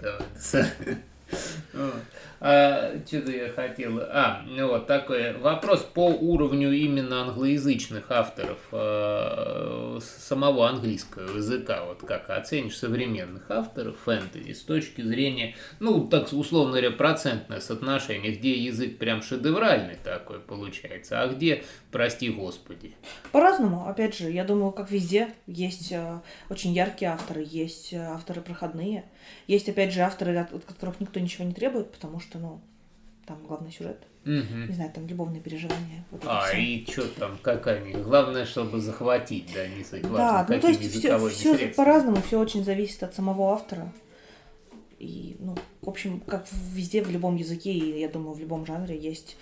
А, 2.44 2.94
что-то 3.06 3.30
я 3.30 3.50
хотел... 3.50 4.00
А, 4.00 4.42
ну 4.48 4.66
вот 4.66 4.88
такой 4.88 5.32
вопрос 5.38 5.82
по 5.82 6.08
уровню 6.08 6.72
именно 6.72 7.22
англоязычных 7.22 8.10
авторов 8.10 8.58
э, 8.72 10.00
самого 10.02 10.68
английского 10.68 11.36
языка. 11.36 11.84
Вот 11.84 12.00
как 12.00 12.28
оценишь 12.30 12.76
современных 12.76 13.48
авторов 13.48 13.96
фэнтези 14.04 14.54
с 14.54 14.62
точки 14.62 15.02
зрения, 15.02 15.54
ну, 15.78 16.08
так 16.08 16.32
условно 16.32 16.72
говоря, 16.72 16.90
процентное 16.90 17.60
соотношение, 17.60 18.32
где 18.32 18.54
язык 18.54 18.98
прям 18.98 19.22
шедевральный 19.22 19.96
такой 20.02 20.40
получается, 20.40 21.22
а 21.22 21.28
где, 21.28 21.62
прости 21.92 22.28
господи. 22.28 22.96
По-разному, 23.30 23.86
опять 23.86 24.16
же, 24.16 24.28
я 24.28 24.42
думаю, 24.42 24.72
как 24.72 24.90
везде, 24.90 25.28
есть 25.46 25.92
э, 25.92 26.18
очень 26.50 26.72
яркие 26.72 27.12
авторы, 27.12 27.46
есть 27.48 27.92
э, 27.92 27.98
авторы 27.98 28.40
проходные, 28.40 29.04
есть, 29.46 29.68
опять 29.68 29.92
же, 29.92 30.00
авторы, 30.00 30.36
от, 30.36 30.52
от 30.52 30.64
которых 30.64 30.98
никто 31.00 31.20
ничего 31.20 31.44
не 31.44 31.54
требует, 31.54 31.92
потому 31.92 32.18
что, 32.20 32.31
ну, 32.38 32.60
там 33.26 33.38
главный 33.46 33.70
сюжет, 33.72 34.02
Мгм. 34.24 34.68
не 34.68 34.74
знаю, 34.74 34.90
там 34.92 35.06
любовные 35.06 35.40
переживания. 35.40 36.04
Вот 36.10 36.22
А, 36.26 36.46
всё. 36.46 36.56
и 36.58 36.86
что 36.90 37.08
там, 37.08 37.38
как 37.42 37.66
они? 37.66 37.92
Главное, 37.92 38.44
чтобы 38.46 38.80
захватить, 38.80 39.50
да, 39.54 39.66
не 39.68 39.82
важно, 40.02 40.16
Да, 40.18 40.46
ну 40.48 40.60
то 40.60 40.68
есть 40.68 40.80
все, 40.90 41.18
средствами. 41.18 41.72
по-разному, 41.72 42.16
все 42.22 42.38
очень 42.40 42.64
зависит 42.64 43.02
от 43.02 43.14
самого 43.14 43.52
автора. 43.52 43.92
И, 44.98 45.36
ну, 45.40 45.56
в 45.80 45.88
общем, 45.88 46.20
как 46.20 46.46
везде, 46.52 47.02
в 47.02 47.10
любом 47.10 47.34
языке, 47.36 47.72
и 47.72 48.00
я 48.00 48.08
думаю, 48.08 48.34
в 48.34 48.40
любом 48.40 48.64
жанре 48.66 48.96
есть 48.96 49.36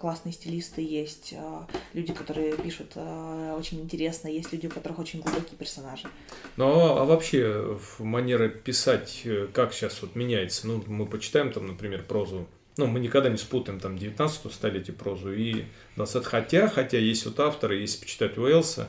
классные 0.00 0.32
стилисты, 0.32 0.82
есть 0.82 1.34
а, 1.36 1.66
люди, 1.92 2.12
которые 2.12 2.56
пишут 2.56 2.92
а, 2.96 3.56
очень 3.56 3.80
интересно, 3.80 4.28
есть 4.28 4.52
люди, 4.52 4.66
у 4.66 4.70
которых 4.70 4.98
очень 4.98 5.20
глубокие 5.20 5.56
персонажи. 5.58 6.08
Ну, 6.56 6.66
а, 6.66 7.02
а 7.02 7.04
вообще, 7.04 7.78
манера 7.98 8.48
писать, 8.48 9.22
э, 9.24 9.48
как 9.52 9.72
сейчас 9.72 10.02
вот 10.02 10.16
меняется? 10.16 10.66
Ну, 10.66 10.82
мы 10.86 11.06
почитаем 11.06 11.52
там, 11.52 11.66
например, 11.66 12.04
прозу. 12.04 12.46
Ну, 12.76 12.86
мы 12.86 13.00
никогда 13.00 13.28
не 13.28 13.36
спутаем 13.36 13.78
там 13.78 13.98
19 13.98 14.52
столетие 14.52 14.94
прозу 14.94 15.32
и 15.32 15.64
20 15.96 16.24
Хотя, 16.24 16.68
хотя 16.68 16.98
есть 16.98 17.26
вот 17.26 17.38
авторы, 17.40 17.76
если 17.76 18.00
почитать 18.00 18.38
Уэллса, 18.38 18.88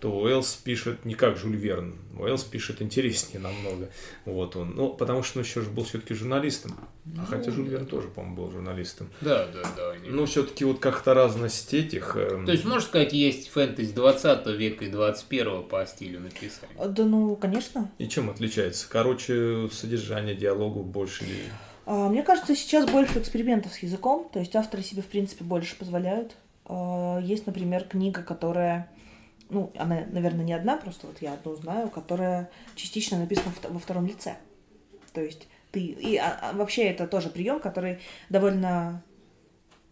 то 0.00 0.10
Уэллс 0.10 0.54
пишет 0.56 1.04
не 1.04 1.14
как 1.14 1.36
Жюль 1.38 1.56
Верн. 1.56 1.96
Уэллс 2.18 2.44
пишет 2.44 2.82
интереснее 2.82 3.40
намного. 3.40 3.88
Вот 4.24 4.56
он. 4.56 4.74
Ну, 4.74 4.90
потому 4.90 5.22
что 5.22 5.38
он 5.38 5.44
еще 5.44 5.60
же 5.60 5.70
был 5.70 5.84
все-таки 5.84 6.14
журналистом. 6.14 6.76
А 7.18 7.24
хотя 7.26 7.50
Жюль 7.50 7.68
Верн 7.68 7.86
тоже, 7.86 8.08
по-моему, 8.08 8.36
был 8.36 8.50
журналистом. 8.50 9.10
Да, 9.20 9.46
да, 9.46 9.62
да. 9.76 9.90
они- 9.90 10.08
Ну, 10.08 10.24
все-таки 10.26 10.64
вот 10.64 10.78
как-то 10.78 11.14
разность 11.14 11.74
этих... 11.74 12.16
эм, 12.16 12.46
То 12.46 12.52
есть, 12.52 12.64
можно 12.64 12.80
сказать, 12.80 13.12
есть 13.12 13.48
фэнтези 13.48 13.92
20 13.92 14.46
века 14.56 14.84
и 14.84 14.88
21 14.88 15.64
по 15.64 15.84
стилю 15.84 16.20
написания? 16.20 16.72
А, 16.78 16.86
Да, 16.86 17.04
ну, 17.04 17.34
конечно. 17.34 17.90
И 17.98 18.06
чем 18.08 18.30
отличается? 18.30 18.88
Короче, 18.88 19.68
содержание 19.72 20.36
диалогов 20.36 20.86
больше 20.86 21.24
или... 21.24 21.42
А, 21.86 22.08
Мне 22.08 22.22
кажется, 22.22 22.54
сейчас 22.54 22.88
больше 22.88 23.18
экспериментов 23.18 23.72
с 23.72 23.78
языком, 23.78 24.28
то 24.32 24.38
есть 24.38 24.54
авторы 24.54 24.84
себе, 24.84 25.02
в 25.02 25.06
принципе, 25.06 25.42
больше 25.44 25.76
позволяют. 25.76 26.36
А, 26.66 27.18
Есть, 27.20 27.46
например, 27.46 27.82
книга, 27.82 28.22
которая, 28.22 28.88
ну, 29.50 29.72
она, 29.76 30.04
наверное, 30.12 30.44
не 30.44 30.52
одна, 30.52 30.76
просто 30.76 31.08
вот 31.08 31.16
я 31.20 31.32
одну 31.34 31.56
знаю, 31.56 31.90
которая 31.90 32.48
частично 32.76 33.18
написана 33.18 33.52
во 33.68 33.80
втором 33.80 34.06
лице. 34.06 34.36
То 35.12 35.20
есть 35.20 35.48
ты... 35.72 35.80
И 35.80 36.16
а- 36.16 36.38
а 36.40 36.52
вообще 36.52 36.84
это 36.84 37.06
тоже 37.08 37.28
прием, 37.30 37.58
который 37.60 37.98
довольно 38.30 39.02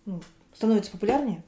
ну, 0.07 0.21
становится 0.55 0.91
популярнее. 0.93 1.43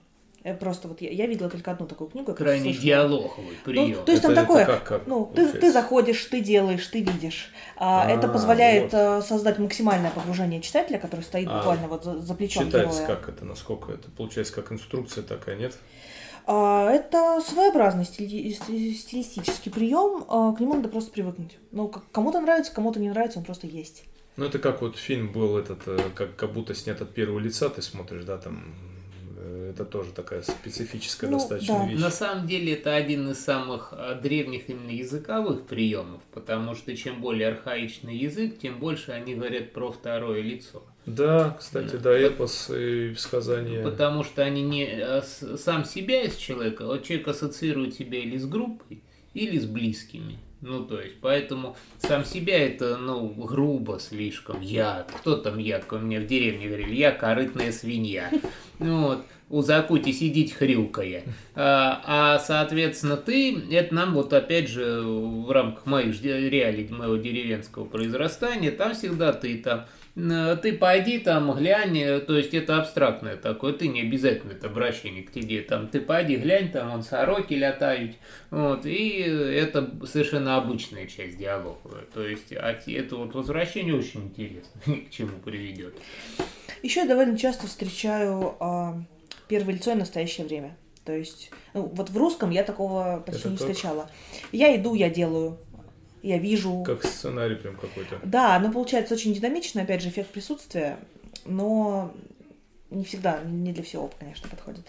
Э, 0.45 0.55
Просто 0.57 0.89
вот 0.89 1.01
я, 1.01 1.11
я 1.11 1.26
видела 1.26 1.49
только 1.49 1.70
одну 1.70 1.87
такую 1.87 2.11
книгу. 2.11 2.35
Крайне 2.35 2.64
слышала. 2.64 2.83
диалоговый 2.85 3.57
прием. 3.64 3.91
Ну, 3.99 4.05
то 4.05 4.11
есть 4.12 4.24
Это- 4.24 4.35
там 4.35 4.45
такое, 4.45 4.64
как- 4.66 4.85
как 4.85 5.07
ну, 5.07 5.30
ты, 5.35 5.47
ты 5.53 5.70
заходишь, 5.70 6.24
ты 6.24 6.41
делаешь, 6.41 6.85
ты 6.89 7.01
видишь. 7.01 7.53
А, 7.76 8.03
А, 8.03 8.11
это 8.11 8.26
позволяет 8.26 8.93
вот. 8.93 8.95
э, 8.95 9.22
создать 9.22 9.59
максимальное 9.61 10.11
погружение 10.11 10.61
читателя, 10.61 10.99
который 10.99 11.20
стоит 11.20 11.49
А, 11.49 11.59
буквально 11.59 11.87
вот 11.87 12.03
за, 12.05 12.18
за 12.20 12.35
плечом 12.35 12.66
Читается 12.66 13.03
героя. 13.03 13.16
как 13.16 13.28
это, 13.28 13.45
насколько 13.45 13.93
это? 13.93 14.11
Получается, 14.11 14.53
как 14.55 14.72
инструкция 14.72 15.22
такая, 15.22 15.55
нет? 15.57 15.78
А, 16.45 16.91
это 16.91 17.41
своеобразный 17.47 18.05
стили- 18.05 18.51
стили- 18.51 18.95
стилистический 18.95 19.70
прием, 19.70 20.24
а, 20.28 20.53
к 20.53 20.59
нему 20.59 20.74
надо 20.74 20.89
просто 20.89 21.12
привыкнуть. 21.12 21.57
Ну, 21.70 21.87
кому-то 22.11 22.41
нравится, 22.41 22.74
кому-то 22.74 22.99
не 22.99 23.11
нравится, 23.11 23.39
он 23.39 23.45
просто 23.45 23.68
есть. 23.68 24.03
Ну, 24.37 24.47
это 24.47 24.59
как 24.59 24.80
вот 24.80 24.97
фильм 24.97 25.30
был 25.33 25.59
этот, 25.59 25.87
э, 25.87 25.99
как, 26.14 26.37
как 26.37 26.53
будто 26.53 26.74
снят 26.74 27.01
от 27.03 27.12
первого 27.12 27.39
лица, 27.39 27.68
ты 27.68 27.83
смотришь, 27.83 28.24
да, 28.24 28.39
там, 28.39 28.74
э, 29.37 29.72
это 29.74 29.85
тоже 29.85 30.12
такая 30.12 30.43
специфическая 30.43 31.28
Ну, 31.30 31.39
достаточно 31.39 31.78
да. 31.80 31.87
вещь. 31.87 32.01
На 32.01 32.11
самом 32.11 32.47
деле 32.47 32.72
это 32.72 32.95
один 32.95 33.30
из 33.30 33.45
самых 33.45 33.89
а, 33.93 34.14
древних 34.14 34.70
именно 34.70 34.91
языковых 34.91 35.66
приемов, 35.66 36.22
потому 36.33 36.74
что 36.74 36.97
чем 36.97 37.20
более 37.20 37.49
архаичный 37.49 38.16
язык, 38.16 38.59
тем 38.59 38.78
больше 38.78 39.12
они 39.12 39.35
говорят 39.35 39.72
про 39.72 39.93
второе 39.93 40.41
лицо. 40.41 40.83
Да, 41.05 41.57
кстати, 41.59 41.97
Да. 41.97 41.99
да, 41.99 42.18
эпос 42.18 42.70
и 42.70 43.14
сказание. 43.16 43.83
Потому 43.83 44.22
что 44.24 44.43
они 44.43 44.62
не 44.62 44.87
а, 44.87 45.22
сам 45.22 45.85
себя 45.85 46.22
из 46.22 46.37
человека, 46.37 46.87
вот 46.87 47.05
человек 47.05 47.28
ассоциирует 47.28 47.95
себя 47.95 48.18
или 48.18 48.39
с 48.39 48.47
группой, 48.47 49.03
или 49.35 49.59
с 49.59 49.66
близкими. 49.66 50.39
Ну, 50.62 50.84
то 50.84 51.00
есть, 51.00 51.16
поэтому 51.20 51.76
сам 51.98 52.24
себя 52.24 52.56
это, 52.66 52.96
ну, 52.96 53.26
грубо 53.26 53.98
слишком. 53.98 54.60
Я, 54.60 55.06
кто 55.18 55.36
там 55.36 55.58
я, 55.58 55.80
как 55.80 56.00
мне 56.00 56.20
в 56.20 56.26
деревне 56.26 56.68
говорили, 56.68 56.94
я 56.94 57.10
корытная 57.10 57.72
свинья. 57.72 58.30
Ну, 58.78 59.06
вот, 59.08 59.24
у 59.50 59.60
закути 59.60 60.12
сидеть 60.12 60.54
хрюкая. 60.54 61.24
А, 61.54 62.02
а, 62.06 62.38
соответственно, 62.38 63.16
ты, 63.16 63.56
это 63.70 63.94
нам 63.94 64.14
вот 64.14 64.32
опять 64.32 64.68
же 64.68 65.02
в 65.02 65.50
рамках 65.50 65.84
моих 65.86 66.20
реалий 66.22 66.88
моего 66.88 67.16
деревенского 67.16 67.84
произрастания, 67.84 68.70
там 68.70 68.94
всегда 68.94 69.32
ты 69.32 69.58
там 69.58 69.86
ты 70.14 70.74
пойди 70.74 71.18
там, 71.18 71.54
глянь, 71.54 71.98
э, 71.98 72.20
то 72.20 72.36
есть 72.36 72.52
это 72.52 72.78
абстрактное 72.78 73.36
такое, 73.36 73.72
ты 73.72 73.88
не 73.88 74.02
обязательно 74.02 74.52
это 74.52 74.66
обращение 74.66 75.22
к 75.22 75.32
тебе, 75.32 75.62
там, 75.62 75.88
ты 75.88 76.00
пойди, 76.00 76.36
глянь, 76.36 76.70
там, 76.70 76.90
вон 76.90 77.02
сороки 77.02 77.54
летают, 77.54 78.16
вот, 78.50 78.84
и 78.84 79.20
это 79.20 79.90
совершенно 80.06 80.56
обычная 80.56 81.06
часть 81.06 81.38
диалога, 81.38 82.04
то 82.12 82.26
есть 82.26 82.52
а 82.52 82.78
это 82.86 83.16
вот 83.16 83.34
возвращение 83.34 83.94
очень 83.94 84.24
интересно, 84.24 84.80
к 85.06 85.10
чему 85.10 85.38
приведет. 85.38 85.94
Еще 86.82 87.00
я 87.00 87.06
довольно 87.06 87.38
часто 87.38 87.66
встречаю 87.66 88.56
а, 88.58 89.02
первое 89.48 89.74
лицо 89.74 89.92
и 89.92 89.94
настоящее 89.94 90.46
время. 90.46 90.76
То 91.04 91.12
есть, 91.12 91.50
ну, 91.74 91.90
вот 91.92 92.10
в 92.10 92.16
русском 92.16 92.50
я 92.50 92.62
такого 92.62 93.22
почти 93.24 93.40
Это 93.40 93.50
не 93.50 93.56
как? 93.56 93.68
встречала. 93.68 94.10
Я 94.52 94.74
иду, 94.76 94.94
я 94.94 95.10
делаю, 95.10 95.58
я 96.23 96.39
вижу. 96.39 96.83
Как 96.85 97.05
сценарий 97.05 97.57
прям 97.57 97.77
какой-то. 97.77 98.18
Да, 98.25 98.57
оно 98.57 98.73
получается 98.73 99.14
очень 99.14 99.35
динамично, 99.35 99.83
опять 99.83 100.03
же, 100.03 100.09
эффект 100.09 100.31
присутствия, 100.31 100.99
но 101.45 102.14
не 102.91 103.05
всегда, 103.05 103.41
не 103.45 103.73
для 103.73 103.83
всего, 103.83 104.11
конечно, 104.18 104.49
подходит. 104.49 104.87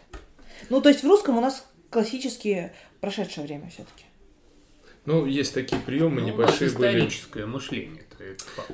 Ну, 0.70 0.82
то 0.82 0.90
есть 0.90 1.04
в 1.04 1.08
русском 1.08 1.38
у 1.38 1.42
нас 1.42 1.66
классически 1.90 2.72
прошедшее 3.02 3.46
время 3.46 3.70
все-таки. 3.70 4.06
Ну, 5.06 5.26
есть 5.26 5.54
такие 5.54 5.82
приемы 5.82 6.22
Ну, 6.22 6.28
небольшие 6.28 6.70
были. 6.70 6.88
историческое 6.90 7.46
мышление. 7.46 8.04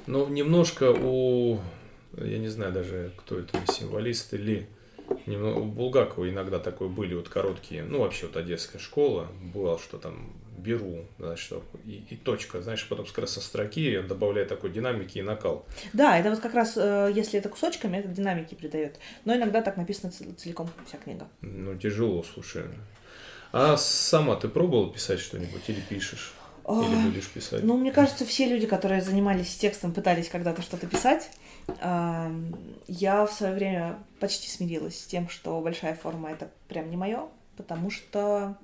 Ну, 0.06 0.28
немножко 0.28 0.92
у, 0.92 1.60
я 2.18 2.38
не 2.38 2.50
знаю 2.50 2.72
даже, 2.72 3.12
кто 3.18 3.40
это, 3.40 3.60
символист 3.72 4.34
или 4.34 4.68
немного, 5.26 5.60
у 5.60 5.66
Булгакова 5.66 6.30
иногда 6.30 6.60
такое 6.60 6.88
были 6.88 7.16
вот 7.16 7.30
короткие, 7.30 7.84
ну, 7.84 8.02
вообще 8.02 8.28
вот 8.28 8.38
одесская 8.38 8.80
школа, 8.80 9.28
бывало, 9.42 9.80
что 9.80 9.98
там 9.98 10.34
беру, 10.60 11.06
что, 11.36 11.64
и, 11.86 12.04
и 12.10 12.16
точка, 12.16 12.62
знаешь, 12.62 12.88
потом 12.88 13.06
как 13.06 13.18
раз 13.20 13.32
со 13.32 13.42
строки 13.42 13.98
он 13.98 14.08
добавляет 14.08 14.50
такой 14.50 14.70
динамики 14.70 15.18
и 15.18 15.22
накал. 15.22 15.66
Да, 15.94 16.18
это 16.18 16.30
вот 16.30 16.40
как 16.40 16.54
раз, 16.54 16.74
э, 16.76 17.12
если 17.16 17.40
это 17.40 17.50
кусочками, 17.50 17.98
это 17.98 18.10
динамики 18.10 18.56
придает. 18.56 19.00
Но 19.26 19.36
иногда 19.36 19.62
так 19.62 19.78
написано 19.78 20.12
цел- 20.12 20.34
целиком 20.34 20.70
вся 20.86 20.98
книга. 20.98 21.28
Ну, 21.42 21.76
тяжело, 21.78 22.24
слушай. 22.24 22.64
А 23.52 23.78
сама 23.78 24.36
ты 24.36 24.48
пробовала 24.48 24.94
писать 24.94 25.20
что-нибудь 25.20 25.62
или 25.68 25.82
пишешь? 25.82 26.34
Или 26.68 27.04
будешь 27.04 27.28
писать? 27.28 27.64
Ну, 27.64 27.78
мне 27.78 27.92
кажется, 27.92 28.26
все 28.26 28.48
люди, 28.48 28.68
которые 28.68 29.02
занимались 29.02 29.56
текстом, 29.56 29.92
пытались 29.92 30.30
когда-то 30.30 30.62
что-то 30.62 30.86
писать. 30.86 31.32
Я 32.88 33.26
в 33.26 33.32
свое 33.32 33.54
время 33.54 33.98
почти 34.20 34.50
смирилась 34.50 35.02
с 35.02 35.06
тем, 35.08 35.30
что 35.30 35.60
большая 35.62 35.96
форма 35.96 36.30
это 36.30 36.52
прям 36.68 36.92
не 36.92 36.98
мое, 36.98 37.28
потому 37.58 37.90
что 37.90 38.56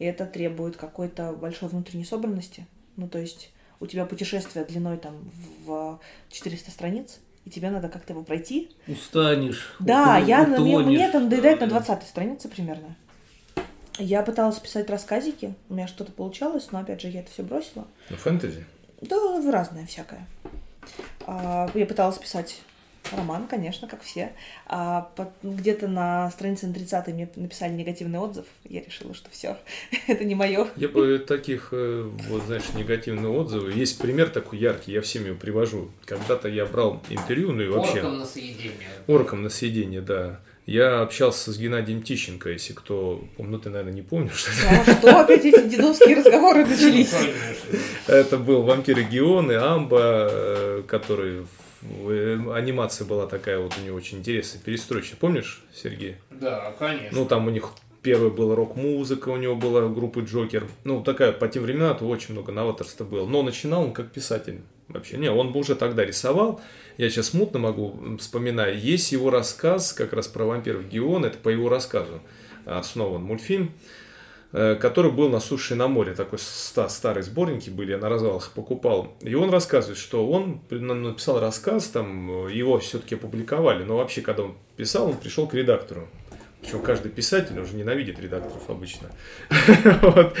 и 0.00 0.04
это 0.04 0.24
требует 0.24 0.76
какой-то 0.76 1.32
большой 1.32 1.68
внутренней 1.68 2.04
собранности. 2.04 2.66
Ну, 2.96 3.06
то 3.06 3.18
есть 3.18 3.50
у 3.80 3.86
тебя 3.86 4.06
путешествие 4.06 4.64
длиной 4.64 4.96
там 4.96 5.30
в 5.64 6.00
400 6.30 6.70
страниц, 6.70 7.20
и 7.44 7.50
тебе 7.50 7.70
надо 7.70 7.90
как-то 7.90 8.14
его 8.14 8.24
пройти. 8.24 8.70
Устанешь. 8.88 9.76
Да, 9.78 10.16
я, 10.16 10.42
утонешь, 10.42 10.58
мне, 10.58 10.96
мне 10.96 11.06
это 11.06 11.20
надоедает 11.20 11.60
да. 11.60 11.66
на 11.66 11.72
20 11.72 12.02
странице 12.02 12.48
примерно. 12.48 12.96
Я 13.98 14.22
пыталась 14.22 14.58
писать 14.58 14.88
рассказики, 14.88 15.54
у 15.68 15.74
меня 15.74 15.86
что-то 15.86 16.12
получалось, 16.12 16.68
но 16.72 16.78
опять 16.78 17.02
же 17.02 17.08
я 17.08 17.20
это 17.20 17.30
все 17.30 17.42
бросила. 17.42 17.86
Ну, 18.08 18.16
фэнтези. 18.16 18.64
Да, 19.02 19.52
разное 19.52 19.84
всякое. 19.84 20.26
А, 21.26 21.70
Я 21.74 21.84
пыталась 21.84 22.16
писать 22.16 22.62
роман, 23.12 23.46
конечно, 23.48 23.88
как 23.88 24.02
все. 24.02 24.32
А 24.66 25.10
где-то 25.42 25.88
на 25.88 26.30
странице 26.30 26.66
на 26.66 26.74
30 26.74 27.08
мне 27.08 27.28
написали 27.36 27.72
негативный 27.72 28.18
отзыв. 28.18 28.44
Я 28.68 28.82
решила, 28.82 29.14
что 29.14 29.30
все, 29.30 29.56
это 30.06 30.24
не 30.24 30.34
мое. 30.34 30.68
Я 30.76 30.88
бы 30.88 31.18
таких, 31.18 31.68
э, 31.72 32.08
вот 32.28 32.44
знаешь, 32.44 32.64
негативных 32.74 33.30
отзывов. 33.30 33.74
Есть 33.74 33.98
пример 33.98 34.30
такой 34.30 34.58
яркий, 34.58 34.92
я 34.92 35.00
всем 35.00 35.26
его 35.26 35.36
привожу. 35.36 35.90
Когда-то 36.04 36.48
я 36.48 36.66
брал 36.66 37.02
интервью, 37.08 37.52
ну 37.52 37.62
и 37.62 37.68
вообще... 37.68 37.98
Орком 37.98 38.18
на 38.18 38.26
съедение. 38.26 38.88
Орком 39.06 39.42
на 39.42 39.48
съедение, 39.50 40.00
да. 40.00 40.40
Я 40.66 41.00
общался 41.00 41.52
с 41.52 41.58
Геннадием 41.58 42.02
Тищенко, 42.02 42.50
если 42.50 42.74
кто... 42.74 43.24
Ну, 43.38 43.58
ты, 43.58 43.70
наверное, 43.70 43.92
не 43.94 44.02
помнишь. 44.02 44.46
А 44.68 44.92
что 44.92 45.20
опять 45.20 45.44
эти 45.44 45.66
дедовские 45.66 46.16
разговоры 46.16 46.64
начались? 46.64 47.12
Это 48.06 48.36
был 48.36 48.62
«Вампир 48.62 49.02
Геон» 49.02 49.50
и 49.50 49.54
«Амба», 49.54 50.28
э, 50.30 50.82
который... 50.86 51.40
в- 51.40 51.48
Анимация 51.82 53.06
была 53.06 53.26
такая 53.26 53.58
вот 53.58 53.74
у 53.78 53.84
него 53.84 53.96
очень 53.96 54.18
интересная, 54.18 54.62
перестроечная. 54.62 55.18
Помнишь, 55.18 55.62
Сергей? 55.74 56.16
Да, 56.30 56.74
конечно. 56.78 57.18
Ну, 57.18 57.26
там 57.26 57.46
у 57.46 57.50
них 57.50 57.70
первый 58.02 58.30
был 58.30 58.54
рок-музыка, 58.54 59.28
у 59.30 59.36
него 59.36 59.56
была 59.56 59.88
группа 59.88 60.20
Джокер. 60.20 60.66
Ну, 60.84 61.02
такая, 61.02 61.32
по 61.32 61.48
тем 61.48 61.62
временам 61.62 61.96
то 61.96 62.06
очень 62.06 62.34
много 62.34 62.52
новаторства 62.52 63.04
было. 63.04 63.26
Но 63.26 63.42
начинал 63.42 63.82
он 63.84 63.92
как 63.92 64.10
писатель. 64.10 64.60
Вообще, 64.88 65.16
не, 65.18 65.30
он 65.30 65.52
бы 65.52 65.60
уже 65.60 65.74
тогда 65.76 66.04
рисовал. 66.04 66.60
Я 66.98 67.08
сейчас 67.08 67.28
смутно 67.28 67.58
могу 67.60 67.92
м, 67.92 68.18
вспоминаю. 68.18 68.78
Есть 68.78 69.12
его 69.12 69.30
рассказ 69.30 69.92
как 69.92 70.12
раз 70.12 70.26
про 70.28 70.44
вампиров 70.44 70.88
Геон. 70.88 71.24
Это 71.24 71.38
по 71.38 71.48
его 71.48 71.68
рассказу 71.68 72.20
основан 72.66 73.22
мультфильм, 73.22 73.66
э, 73.66 73.70
который 74.52 75.12
был 75.12 75.28
на 75.28 75.40
суше 75.40 75.74
и 75.74 75.76
на 75.76 75.86
море. 75.88 76.12
Такой 76.14 76.38
ста- 76.38 76.88
старые 76.88 77.22
сборники 77.22 77.70
были, 77.70 77.92
я 77.92 77.98
на 77.98 78.08
развалах 78.08 78.50
покупал. 78.52 79.12
И 79.20 79.34
он 79.34 79.50
рассказывает, 79.50 79.98
что 79.98 80.28
он 80.28 80.60
написал 80.70 81.38
рассказ, 81.40 81.86
там 81.88 82.46
э, 82.46 82.52
его 82.52 82.78
все-таки 82.78 83.14
опубликовали. 83.14 83.84
Но 83.84 83.96
вообще, 83.98 84.22
когда 84.22 84.42
он 84.44 84.54
писал, 84.76 85.08
он 85.08 85.16
пришел 85.16 85.46
к 85.46 85.54
редактору. 85.54 86.08
Причем 86.60 86.82
каждый 86.82 87.10
писатель 87.10 87.58
уже 87.58 87.74
ненавидит 87.74 88.18
редакторов 88.20 88.68
обычно. 88.68 89.08
Вот. 90.02 90.36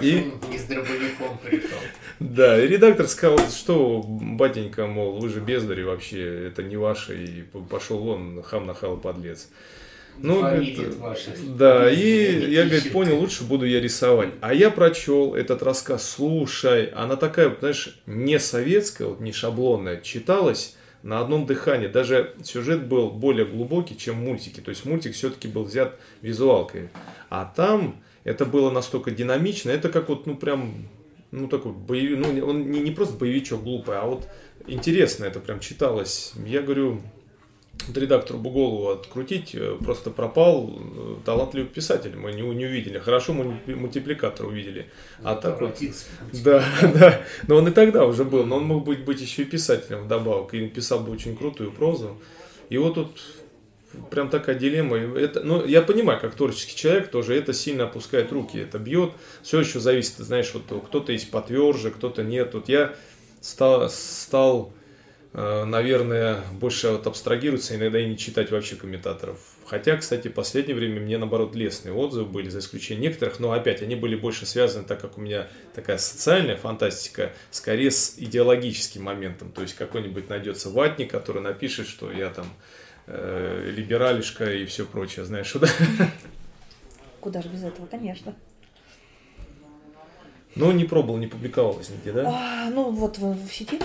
И- 0.00 0.32
не 0.50 0.58
с 0.58 0.64
дробовиком 0.64 1.38
пришел. 1.44 1.78
Да, 2.20 2.62
и 2.62 2.68
редактор 2.68 3.08
сказал, 3.08 3.38
что, 3.50 4.02
батенька, 4.06 4.86
мол, 4.86 5.18
вы 5.18 5.28
же 5.28 5.40
бездари 5.40 5.82
вообще, 5.82 6.46
это 6.48 6.62
не 6.62 6.76
ваше, 6.76 7.24
и 7.24 7.42
пошел 7.70 7.98
вон, 7.98 8.42
хам 8.42 8.66
нахал 8.66 8.96
подлец. 8.96 9.48
Ну, 10.18 10.44
это- 10.44 10.96
ваших 10.98 11.56
да, 11.56 11.90
и 11.90 12.50
я, 12.50 12.64
говорит, 12.64 12.92
понял, 12.92 13.18
лучше 13.18 13.44
буду 13.44 13.66
я 13.66 13.80
рисовать. 13.80 14.30
А 14.40 14.54
я 14.54 14.70
прочел 14.70 15.34
этот 15.34 15.62
рассказ, 15.62 16.08
слушай, 16.08 16.86
она 16.86 17.16
такая, 17.16 17.54
знаешь, 17.58 18.00
не 18.06 18.38
советская, 18.38 19.08
вот 19.08 19.20
не 19.20 19.32
шаблонная, 19.32 20.00
читалась 20.00 20.76
на 21.02 21.20
одном 21.20 21.44
дыхании. 21.46 21.86
Даже 21.88 22.34
сюжет 22.42 22.86
был 22.86 23.10
более 23.10 23.44
глубокий, 23.44 23.96
чем 23.96 24.20
в 24.20 24.22
мультике. 24.24 24.62
То 24.62 24.70
есть 24.70 24.84
мультик 24.86 25.14
все-таки 25.14 25.48
был 25.48 25.64
взят 25.64 25.98
визуалкой. 26.22 26.88
А 27.28 27.44
там 27.44 28.02
это 28.24 28.46
было 28.46 28.70
настолько 28.70 29.10
динамично, 29.10 29.70
это 29.70 29.90
как 29.90 30.08
вот, 30.08 30.26
ну, 30.26 30.34
прям, 30.36 30.88
ну, 31.30 31.46
такой 31.46 31.72
боевик, 31.72 32.18
ну, 32.18 32.46
он 32.46 32.70
не, 32.70 32.80
не 32.80 32.90
просто 32.90 33.16
боевичок 33.16 33.62
глупый, 33.62 33.98
а 33.98 34.06
вот 34.06 34.26
интересно 34.66 35.26
это 35.26 35.40
прям 35.40 35.60
читалось. 35.60 36.32
Я 36.46 36.62
говорю, 36.62 37.02
редактору 37.94 38.38
бы 38.38 38.50
голову 38.50 38.90
открутить, 38.90 39.54
э, 39.54 39.76
просто 39.82 40.10
пропал 40.10 40.70
э, 40.70 41.16
талантливый 41.24 41.68
писатель, 41.68 42.16
мы 42.16 42.32
не, 42.32 42.42
не 42.42 42.66
увидели. 42.66 42.98
Хорошо, 42.98 43.32
мы 43.32 43.44
мульти- 43.44 43.74
мультипликатор 43.74 44.46
увидели. 44.46 44.86
А 45.22 45.34
так 45.34 45.60
вот, 45.60 45.78
да, 46.44 46.64
да. 46.82 47.20
Но 47.46 47.56
он 47.56 47.68
и 47.68 47.70
тогда 47.70 48.04
уже 48.04 48.24
был, 48.24 48.44
но 48.44 48.56
он 48.56 48.64
мог 48.64 48.84
быть, 48.84 49.04
быть 49.04 49.20
еще 49.20 49.42
и 49.42 49.44
писателем 49.44 50.04
вдобавок, 50.04 50.54
и 50.54 50.66
писал 50.68 51.00
бы 51.00 51.12
очень 51.12 51.36
крутую 51.36 51.72
прозу. 51.72 52.18
И 52.68 52.78
вот 52.78 52.94
тут 52.94 53.20
прям 54.10 54.30
такая 54.30 54.56
дилемма. 54.56 54.96
Это, 54.96 55.40
ну, 55.40 55.64
я 55.64 55.82
понимаю, 55.82 56.20
как 56.20 56.34
творческий 56.34 56.76
человек 56.76 57.10
тоже 57.10 57.34
это 57.34 57.52
сильно 57.52 57.84
опускает 57.84 58.32
руки, 58.32 58.58
это 58.58 58.78
бьет. 58.78 59.12
Все 59.42 59.60
еще 59.60 59.80
зависит, 59.80 60.16
знаешь, 60.18 60.52
вот 60.54 60.84
кто-то 60.86 61.12
есть 61.12 61.30
потверже, 61.30 61.90
кто-то 61.90 62.22
нет. 62.22 62.54
Вот 62.54 62.68
я 62.68 62.94
стал, 63.40 63.88
стал 63.90 64.72
наверное, 65.34 66.42
больше 66.52 66.90
вот 66.90 67.06
абстрагироваться, 67.08 67.74
иногда 67.74 67.98
и 67.98 68.06
не 68.06 68.16
читать 68.16 68.52
вообще 68.52 68.76
комментаторов. 68.76 69.38
Хотя, 69.66 69.96
кстати, 69.96 70.28
в 70.28 70.32
последнее 70.32 70.76
время 70.76 71.00
мне, 71.00 71.18
наоборот, 71.18 71.56
лестные 71.56 71.92
отзывы 71.92 72.26
были, 72.26 72.50
за 72.50 72.60
исключением 72.60 73.02
некоторых, 73.02 73.40
но 73.40 73.50
опять 73.50 73.82
они 73.82 73.96
были 73.96 74.14
больше 74.14 74.46
связаны, 74.46 74.84
так 74.84 75.00
как 75.00 75.18
у 75.18 75.20
меня 75.20 75.48
такая 75.74 75.98
социальная 75.98 76.56
фантастика, 76.56 77.32
скорее 77.50 77.90
с 77.90 78.14
идеологическим 78.16 79.02
моментом. 79.02 79.50
То 79.50 79.62
есть 79.62 79.74
какой-нибудь 79.74 80.28
найдется 80.28 80.70
ватник, 80.70 81.10
который 81.10 81.42
напишет, 81.42 81.88
что 81.88 82.12
я 82.12 82.30
там 82.30 82.46
э, 83.06 83.72
либералишка 83.74 84.52
и 84.52 84.66
все 84.66 84.86
прочее, 84.86 85.24
знаешь, 85.24 85.52
да? 85.54 85.68
Куда 87.20 87.42
же 87.42 87.48
без 87.48 87.64
этого, 87.64 87.86
конечно. 87.86 88.36
Но 90.54 90.70
не 90.70 90.84
пробовал, 90.84 91.18
не 91.18 91.26
публиковалось 91.26 91.88
нигде, 91.88 92.12
да? 92.12 92.28
А, 92.28 92.70
ну, 92.70 92.90
вот 92.92 93.18
в, 93.18 93.48
в 93.48 93.52
сети. 93.52 93.80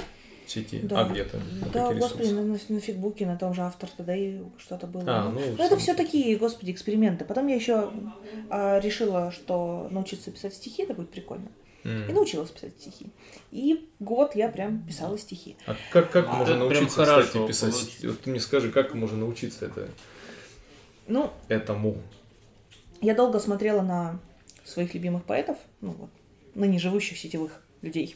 Сети? 0.50 0.80
Да. 0.84 1.02
А 1.02 1.10
где-то? 1.10 1.38
На 1.62 1.68
Да, 1.70 1.94
господи, 1.94 2.32
на, 2.32 2.44
на, 2.44 2.60
на 2.68 2.80
фигбуке, 2.80 3.26
на 3.26 3.38
том 3.38 3.54
же 3.54 3.62
автор 3.62 3.90
тогда 3.96 4.16
и 4.16 4.42
что-то 4.58 4.88
было. 4.88 5.04
А, 5.08 5.30
ну, 5.30 5.40
ну, 5.58 5.64
это 5.64 5.78
все 5.78 5.94
такие, 5.94 6.36
господи, 6.38 6.72
эксперименты. 6.72 7.26
Потом 7.26 7.48
я 7.48 7.56
еще 7.56 7.92
а, 8.50 8.80
решила, 8.80 9.32
что 9.32 9.88
научиться 9.92 10.32
писать 10.32 10.54
стихи, 10.56 10.84
это 10.84 10.94
будет 10.94 11.12
прикольно. 11.12 11.48
М. 11.84 12.10
И 12.10 12.14
научилась 12.14 12.50
писать 12.52 12.74
стихи. 12.80 13.08
И 13.52 13.88
год 14.00 14.36
я 14.36 14.50
прям 14.50 14.86
писала 14.86 15.18
стихи. 15.18 15.56
А 15.66 15.76
как, 15.92 16.12
как 16.12 16.28
А, 16.28 16.34
можно 16.34 16.58
научиться, 16.58 17.04
кстати, 17.04 17.48
писать? 17.48 17.72
получилось. 17.72 18.04
Вот 18.04 18.22
ты 18.22 18.30
мне 18.32 18.40
скажи, 18.40 18.72
как 18.72 18.94
можно 18.96 19.18
научиться 19.18 19.66
это, 19.66 19.88
Ну, 21.08 21.32
этому? 21.48 21.98
я 23.02 23.16
долго 23.16 23.40
смотрела 23.40 23.82
на 23.82 24.20
своих 24.66 24.94
любимых 24.94 25.24
поэтов, 25.24 25.58
ну 25.82 25.92
вот, 25.92 26.10
ныне 26.54 26.80
живущих 26.80 27.18
сетевых 27.18 27.62
людей. 27.82 28.16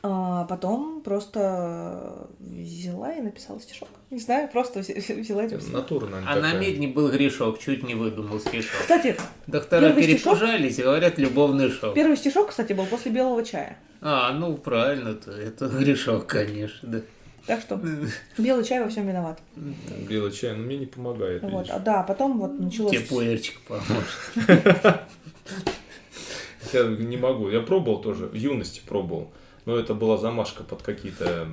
А 0.00 0.44
потом 0.44 1.02
просто 1.02 2.28
взяла 2.38 3.12
и 3.14 3.20
написала 3.20 3.60
стишок. 3.60 3.88
Не 4.10 4.20
знаю, 4.20 4.48
просто 4.48 4.78
вз- 4.80 5.20
взяла 5.20 5.44
и 5.44 5.48
написала. 5.48 5.72
Натура, 5.78 6.06
наверное, 6.06 6.32
А 6.32 6.36
на 6.36 6.42
такая. 6.42 6.60
медне 6.60 6.86
был 6.88 7.10
грешок, 7.10 7.58
чуть 7.58 7.82
не 7.82 7.94
выдумал 7.96 8.38
стишок. 8.38 8.70
Кстати, 8.80 9.16
Доктора 9.48 9.88
Первый 9.88 10.04
стишок? 10.04 10.34
перепужались 10.38 10.78
и 10.78 10.82
говорят 10.82 11.18
любовный 11.18 11.68
шок. 11.70 11.94
первый 11.94 12.16
стишок, 12.16 12.50
кстати, 12.50 12.74
был 12.74 12.86
после 12.86 13.10
белого 13.10 13.44
чая. 13.44 13.76
А, 14.00 14.32
ну 14.32 14.56
правильно, 14.56 15.14
то 15.14 15.32
это 15.32 15.66
грешок, 15.66 16.26
конечно, 16.28 16.88
да. 16.88 17.00
Так 17.46 17.60
что 17.62 17.80
белый 18.36 18.62
чай 18.64 18.80
во 18.80 18.88
всем 18.90 19.08
виноват. 19.08 19.40
Белый 20.08 20.30
чай, 20.30 20.54
но 20.54 20.62
мне 20.62 20.76
не 20.78 20.86
помогает. 20.86 21.42
Вот. 21.42 21.50
видишь. 21.62 21.70
А, 21.74 21.78
да, 21.80 22.02
потом 22.04 22.38
вот 22.38 22.60
началось... 22.60 22.92
Тебе 22.92 23.00
пуэрчик 23.00 23.58
поможет. 23.62 25.00
Я 26.72 26.84
не 26.84 27.16
могу. 27.16 27.48
Я 27.48 27.60
пробовал 27.60 28.00
тоже, 28.02 28.26
в 28.26 28.34
юности 28.34 28.82
пробовал. 28.86 29.32
Но 29.68 29.76
это 29.76 29.92
была 29.92 30.16
замашка 30.16 30.62
под 30.62 30.80
какие-то, 30.80 31.46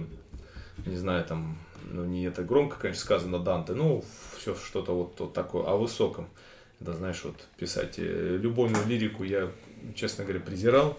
не 0.86 0.96
знаю, 0.96 1.26
там, 1.26 1.58
ну 1.92 2.06
не 2.06 2.24
это 2.24 2.44
громко, 2.44 2.78
конечно, 2.80 3.04
сказано 3.04 3.40
Данте, 3.40 3.74
ну, 3.74 4.06
все 4.38 4.56
что-то 4.56 4.94
вот, 4.94 5.20
вот 5.20 5.34
такое, 5.34 5.66
о 5.66 5.76
высоком. 5.76 6.30
Это, 6.80 6.94
знаешь, 6.94 7.20
вот 7.26 7.36
писать 7.58 7.96
э, 7.98 8.38
любовную 8.42 8.88
лирику 8.88 9.26
я, 9.26 9.52
честно 9.96 10.24
говоря, 10.24 10.40
презирал. 10.40 10.98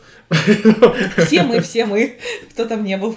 Все 1.16 1.42
мы, 1.42 1.62
все 1.62 1.86
мы, 1.86 2.18
кто 2.50 2.66
там 2.66 2.84
не 2.84 2.98
был. 2.98 3.16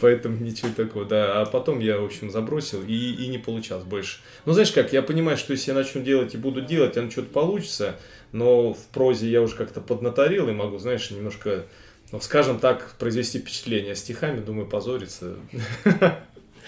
Поэтому 0.00 0.36
ничего 0.36 0.70
такого, 0.76 1.04
да. 1.04 1.40
А 1.40 1.44
потом 1.44 1.80
я, 1.80 1.98
в 1.98 2.04
общем, 2.04 2.30
забросил 2.30 2.84
и, 2.84 2.94
и 2.94 3.26
не 3.26 3.38
получалось 3.38 3.84
больше. 3.84 4.20
Ну, 4.44 4.52
знаешь 4.52 4.70
как, 4.70 4.92
я 4.92 5.02
понимаю, 5.02 5.36
что 5.36 5.52
если 5.52 5.72
я 5.72 5.76
начну 5.76 6.02
делать 6.02 6.34
и 6.34 6.38
буду 6.38 6.60
делать, 6.60 6.96
оно 6.96 7.10
что-то 7.10 7.30
получится, 7.30 7.96
но 8.30 8.74
в 8.74 8.86
прозе 8.92 9.28
я 9.28 9.42
уже 9.42 9.56
как-то 9.56 9.80
поднаторил 9.80 10.48
и 10.48 10.52
могу, 10.52 10.78
знаешь, 10.78 11.10
немножко, 11.10 11.66
ну, 12.12 12.20
скажем 12.20 12.58
так, 12.58 12.94
произвести 12.98 13.38
впечатление. 13.38 13.94
Стихами, 13.94 14.40
думаю, 14.40 14.66
позориться 14.66 15.36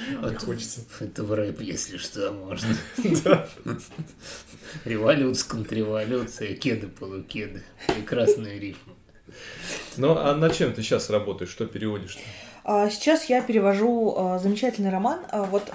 не 0.08 0.34
хочется. 0.34 0.80
Это 1.00 1.24
в 1.24 1.32
рэп, 1.32 1.60
если 1.60 1.96
что, 1.96 2.32
можно. 2.32 2.74
Революция, 4.84 5.48
контрреволюция, 5.48 6.54
кеды, 6.54 6.88
полукеды. 6.88 7.62
Прекрасная 7.86 8.58
рифма. 8.58 8.94
Ну, 9.96 10.16
а 10.16 10.34
над 10.34 10.54
чем 10.54 10.72
ты 10.72 10.82
сейчас 10.82 11.10
работаешь? 11.10 11.50
Что 11.50 11.66
переводишь-то? 11.66 12.20
А, 12.64 12.90
Сейчас 12.90 13.24
я 13.26 13.42
перевожу 13.42 14.14
а, 14.16 14.38
замечательный 14.38 14.90
роман. 14.90 15.20
А, 15.30 15.44
Вот 15.44 15.70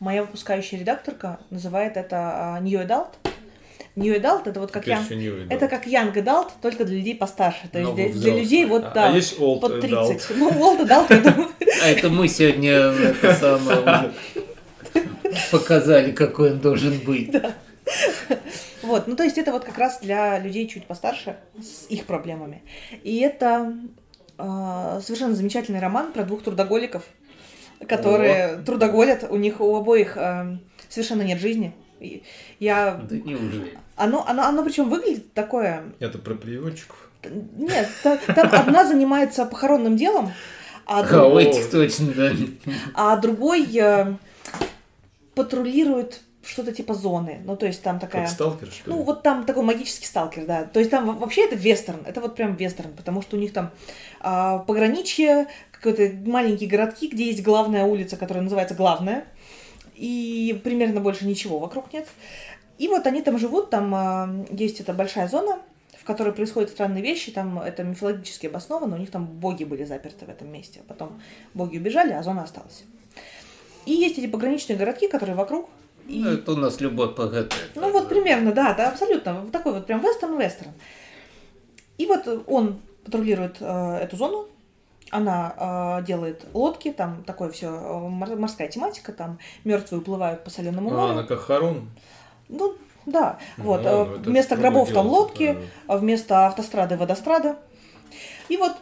моя 0.00 0.22
выпускающая 0.22 0.78
редакторка 0.78 1.38
называет 1.50 1.96
это 1.96 2.58
New 2.62 2.80
Adult. 2.80 3.08
New 3.98 4.14
Adult 4.14 4.48
это 4.48 4.60
вот 4.60 4.70
как 4.70 4.84
Теперь 4.84 5.18
я. 5.18 5.46
Это 5.50 5.68
как 5.68 5.86
Young 5.86 6.14
Adult, 6.14 6.50
только 6.62 6.84
для 6.84 6.96
людей 6.96 7.14
постарше. 7.14 7.68
То 7.70 7.80
есть 7.80 7.94
для, 7.94 8.08
для 8.08 8.34
людей 8.38 8.64
вот 8.64 8.84
А- 8.84 8.90
да, 8.90 9.10
а 9.10 9.16
есть 9.16 9.38
Old 9.38 9.60
под 9.60 9.80
30. 9.80 9.92
Adult? 9.92 10.36
Ну, 10.36 10.50
Old 10.50 10.86
Adult, 10.86 11.06
я 11.10 11.32
думаю. 11.32 11.48
А 11.82 11.88
это 11.88 12.08
мы 12.08 12.28
сегодня 12.28 12.70
это 12.70 13.34
самое 13.34 14.12
показали, 15.50 16.12
какой 16.12 16.52
он 16.52 16.60
должен 16.60 16.98
быть. 17.00 17.34
Вот, 18.82 19.06
ну 19.06 19.16
то 19.16 19.24
есть 19.24 19.36
это 19.36 19.52
вот 19.52 19.64
как 19.64 19.76
раз 19.76 19.98
для 20.00 20.38
людей 20.38 20.68
чуть 20.68 20.86
постарше 20.86 21.36
с 21.60 21.90
их 21.90 22.06
проблемами. 22.06 22.62
И 23.02 23.18
это 23.18 23.74
а, 24.38 25.00
совершенно 25.00 25.34
замечательный 25.34 25.80
роман 25.80 26.12
про 26.12 26.22
двух 26.24 26.42
трудоголиков, 26.42 27.02
которые 27.86 28.58
трудоголят, 28.64 29.26
у 29.28 29.36
них 29.36 29.60
у 29.60 29.74
обоих 29.76 30.16
а, 30.16 30.58
совершенно 30.88 31.22
нет 31.22 31.40
жизни. 31.40 31.74
Я, 32.60 32.94
Да 33.08 33.16
неужели? 33.16 33.76
оно, 33.96 34.24
оно, 34.28 34.42
оно 34.44 34.64
причем 34.64 34.88
выглядит 34.88 35.32
такое, 35.34 35.84
Это 36.00 36.18
про 36.18 36.34
приемчиков. 36.34 37.10
нет, 37.56 37.88
та- 38.02 38.16
там 38.18 38.48
одна 38.52 38.86
занимается 38.86 39.44
похоронным 39.46 39.96
делом, 39.96 40.32
а, 40.86 41.00
А 41.00 41.02
друг- 41.02 41.34
у 41.34 41.38
этих 41.38 41.70
точно, 41.70 42.12
да. 42.14 42.30
а 42.94 43.16
другой 43.16 43.66
э, 43.76 44.14
патрулирует 45.34 46.20
что-то 46.44 46.72
типа 46.72 46.94
зоны. 46.94 47.40
Ну, 47.44 47.56
то 47.56 47.66
есть 47.66 47.82
там 47.82 47.98
такая... 48.00 48.22
Как 48.22 48.30
сталкер, 48.32 48.68
что 48.68 48.90
ли? 48.90 48.96
Ну, 48.96 49.02
вот 49.02 49.22
там 49.22 49.44
такой 49.44 49.62
магический 49.64 50.06
сталкер, 50.06 50.46
да. 50.46 50.64
То 50.64 50.78
есть 50.80 50.90
там 50.90 51.06
во- 51.06 51.12
вообще 51.12 51.44
это 51.44 51.56
вестерн, 51.56 51.98
это 52.06 52.20
вот 52.22 52.36
прям 52.36 52.54
вестерн, 52.54 52.92
потому 52.96 53.20
что 53.20 53.36
у 53.36 53.40
них 53.40 53.52
там 53.52 53.70
а, 54.20 54.58
пограничье, 54.60 55.48
какой-то 55.72 56.10
маленькие 56.28 56.68
городки, 56.70 57.08
где 57.08 57.26
есть 57.26 57.42
главная 57.42 57.84
улица, 57.84 58.16
которая 58.16 58.42
называется 58.42 58.74
Главная, 58.74 59.24
и 59.98 60.60
примерно 60.62 61.00
больше 61.00 61.26
ничего 61.26 61.58
вокруг 61.58 61.92
нет. 61.92 62.06
И 62.78 62.86
вот 62.88 63.06
они 63.06 63.22
там 63.22 63.38
живут, 63.38 63.70
там 63.70 63.92
а, 63.94 64.44
есть 64.50 64.80
эта 64.80 64.92
большая 64.92 65.28
зона, 65.28 65.58
в 65.96 66.04
которой 66.04 66.32
происходят 66.32 66.70
странные 66.70 67.02
вещи, 67.02 67.32
там 67.32 67.58
это 67.58 67.82
мифологически 67.82 68.46
обосновано, 68.46 68.96
у 68.96 68.98
них 68.98 69.10
там 69.10 69.26
боги 69.26 69.64
были 69.64 69.84
заперты 69.84 70.24
в 70.26 70.28
этом 70.28 70.50
месте, 70.50 70.80
а 70.80 70.88
потом 70.88 71.20
боги 71.54 71.76
убежали, 71.78 72.12
а 72.12 72.22
зона 72.22 72.44
осталась. 72.44 72.84
И 73.84 73.92
есть 73.92 74.18
эти 74.18 74.28
пограничные 74.28 74.78
городки, 74.78 75.08
которые 75.08 75.34
вокруг, 75.34 75.68
и... 76.06 76.20
Ну, 76.20 76.30
это 76.30 76.52
у 76.52 76.56
нас 76.56 76.80
любой 76.80 77.14
ПГТ. 77.14 77.54
Ну 77.74 77.92
вот 77.92 78.08
примерно, 78.08 78.52
да, 78.52 78.72
да, 78.72 78.88
абсолютно. 78.88 79.42
Вот 79.42 79.52
Такой 79.52 79.74
вот 79.74 79.86
прям 79.86 80.00
вестерн-вестерн. 80.00 80.72
И 81.98 82.06
вот 82.06 82.44
он 82.46 82.80
патрулирует 83.04 83.56
э, 83.60 83.98
эту 84.02 84.16
зону, 84.16 84.48
она 85.10 85.98
э, 86.00 86.04
делает 86.04 86.46
лодки, 86.52 86.92
там 86.92 87.24
такое 87.24 87.50
все 87.50 87.70
морская 87.70 88.68
тематика, 88.68 89.12
там 89.12 89.38
мертвые 89.64 90.00
уплывают 90.00 90.44
по 90.44 90.50
соленому 90.50 90.90
А, 90.90 90.94
морю. 90.94 91.14
на 91.14 91.24
Кахарон? 91.24 91.90
Ну, 92.48 92.74
да. 93.06 93.38
Ну, 93.56 93.64
Вот, 93.64 93.84
ладно, 93.84 94.14
э, 94.14 94.18
вместо 94.18 94.56
гробов 94.56 94.90
там 94.92 95.06
лодки, 95.06 95.42
это- 95.44 95.62
а 95.86 95.96
вместо 95.98 96.46
автострады 96.46 96.96
водострада. 96.96 97.56
И 98.48 98.56
вот 98.56 98.72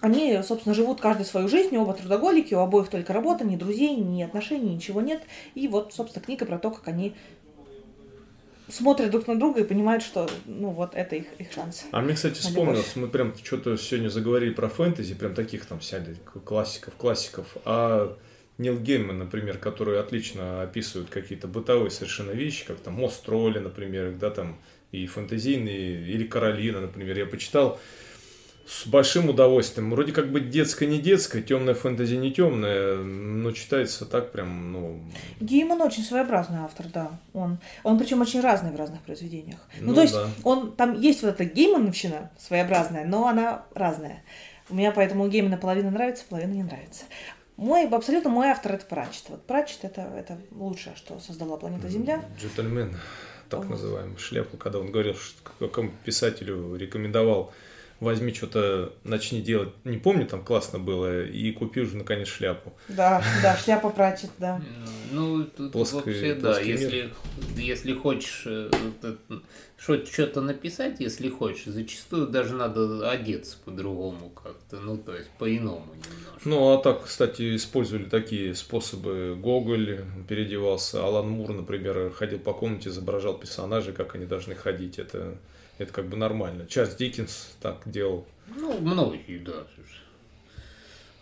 они, 0.00 0.42
собственно, 0.42 0.74
живут 0.74 1.00
каждый 1.00 1.24
свою 1.24 1.48
жизнь, 1.48 1.76
оба 1.76 1.94
трудоголики, 1.94 2.52
у 2.54 2.58
обоих 2.60 2.88
только 2.88 3.12
работа, 3.12 3.44
ни 3.44 3.56
друзей, 3.56 3.96
ни 3.96 4.22
отношений, 4.22 4.74
ничего 4.74 5.00
нет. 5.00 5.22
И 5.54 5.66
вот, 5.66 5.94
собственно, 5.94 6.24
книга 6.24 6.44
про 6.46 6.58
то, 6.58 6.70
как 6.70 6.86
они 6.88 7.14
смотрят 8.68 9.10
друг 9.10 9.26
на 9.26 9.38
друга 9.38 9.60
и 9.60 9.64
понимают, 9.64 10.02
что, 10.02 10.28
ну, 10.46 10.70
вот 10.70 10.94
это 10.94 11.16
их, 11.16 11.26
их 11.38 11.52
шанс. 11.52 11.84
А 11.90 12.00
мне, 12.00 12.14
кстати, 12.14 12.38
вспомнилось, 12.40 12.96
мы 12.96 13.08
прям 13.08 13.34
что-то 13.36 13.76
сегодня 13.76 14.08
заговорили 14.08 14.52
про 14.52 14.68
фэнтези, 14.68 15.14
прям 15.14 15.34
таких 15.34 15.66
там 15.66 15.80
сяли 15.80 16.16
классиков, 16.44 16.94
классиков. 16.94 17.56
А 17.64 18.16
Нил 18.58 18.78
Гейман, 18.78 19.18
например, 19.18 19.58
который 19.58 19.98
отлично 19.98 20.62
описывает 20.62 21.10
какие-то 21.10 21.48
бытовые 21.48 21.90
совершенно 21.90 22.30
вещи, 22.30 22.64
как 22.66 22.78
там 22.78 22.94
мост 22.94 23.24
тролля, 23.24 23.60
например, 23.60 24.12
да, 24.12 24.30
там 24.30 24.58
и 24.92 25.06
фэнтезийные, 25.06 26.08
или 26.08 26.24
Каролина, 26.24 26.80
например, 26.80 27.18
я 27.18 27.26
почитал 27.26 27.80
с 28.66 28.86
большим 28.86 29.28
удовольствием. 29.28 29.90
Вроде 29.90 30.12
как 30.12 30.30
бы 30.30 30.40
детское 30.40 30.86
не 30.86 30.98
детское, 30.98 31.42
темная 31.42 31.74
фэнтези 31.74 32.14
не 32.14 32.32
темная, 32.32 32.96
но 32.96 33.52
читается 33.52 34.06
так 34.06 34.32
прям, 34.32 34.72
ну, 34.72 35.00
Гейман 35.40 35.80
очень 35.82 36.02
своеобразный 36.02 36.58
автор, 36.60 36.86
да. 36.86 37.10
Он, 37.32 37.58
он 37.82 37.98
причем 37.98 38.20
очень 38.22 38.40
разный 38.40 38.72
в 38.72 38.76
разных 38.76 39.02
произведениях. 39.02 39.58
Ну, 39.80 39.88
Ну 39.88 39.94
то 39.94 40.02
есть, 40.02 40.14
да. 40.14 40.28
он, 40.44 40.72
там 40.72 40.98
есть 41.00 41.22
вот 41.22 41.28
эта 41.28 41.44
геймановщина 41.44 42.30
своеобразная, 42.38 43.04
но 43.04 43.26
она 43.26 43.66
разная. 43.74 44.22
У 44.70 44.74
меня 44.74 44.92
поэтому 44.92 45.28
Геймана 45.28 45.58
половина 45.58 45.90
нравится, 45.90 46.24
половина 46.28 46.52
не 46.52 46.62
нравится. 46.62 47.04
Мой, 47.56 47.86
абсолютно 47.86 48.30
мой 48.30 48.48
автор 48.48 48.72
это 48.72 48.86
Пратчет. 48.86 49.24
Вот 49.28 49.46
Пратчет 49.46 49.80
это, 49.82 50.02
это 50.16 50.38
лучшее, 50.50 50.96
что 50.96 51.20
создала 51.20 51.56
планета 51.58 51.88
Земля. 51.88 52.24
Джентльмен, 52.40 52.96
так 53.50 53.60
Вот. 53.60 53.70
называемый, 53.70 54.16
шляпу, 54.16 54.56
когда 54.56 54.78
он 54.78 54.90
говорил, 54.90 55.14
что 55.14 55.38
какому 55.58 55.92
писателю 56.04 56.74
рекомендовал 56.76 57.52
возьми 58.04 58.32
что-то, 58.32 58.92
начни 59.02 59.40
делать. 59.40 59.70
Не 59.84 59.98
помню, 59.98 60.26
там 60.26 60.44
классно 60.44 60.78
было, 60.78 61.24
и 61.24 61.50
купи 61.52 61.80
уже 61.80 61.96
наконец 61.96 62.28
шляпу. 62.28 62.72
Да, 62.88 63.22
да, 63.42 63.56
шляпа 63.56 63.90
Пратчет, 63.90 64.30
да. 64.38 64.62
Ну, 65.10 65.44
тут 65.44 65.72
Плоский- 65.72 65.96
вообще, 65.96 66.34
да, 66.34 66.60
если, 66.60 67.12
если 67.56 67.92
хочешь 67.92 68.44
э, 68.46 68.70
что-то 69.78 70.40
написать, 70.40 71.00
если 71.00 71.28
хочешь, 71.28 71.66
зачастую 71.66 72.28
даже 72.28 72.54
надо 72.54 73.10
одеться 73.10 73.56
по-другому 73.64 74.30
как-то, 74.30 74.80
ну, 74.80 74.96
то 74.96 75.14
есть 75.14 75.30
по-иному 75.38 75.86
немножко. 75.92 76.40
Ну, 76.44 76.72
а 76.72 76.78
так, 76.78 77.04
кстати, 77.04 77.56
использовали 77.56 78.04
такие 78.04 78.54
способы. 78.54 79.36
Гоголь 79.36 80.04
переодевался, 80.28 81.04
Алан 81.04 81.28
Мур, 81.28 81.52
например, 81.52 82.10
ходил 82.10 82.38
по 82.38 82.52
комнате, 82.52 82.88
изображал 82.88 83.34
персонажей, 83.34 83.92
как 83.92 84.14
они 84.14 84.26
должны 84.26 84.54
ходить. 84.54 84.98
Это, 84.98 85.38
это 85.78 85.92
как 85.92 86.08
бы 86.08 86.16
нормально. 86.16 86.66
Чарльз 86.66 86.94
Диккенс 86.96 87.50
так 87.60 87.82
делал. 87.86 88.26
Ну, 88.48 88.78
многие, 88.80 89.38
да. 89.38 89.64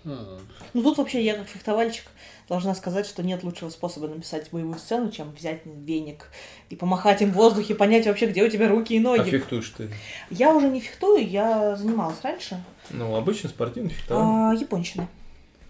А, 0.05 0.39
Ну 0.75 0.83
тут 0.83 0.99
вообще 0.99 1.25
я 1.25 1.35
как 1.35 1.47
фехтовальщик 1.47 2.05
должна 2.49 2.75
сказать, 2.75 3.07
что 3.07 3.23
нет 3.23 3.45
лучшего 3.45 3.71
способа 3.71 4.09
написать 4.09 4.51
боевую 4.51 4.79
сцену, 4.79 5.11
чем 5.13 5.33
взять 5.33 5.61
веник 5.65 6.27
и 6.71 6.77
помахать 6.77 7.23
им 7.23 7.31
в 7.31 7.35
воздухе, 7.35 7.75
понять 7.77 8.07
вообще, 8.07 8.27
где 8.27 8.43
у 8.45 8.49
тебя 8.49 8.69
руки 8.69 8.95
и 8.95 8.99
А 8.99 9.03
ноги. 9.03 9.31
фехтуешь 9.31 9.71
ты? 9.71 9.89
Я 10.31 10.53
уже 10.55 10.69
не 10.69 10.81
фехтую, 10.81 11.27
я 11.29 11.77
занималась 11.77 12.21
раньше. 12.23 12.63
Ну, 12.91 13.15
обычно 13.15 13.49
спортивный 13.49 13.91
фехтование. 13.91 14.51
А, 14.51 14.55
японщина. 14.61 15.09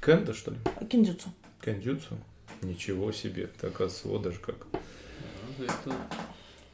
Кенда, 0.04 0.32
что 0.32 0.50
ли? 0.52 0.56
Киндзюцу. 0.88 1.28
Кендзюцу? 1.62 2.16
Ничего 2.62 3.12
себе. 3.12 3.48
Так, 3.60 3.80
вот 4.04 4.22
даже 4.22 4.38
как. 4.38 4.56
ну, 5.58 5.64
это, 5.64 5.94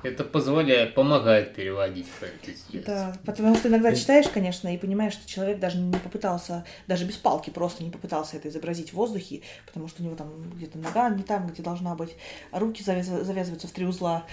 это 0.03 0.22
позволяет, 0.24 0.94
помогает 0.94 1.55
переводить 1.55 2.07
фэнтези. 2.07 2.84
Да, 2.86 3.16
потому 3.24 3.57
что 3.57 3.68
иногда 3.68 3.94
читаешь, 3.94 4.28
конечно, 4.28 4.72
и 4.72 4.78
понимаешь, 4.78 5.12
что 5.14 5.28
человек 5.28 5.59
даже 5.59 5.78
не 5.78 5.99
попытался, 5.99 6.64
даже 6.86 7.05
без 7.05 7.16
палки 7.16 7.51
просто 7.51 7.82
не 7.82 7.90
попытался 7.90 8.36
это 8.36 8.49
изобразить 8.49 8.90
в 8.90 8.94
воздухе, 8.94 9.42
потому 9.66 9.88
что 9.88 10.03
у 10.03 10.07
него 10.07 10.14
там 10.16 10.51
где-то 10.51 10.78
нога 10.78 11.09
не 11.11 11.22
там, 11.24 11.49
где 11.49 11.62
должна 11.62 11.94
быть, 11.94 12.16
а 12.53 12.59
руки 12.61 12.82
завяз- 12.84 13.24
завязываются 13.24 13.66
в 13.66 13.72
три 13.72 13.86
узла. 13.86 14.24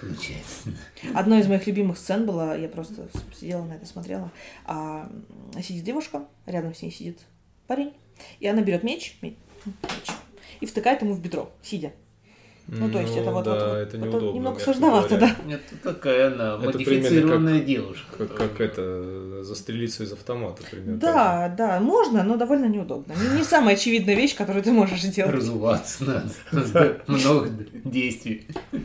Получается. 0.00 0.70
Одной 1.14 1.40
из 1.40 1.48
моих 1.48 1.66
любимых 1.66 1.98
сцен 1.98 2.24
была, 2.24 2.54
я 2.54 2.68
просто 2.68 3.08
сидела 3.38 3.64
на 3.64 3.74
это 3.74 3.84
смотрела, 3.86 4.30
а, 4.64 5.10
сидит 5.62 5.84
девушка, 5.84 6.24
рядом 6.46 6.74
с 6.74 6.82
ней 6.82 6.90
сидит 6.92 7.18
парень, 7.66 7.92
и 8.38 8.46
она 8.46 8.62
берет 8.62 8.84
меч, 8.84 9.18
ме- 9.22 9.34
меч 9.66 10.06
и 10.60 10.66
втыкает 10.66 11.02
ему 11.02 11.14
в 11.14 11.20
бедро, 11.20 11.50
сидя. 11.62 11.92
Ну, 12.68 12.90
то 12.90 13.00
есть 13.00 13.16
это 13.16 13.30
вот- 13.32 13.44
да, 13.44 13.50
вот- 13.50 13.60
вот- 13.60 13.68
это 13.76 13.82
это 13.82 13.98
неудобно. 13.98 14.26
немного 14.34 14.50
мягко 14.56 14.64
сложновато, 14.64 15.08
говоря. 15.16 15.36
Это 15.50 15.76
такая 15.82 16.26
она, 16.32 16.54
Это 16.54 16.64
модифицированная 16.64 17.60
примерно 17.60 17.60
девушка. 17.60 18.16
Как, 18.18 18.34
как 18.36 18.60
это, 18.60 19.42
застрелиться 19.44 20.04
из 20.04 20.12
автомата, 20.12 20.62
примерно. 20.70 21.00
так 21.00 21.14
Да, 21.14 21.48
да, 21.56 21.80
можно, 21.80 22.22
но 22.22 22.36
довольно 22.36 22.66
неудобно. 22.66 23.12
Не, 23.14 23.38
не 23.38 23.44
самая 23.44 23.74
очевидная 23.74 24.14
вещь, 24.14 24.34
которую 24.36 24.62
ты 24.62 24.72
можешь 24.72 25.02
сделать. 25.02 25.34
Разуваться 25.34 26.04
надо. 26.04 27.02
Много 27.06 27.50
действий. 27.84 28.46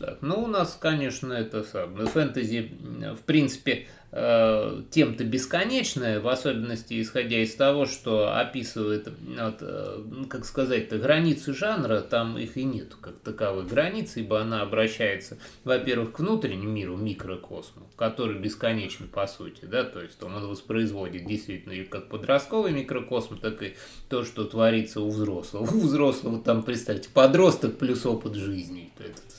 Так, 0.00 0.22
ну, 0.22 0.44
у 0.44 0.46
нас, 0.46 0.78
конечно, 0.80 1.34
это 1.34 1.62
самое. 1.62 2.06
Фэнтези, 2.06 2.72
в 3.18 3.22
принципе, 3.26 3.86
э, 4.12 4.82
тем-то 4.90 5.24
бесконечная, 5.24 6.20
в 6.20 6.28
особенности 6.28 7.00
исходя 7.02 7.38
из 7.38 7.54
того, 7.54 7.84
что 7.84 8.34
описывает, 8.34 9.08
вот, 9.08 9.56
э, 9.60 10.02
ну, 10.10 10.26
как 10.26 10.46
сказать-то, 10.46 10.98
границы 10.98 11.52
жанра, 11.52 12.00
там 12.00 12.38
их 12.38 12.56
и 12.56 12.64
нет 12.64 12.94
как 13.00 13.18
таковых 13.18 13.68
границ, 13.68 14.16
ибо 14.16 14.40
она 14.40 14.62
обращается, 14.62 15.36
во-первых, 15.64 16.12
к 16.12 16.20
внутреннему 16.20 16.70
миру, 16.70 16.96
микрокосму, 16.96 17.86
который 17.96 18.38
бесконечен 18.38 19.06
по 19.06 19.26
сути, 19.26 19.66
да, 19.66 19.84
то 19.84 20.00
есть 20.00 20.22
он 20.22 20.32
воспроизводит 20.46 21.26
действительно 21.26 21.72
и 21.72 21.84
как 21.84 22.08
подростковый 22.08 22.72
микрокосм, 22.72 23.38
так 23.38 23.62
и 23.62 23.74
то, 24.08 24.24
что 24.24 24.44
творится 24.44 25.02
у 25.02 25.10
взрослого. 25.10 25.64
У 25.70 25.80
взрослого 25.80 26.40
там, 26.40 26.62
представьте, 26.62 27.10
подросток 27.12 27.76
плюс 27.78 28.06
опыт 28.06 28.34
жизни. 28.34 28.90
Этот, 28.98 29.18
э, 29.18 29.29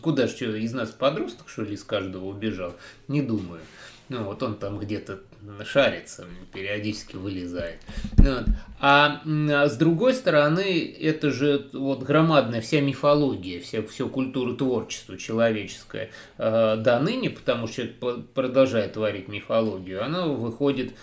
куда 0.00 0.26
же 0.26 0.36
что, 0.36 0.56
из 0.56 0.72
нас 0.72 0.90
подросток, 0.90 1.48
что 1.48 1.62
ли, 1.62 1.74
из 1.74 1.84
каждого 1.84 2.26
убежал? 2.26 2.74
Не 3.08 3.22
думаю. 3.22 3.60
Ну, 4.08 4.24
вот 4.24 4.42
он 4.42 4.56
там 4.56 4.78
где-то 4.78 5.20
шарится, 5.64 6.24
периодически 6.52 7.16
вылезает. 7.16 7.80
Вот. 8.16 8.44
А 8.80 9.20
с 9.24 9.76
другой 9.76 10.14
стороны, 10.14 10.96
это 11.00 11.30
же 11.30 11.68
вот 11.72 12.02
громадная 12.02 12.60
вся 12.60 12.80
мифология, 12.80 13.60
вся, 13.60 13.82
все 13.82 14.08
культура 14.08 14.54
творчества 14.54 15.16
человеческое 15.16 16.10
э, 16.38 16.76
до 16.76 16.98
ныне, 17.00 17.30
потому 17.30 17.66
что 17.66 17.82
человек 17.82 18.26
продолжает 18.34 18.94
творить 18.94 19.28
мифологию, 19.28 20.04
она 20.04 20.26
выходит 20.26 20.92
э, 20.92 20.94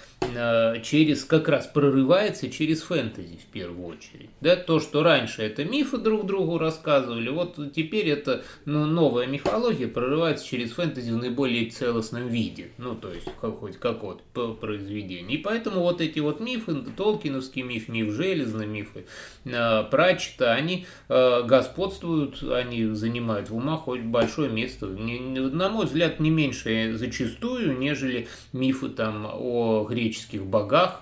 через, 0.83 1.23
как 1.23 1.49
раз 1.49 1.67
прорывается 1.67 2.49
через 2.49 2.81
фэнтези 2.81 3.37
в 3.37 3.51
первую 3.51 3.87
очередь. 3.87 4.29
Да? 4.41 4.55
То, 4.55 4.79
что 4.79 5.03
раньше 5.03 5.41
это 5.41 5.63
мифы 5.63 5.97
друг 5.97 6.25
другу 6.25 6.57
рассказывали, 6.57 7.29
вот 7.29 7.59
теперь 7.73 8.07
это 8.09 8.43
ну, 8.65 8.85
новая 8.85 9.27
мифология 9.27 9.87
прорывается 9.87 10.45
через 10.45 10.71
фэнтези 10.71 11.11
в 11.11 11.17
наиболее 11.17 11.69
целостном 11.69 12.27
виде, 12.27 12.69
ну 12.77 12.95
то 12.95 13.11
есть 13.11 13.27
хоть 13.35 13.77
какое-то 13.77 14.53
произведение. 14.53 15.37
И 15.37 15.41
поэтому 15.41 15.81
вот 15.81 16.01
эти 16.01 16.19
вот 16.19 16.39
мифы, 16.39 16.75
толкиновские 16.95 17.65
миф, 17.65 17.87
миф 17.87 18.11
Железный, 18.11 18.67
мифы 18.67 19.05
э, 19.45 19.83
Пратчета, 19.89 20.53
они 20.53 20.85
э, 21.09 21.43
господствуют, 21.43 22.43
они 22.43 22.85
занимают 22.87 23.49
в 23.49 23.55
умах 23.55 23.81
хоть 23.81 24.01
большое 24.01 24.49
место, 24.49 24.87
на 24.87 25.69
мой 25.69 25.85
взгляд, 25.85 26.19
не 26.19 26.29
меньше 26.29 26.95
зачастую, 26.95 27.77
нежели 27.77 28.27
мифы 28.53 28.89
там 28.89 29.27
о 29.31 29.83
греческих 30.15 30.45
богах, 30.45 31.01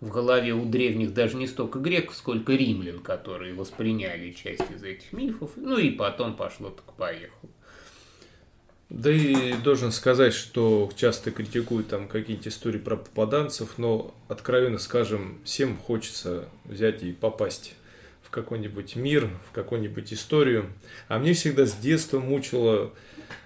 в 0.00 0.08
голове 0.08 0.52
у 0.52 0.64
древних 0.64 1.12
даже 1.12 1.36
не 1.36 1.46
столько 1.46 1.78
греков, 1.78 2.16
сколько 2.16 2.52
римлян, 2.52 3.00
которые 3.00 3.54
восприняли 3.54 4.32
часть 4.32 4.70
из 4.70 4.82
этих 4.82 5.12
мифов, 5.12 5.52
ну 5.56 5.78
и 5.78 5.90
потом 5.90 6.36
пошло 6.36 6.70
так 6.70 6.94
поехало. 6.94 7.50
Да 8.88 9.12
и 9.12 9.52
должен 9.62 9.92
сказать, 9.92 10.32
что 10.34 10.90
часто 10.96 11.30
критикуют 11.30 11.88
там 11.88 12.08
какие-нибудь 12.08 12.48
истории 12.48 12.78
про 12.78 12.96
попаданцев, 12.96 13.78
но, 13.78 14.14
откровенно 14.28 14.78
скажем, 14.78 15.38
всем 15.44 15.76
хочется 15.76 16.48
взять 16.64 17.02
и 17.02 17.12
попасть 17.12 17.74
в 18.22 18.30
какой-нибудь 18.30 18.96
мир, 18.96 19.30
в 19.48 19.52
какую-нибудь 19.52 20.12
историю. 20.12 20.72
А 21.06 21.18
мне 21.18 21.34
всегда 21.34 21.66
с 21.66 21.76
детства 21.76 22.18
мучило 22.18 22.92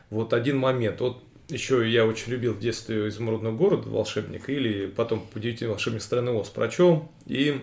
вот 0.08 0.32
один 0.32 0.56
момент. 0.56 1.00
Вот 1.00 1.22
еще 1.48 1.88
я 1.88 2.06
очень 2.06 2.32
любил 2.32 2.54
в 2.54 2.60
детстве 2.60 3.08
«Изумрудный 3.08 3.52
город» 3.52 3.86
волшебник, 3.86 4.48
или 4.48 4.86
потом 4.86 5.26
«Удивительный 5.34 5.70
волшебник 5.70 6.02
страны 6.02 6.30
Оз» 6.30 6.48
прочел. 6.48 7.10
И 7.26 7.60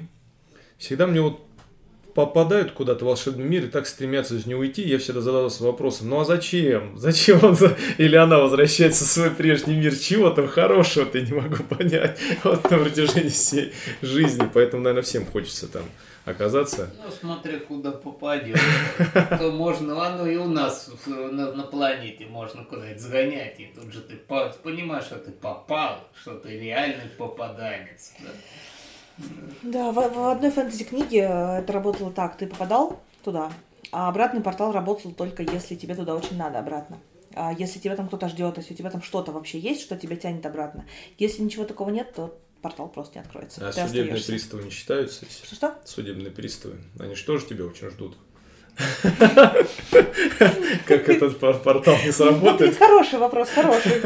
всегда 0.77 1.07
мне 1.07 1.21
вот 1.21 1.41
попадают 2.13 2.71
куда-то 2.71 3.05
в 3.05 3.07
волшебный 3.07 3.45
мир 3.45 3.65
и 3.65 3.67
так 3.67 3.87
стремятся 3.87 4.35
из 4.35 4.45
него 4.45 4.61
уйти, 4.61 4.81
я 4.81 4.97
всегда 4.97 5.21
задавался 5.21 5.63
вопросом, 5.63 6.09
ну 6.09 6.19
а 6.19 6.25
зачем? 6.25 6.97
Зачем 6.97 7.43
он 7.43 7.55
за... 7.55 7.77
или 7.97 8.15
она 8.15 8.39
возвращается 8.39 9.05
в 9.05 9.07
свой 9.07 9.31
прежний 9.31 9.75
мир? 9.75 9.95
Чего 9.95 10.29
там 10.29 10.47
хорошего-то 10.47 11.21
не 11.21 11.31
могу 11.31 11.63
понять 11.63 12.19
вот 12.43 12.69
на 12.69 12.77
протяжении 12.77 13.29
всей 13.29 13.71
жизни. 14.01 14.47
Поэтому, 14.53 14.83
наверное, 14.83 15.03
всем 15.03 15.25
хочется 15.25 15.67
там 15.67 15.83
оказаться. 16.25 16.89
Ну, 17.03 17.11
смотря 17.11 17.59
куда 17.59 17.91
попадет. 17.91 18.59
То 19.39 19.51
можно, 19.51 20.05
оно 20.05 20.27
и 20.27 20.37
у 20.37 20.47
нас 20.47 20.89
на, 21.05 21.51
на 21.53 21.63
планете 21.63 22.25
можно 22.27 22.63
куда-нибудь 22.63 23.01
сгонять, 23.01 23.59
и 23.59 23.67
тут 23.67 23.91
же 23.91 24.01
ты 24.01 24.15
понимаешь, 24.15 25.05
что 25.05 25.17
ты 25.17 25.31
попал, 25.31 25.99
что 26.13 26.35
ты 26.35 26.59
реальный 26.59 27.09
попаданец. 27.17 28.13
Да? 28.19 28.29
Да, 29.63 29.91
в, 29.91 29.95
в 29.95 30.29
одной 30.29 30.51
фэнтези-книге 30.51 31.19
э, 31.19 31.59
это 31.59 31.73
работало 31.73 32.11
так. 32.11 32.37
Ты 32.37 32.47
попадал 32.47 32.99
туда, 33.23 33.51
а 33.91 34.09
обратный 34.09 34.41
портал 34.41 34.71
работал 34.71 35.11
только 35.11 35.43
если 35.43 35.75
тебе 35.75 35.95
туда 35.95 36.15
очень 36.15 36.37
надо 36.37 36.59
обратно. 36.59 36.97
А 37.33 37.53
если 37.53 37.79
тебя 37.79 37.95
там 37.95 38.07
кто-то 38.07 38.27
ждет, 38.27 38.57
если 38.57 38.73
у 38.73 38.77
тебя 38.77 38.89
там 38.89 39.01
что-то 39.01 39.31
вообще 39.31 39.59
есть, 39.59 39.81
что 39.81 39.97
тебя 39.97 40.15
тянет 40.15 40.45
обратно. 40.45 40.85
Если 41.17 41.41
ничего 41.41 41.65
такого 41.65 41.89
нет, 41.89 42.13
то 42.13 42.37
портал 42.61 42.87
просто 42.87 43.19
не 43.19 43.21
откроется. 43.25 43.67
А 43.67 43.71
Ты 43.71 43.81
судебные 43.81 44.15
остаешься. 44.15 44.31
приставы 44.31 44.63
не 44.63 44.69
считаются? 44.69 45.25
Что-что? 45.43 45.75
Судебные 45.85 46.31
приставы. 46.31 46.75
Они 46.99 47.15
же 47.15 47.23
тоже 47.25 47.45
тебя 47.45 47.65
очень 47.65 47.89
ждут. 47.89 48.17
Как 50.85 51.09
этот 51.09 51.39
портал 51.39 51.95
не 52.05 52.11
сработает? 52.11 52.77
Хороший 52.77 53.19
вопрос, 53.19 53.49
хороший. 53.49 54.01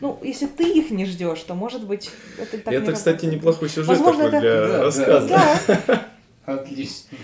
Ну, 0.00 0.18
если 0.22 0.46
ты 0.46 0.64
их 0.64 0.90
не 0.90 1.04
ждешь, 1.04 1.40
то, 1.40 1.54
может 1.54 1.86
быть, 1.86 2.10
это 2.38 2.58
так 2.58 2.72
Это, 2.72 2.92
кстати, 2.92 3.26
неплохой 3.26 3.68
сюжет 3.68 3.98
такой 3.98 4.30
для 4.30 4.82
рассказа. 4.82 5.38
Отлично. 6.54 7.16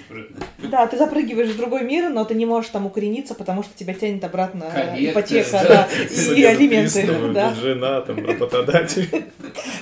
Да, 0.58 0.86
ты 0.86 0.96
запрыгиваешь 0.96 1.50
в 1.50 1.56
другой 1.56 1.84
мир, 1.84 2.10
но 2.10 2.24
ты 2.24 2.34
не 2.34 2.46
можешь 2.46 2.70
там 2.70 2.86
укорениться, 2.86 3.34
потому 3.34 3.62
что 3.62 3.76
тебя 3.76 3.94
тянет 3.94 4.24
обратно 4.24 4.70
Коллекты, 4.70 5.10
ипотека 5.10 5.50
да, 5.52 5.88
да, 5.88 6.34
и 6.34 6.44
алименты. 6.44 7.06
Да. 7.32 7.54
Жена, 7.54 8.00
там, 8.02 8.24
работодатель. 8.24 9.24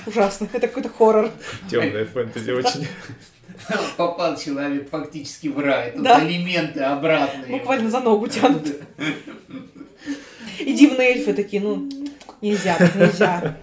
Ужасно, 0.05 0.47
это 0.53 0.67
какой-то 0.67 0.89
хоррор. 0.89 1.31
Темная 1.69 2.05
фэнтези 2.05 2.51
очень. 2.51 2.87
Попал 3.97 4.37
человек 4.37 4.89
фактически 4.89 5.47
в 5.47 5.59
рай, 5.59 5.91
тут 5.91 6.03
да. 6.03 6.17
алименты 6.17 6.81
обратные. 6.81 7.57
Буквально 7.57 7.89
за 7.89 7.99
ногу 7.99 8.27
тянут. 8.27 8.67
И 10.59 10.73
дивные 10.73 11.13
эльфы 11.15 11.33
такие, 11.33 11.61
ну, 11.61 11.89
Нельзя, 12.45 12.77
нельзя. 12.95 13.57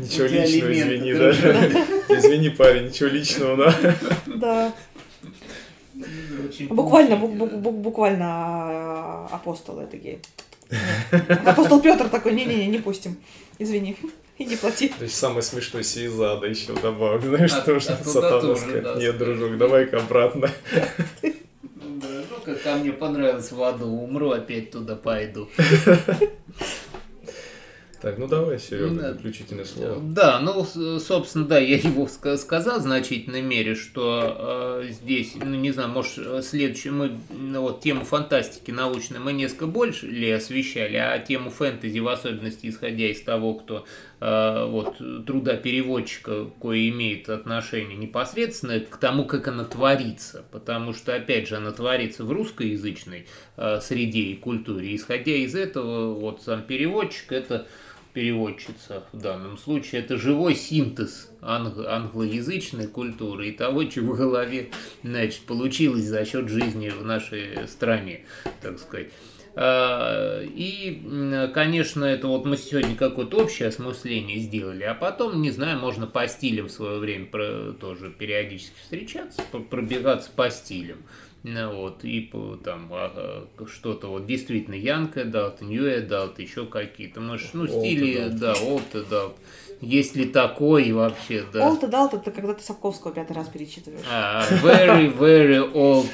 Ничего 0.00 0.26
личного, 0.26 0.72
извини, 0.72 1.14
да. 1.14 1.86
Извини, 2.20 2.50
парень, 2.50 2.88
ничего 2.88 3.08
личного, 3.08 3.56
да. 3.56 3.96
Да. 4.26 4.72
Буквально, 6.68 7.16
буквально 7.16 8.26
а, 8.26 9.28
апостолы 9.32 9.86
такие. 9.86 10.20
Апостол 11.44 11.80
Петр 11.80 12.08
такой, 12.08 12.32
не-не-не, 12.32 12.68
не 12.68 12.78
пустим. 12.78 13.16
Извини. 13.58 13.96
И 14.38 14.44
не 14.44 14.56
плати. 14.56 14.88
То 14.88 15.04
есть 15.04 15.16
самое 15.16 15.42
смешное 15.42 15.82
Сизада 15.82 16.46
еще 16.46 16.72
добавок. 16.72 17.22
Знаешь, 17.22 17.52
а, 17.52 17.60
что 17.60 17.76
а 17.76 18.04
сатановское. 18.04 18.80
Да, 18.80 18.94
Нет, 18.94 19.18
дружок, 19.18 19.58
давай-ка 19.58 19.98
обратно. 19.98 20.50
Да, 21.22 22.08
ну 22.30 22.36
как 22.42 22.62
ко 22.62 22.76
мне 22.76 22.92
понравилось 22.92 23.52
в 23.52 23.62
аду, 23.62 23.86
умру, 23.86 24.30
опять 24.30 24.70
туда 24.70 24.96
пойду. 24.96 25.48
Так, 28.00 28.16
ну 28.16 28.26
давай, 28.26 28.58
Серега, 28.58 28.94
да. 28.94 29.12
заключительное 29.12 29.66
слово. 29.66 30.00
Да, 30.00 30.40
ну, 30.40 30.64
собственно, 30.98 31.44
да, 31.44 31.58
я 31.58 31.76
его 31.76 32.08
сказал 32.08 32.78
в 32.80 32.82
значительной 32.82 33.42
мере, 33.42 33.74
что 33.74 34.80
э, 34.82 34.88
здесь, 34.90 35.34
ну, 35.36 35.54
не 35.54 35.70
знаю, 35.70 35.90
может, 35.90 36.44
следующий, 36.46 36.88
мы 36.90 37.18
ну, 37.28 37.60
вот 37.60 37.82
тему 37.82 38.06
фантастики 38.06 38.70
научной 38.70 39.18
мы 39.18 39.34
несколько 39.34 39.66
больше 39.66 40.06
ли 40.06 40.30
освещали, 40.30 40.96
а 40.96 41.18
тему 41.18 41.50
фэнтези, 41.50 41.98
в 41.98 42.08
особенности, 42.08 42.68
исходя 42.68 43.06
из 43.06 43.20
того, 43.20 43.54
кто 43.54 43.84
э, 44.20 44.64
вот 44.66 44.96
труда 45.26 45.56
переводчика, 45.56 46.46
кое 46.58 46.88
имеет 46.88 47.28
отношение 47.28 47.98
непосредственно 47.98 48.80
к 48.80 48.96
тому, 48.96 49.26
как 49.26 49.48
она 49.48 49.64
творится, 49.64 50.42
потому 50.50 50.94
что, 50.94 51.14
опять 51.14 51.48
же, 51.48 51.56
она 51.56 51.70
творится 51.72 52.24
в 52.24 52.32
русскоязычной 52.32 53.26
э, 53.58 53.80
среде 53.82 54.20
и 54.20 54.36
культуре. 54.36 54.96
Исходя 54.96 55.32
из 55.32 55.54
этого, 55.54 56.14
вот 56.14 56.40
сам 56.42 56.62
переводчик 56.62 57.32
это 57.32 57.66
переводчица 58.12 59.04
в 59.12 59.18
данном 59.18 59.58
случае, 59.58 60.02
это 60.02 60.16
живой 60.16 60.54
синтез 60.54 61.30
анг- 61.40 61.86
англоязычной 61.86 62.86
культуры 62.86 63.48
и 63.48 63.52
того, 63.52 63.84
чего 63.84 64.14
в 64.14 64.18
голове 64.18 64.70
значит, 65.02 65.42
получилось 65.42 66.04
за 66.04 66.24
счет 66.24 66.48
жизни 66.48 66.88
в 66.88 67.04
нашей 67.04 67.66
стране, 67.68 68.24
так 68.60 68.78
сказать. 68.78 69.08
А, 69.56 70.42
и, 70.42 71.02
конечно, 71.52 72.04
это 72.04 72.28
вот 72.28 72.44
мы 72.44 72.56
сегодня 72.56 72.94
какое-то 72.94 73.38
общее 73.38 73.68
осмысление 73.68 74.38
сделали, 74.38 74.84
а 74.84 74.94
потом, 74.94 75.42
не 75.42 75.50
знаю, 75.50 75.78
можно 75.80 76.06
по 76.06 76.26
стилям 76.28 76.68
в 76.68 76.70
свое 76.70 76.98
время 76.98 77.26
тоже 77.26 78.10
периодически 78.10 78.76
встречаться, 78.80 79.42
пробегаться 79.68 80.30
по 80.34 80.50
стилям. 80.50 80.98
Ну, 81.42 81.74
вот, 81.74 82.04
и 82.04 82.30
там 82.62 82.90
а, 82.92 83.46
что-то 83.66 84.08
вот 84.08 84.26
действительно 84.26 84.74
Young 84.74 85.12
Adult, 85.14 85.64
New 85.64 85.84
Adult, 85.84 86.40
еще 86.40 86.66
какие-то, 86.66 87.20
может, 87.20 87.54
ну, 87.54 87.66
стили, 87.66 88.26
adult. 88.26 88.38
да, 88.38 88.52
Old 88.52 88.92
Adult. 88.92 89.32
Есть 89.80 90.16
ли 90.16 90.26
такой 90.26 90.92
вообще, 90.92 91.44
да? 91.50 91.66
Old 91.66 91.80
Adult 91.80 92.16
это 92.16 92.30
когда 92.30 92.52
ты 92.52 92.62
Сапковского 92.62 93.14
пятый 93.14 93.32
раз 93.32 93.48
перечитываешь. 93.48 94.04
А, 94.10 94.44
very, 94.62 95.16
very 95.16 95.72
old. 95.72 96.10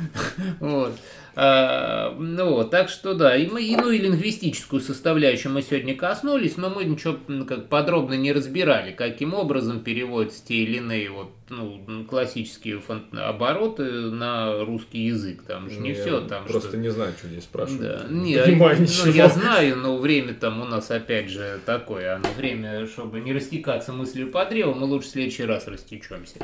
вот. 0.60 0.92
А, 1.34 2.14
ну 2.18 2.50
вот, 2.50 2.70
так 2.70 2.88
что 2.88 3.14
да, 3.14 3.36
и 3.36 3.46
мы, 3.46 3.62
и, 3.62 3.76
ну 3.76 3.90
и 3.90 3.98
лингвистическую 3.98 4.80
составляющую 4.80 5.52
мы 5.52 5.62
сегодня 5.62 5.96
коснулись, 5.96 6.56
но 6.56 6.68
мы 6.68 6.84
ничего 6.84 7.16
как 7.44 7.68
подробно 7.68 8.14
не 8.14 8.32
разбирали, 8.32 8.92
каким 8.92 9.32
образом 9.34 9.80
переводятся 9.80 10.44
те 10.46 10.56
или 10.56 10.76
иные 10.76 11.10
вот 11.10 11.30
ну, 11.52 12.04
классические 12.08 12.80
фон- 12.80 13.06
обороты 13.16 13.84
на 14.10 14.64
русский 14.64 15.00
язык. 15.06 15.42
Там 15.42 15.70
же 15.70 15.80
не 15.80 15.90
я 15.90 15.94
все. 15.94 16.20
Там 16.22 16.44
просто 16.46 16.70
что... 16.70 16.78
не 16.78 16.88
знаю, 16.88 17.12
что 17.16 17.28
здесь 17.28 17.44
спрашивать. 17.44 17.80
Да. 17.80 18.06
Не, 18.08 18.38
понимаю 18.38 18.76
ну, 18.78 18.82
ничего. 18.84 19.10
Я 19.10 19.28
знаю, 19.28 19.76
но 19.76 19.98
время 19.98 20.34
там 20.34 20.60
у 20.60 20.64
нас 20.64 20.90
опять 20.90 21.28
же 21.28 21.60
такое. 21.64 22.16
Оно 22.16 22.28
время, 22.36 22.86
чтобы 22.86 23.20
не 23.20 23.32
растекаться 23.32 23.92
мыслью 23.92 24.30
по 24.30 24.44
древу, 24.44 24.74
мы 24.74 24.86
лучше 24.86 25.08
в 25.08 25.10
следующий 25.10 25.44
раз 25.44 25.66
растечемся. 25.68 26.36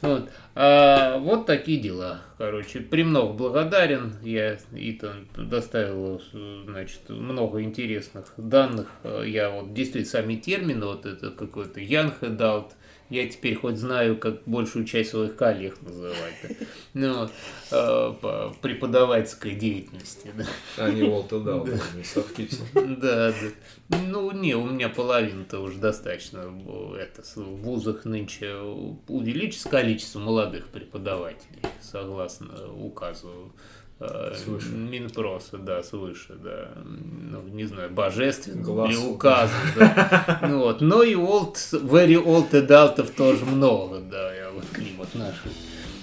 Вот. 0.00 0.30
А, 0.54 1.18
вот 1.18 1.46
такие 1.46 1.78
дела. 1.78 2.22
Короче, 2.38 2.80
премного 2.80 3.32
благодарен. 3.32 4.14
Я 4.26 4.58
Итан 4.72 5.28
доставил 5.36 6.20
значит, 6.64 7.08
много 7.08 7.62
интересных 7.62 8.34
данных. 8.36 8.90
Я 9.24 9.50
вот 9.50 9.72
действительно 9.72 10.10
сами 10.10 10.34
термины, 10.34 10.84
вот 10.84 11.06
это 11.06 11.30
какой-то 11.30 11.80
Young 11.80 12.12
Adult, 12.20 12.72
Я 13.08 13.28
теперь 13.28 13.54
хоть 13.54 13.76
знаю, 13.76 14.18
как 14.18 14.42
большую 14.44 14.84
часть 14.84 15.10
своих 15.10 15.36
коллег 15.36 15.80
называть. 15.80 16.34
Ну, 16.94 17.28
э, 17.70 18.12
по 18.20 18.56
преподавательской 18.62 19.54
деятельности. 19.54 20.32
Да. 20.36 20.44
А 20.78 20.90
не 20.90 21.02
Дау, 21.02 21.22
да. 21.64 21.78
не. 21.94 22.96
Да, 22.96 23.32
да. 23.32 23.96
Ну, 24.08 24.32
не, 24.32 24.56
у 24.56 24.66
меня 24.66 24.88
половина-то 24.88 25.60
уже 25.60 25.78
достаточно. 25.78 26.52
Это, 26.98 27.22
в 27.22 27.62
вузах 27.62 28.06
нынче 28.06 28.56
увеличится 28.56 29.68
количество 29.68 30.18
молодых 30.18 30.66
преподавателей, 30.68 31.62
согласно 31.80 32.72
указу 32.72 33.52
Свыше. 33.98 34.68
Минпроса, 34.68 35.56
да, 35.56 35.82
свыше, 35.82 36.34
да. 36.34 36.68
Ну, 36.84 37.42
не 37.48 37.64
знаю, 37.64 37.90
божественно 37.90 38.62
Глаз. 38.62 38.90
или 38.90 38.96
указу, 38.98 39.54
да. 39.74 40.40
Ну, 40.42 40.58
вот. 40.58 40.82
Но 40.82 41.02
и 41.02 41.14
old, 41.14 41.54
very 41.72 42.22
old 42.22 42.50
adultов 42.50 43.10
тоже 43.16 43.46
много, 43.46 44.00
да, 44.00 44.34
я 44.34 44.50
вот 44.50 44.66
к 44.70 44.78
ним 44.78 45.00
отношусь. 45.00 45.56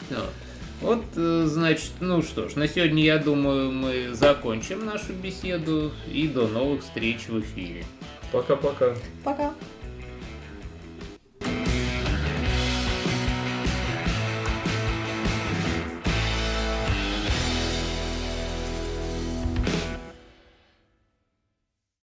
Вот. 0.10 0.30
Вот, 0.82 1.04
э, 1.16 1.46
значит, 1.46 1.92
ну 2.02 2.22
что 2.24 2.50
ж, 2.50 2.56
на 2.56 2.68
сегодня, 2.68 3.04
я 3.04 3.18
думаю, 3.18 3.72
мы 3.72 4.10
закончим 4.14 4.86
нашу 4.86 5.14
беседу 5.14 5.92
и 6.12 6.28
до 6.28 6.48
новых 6.48 6.82
встреч 6.82 7.28
в 7.30 7.40
эфире. 7.40 7.86
Пока-пока. 8.32 8.96
Пока. 9.24 9.54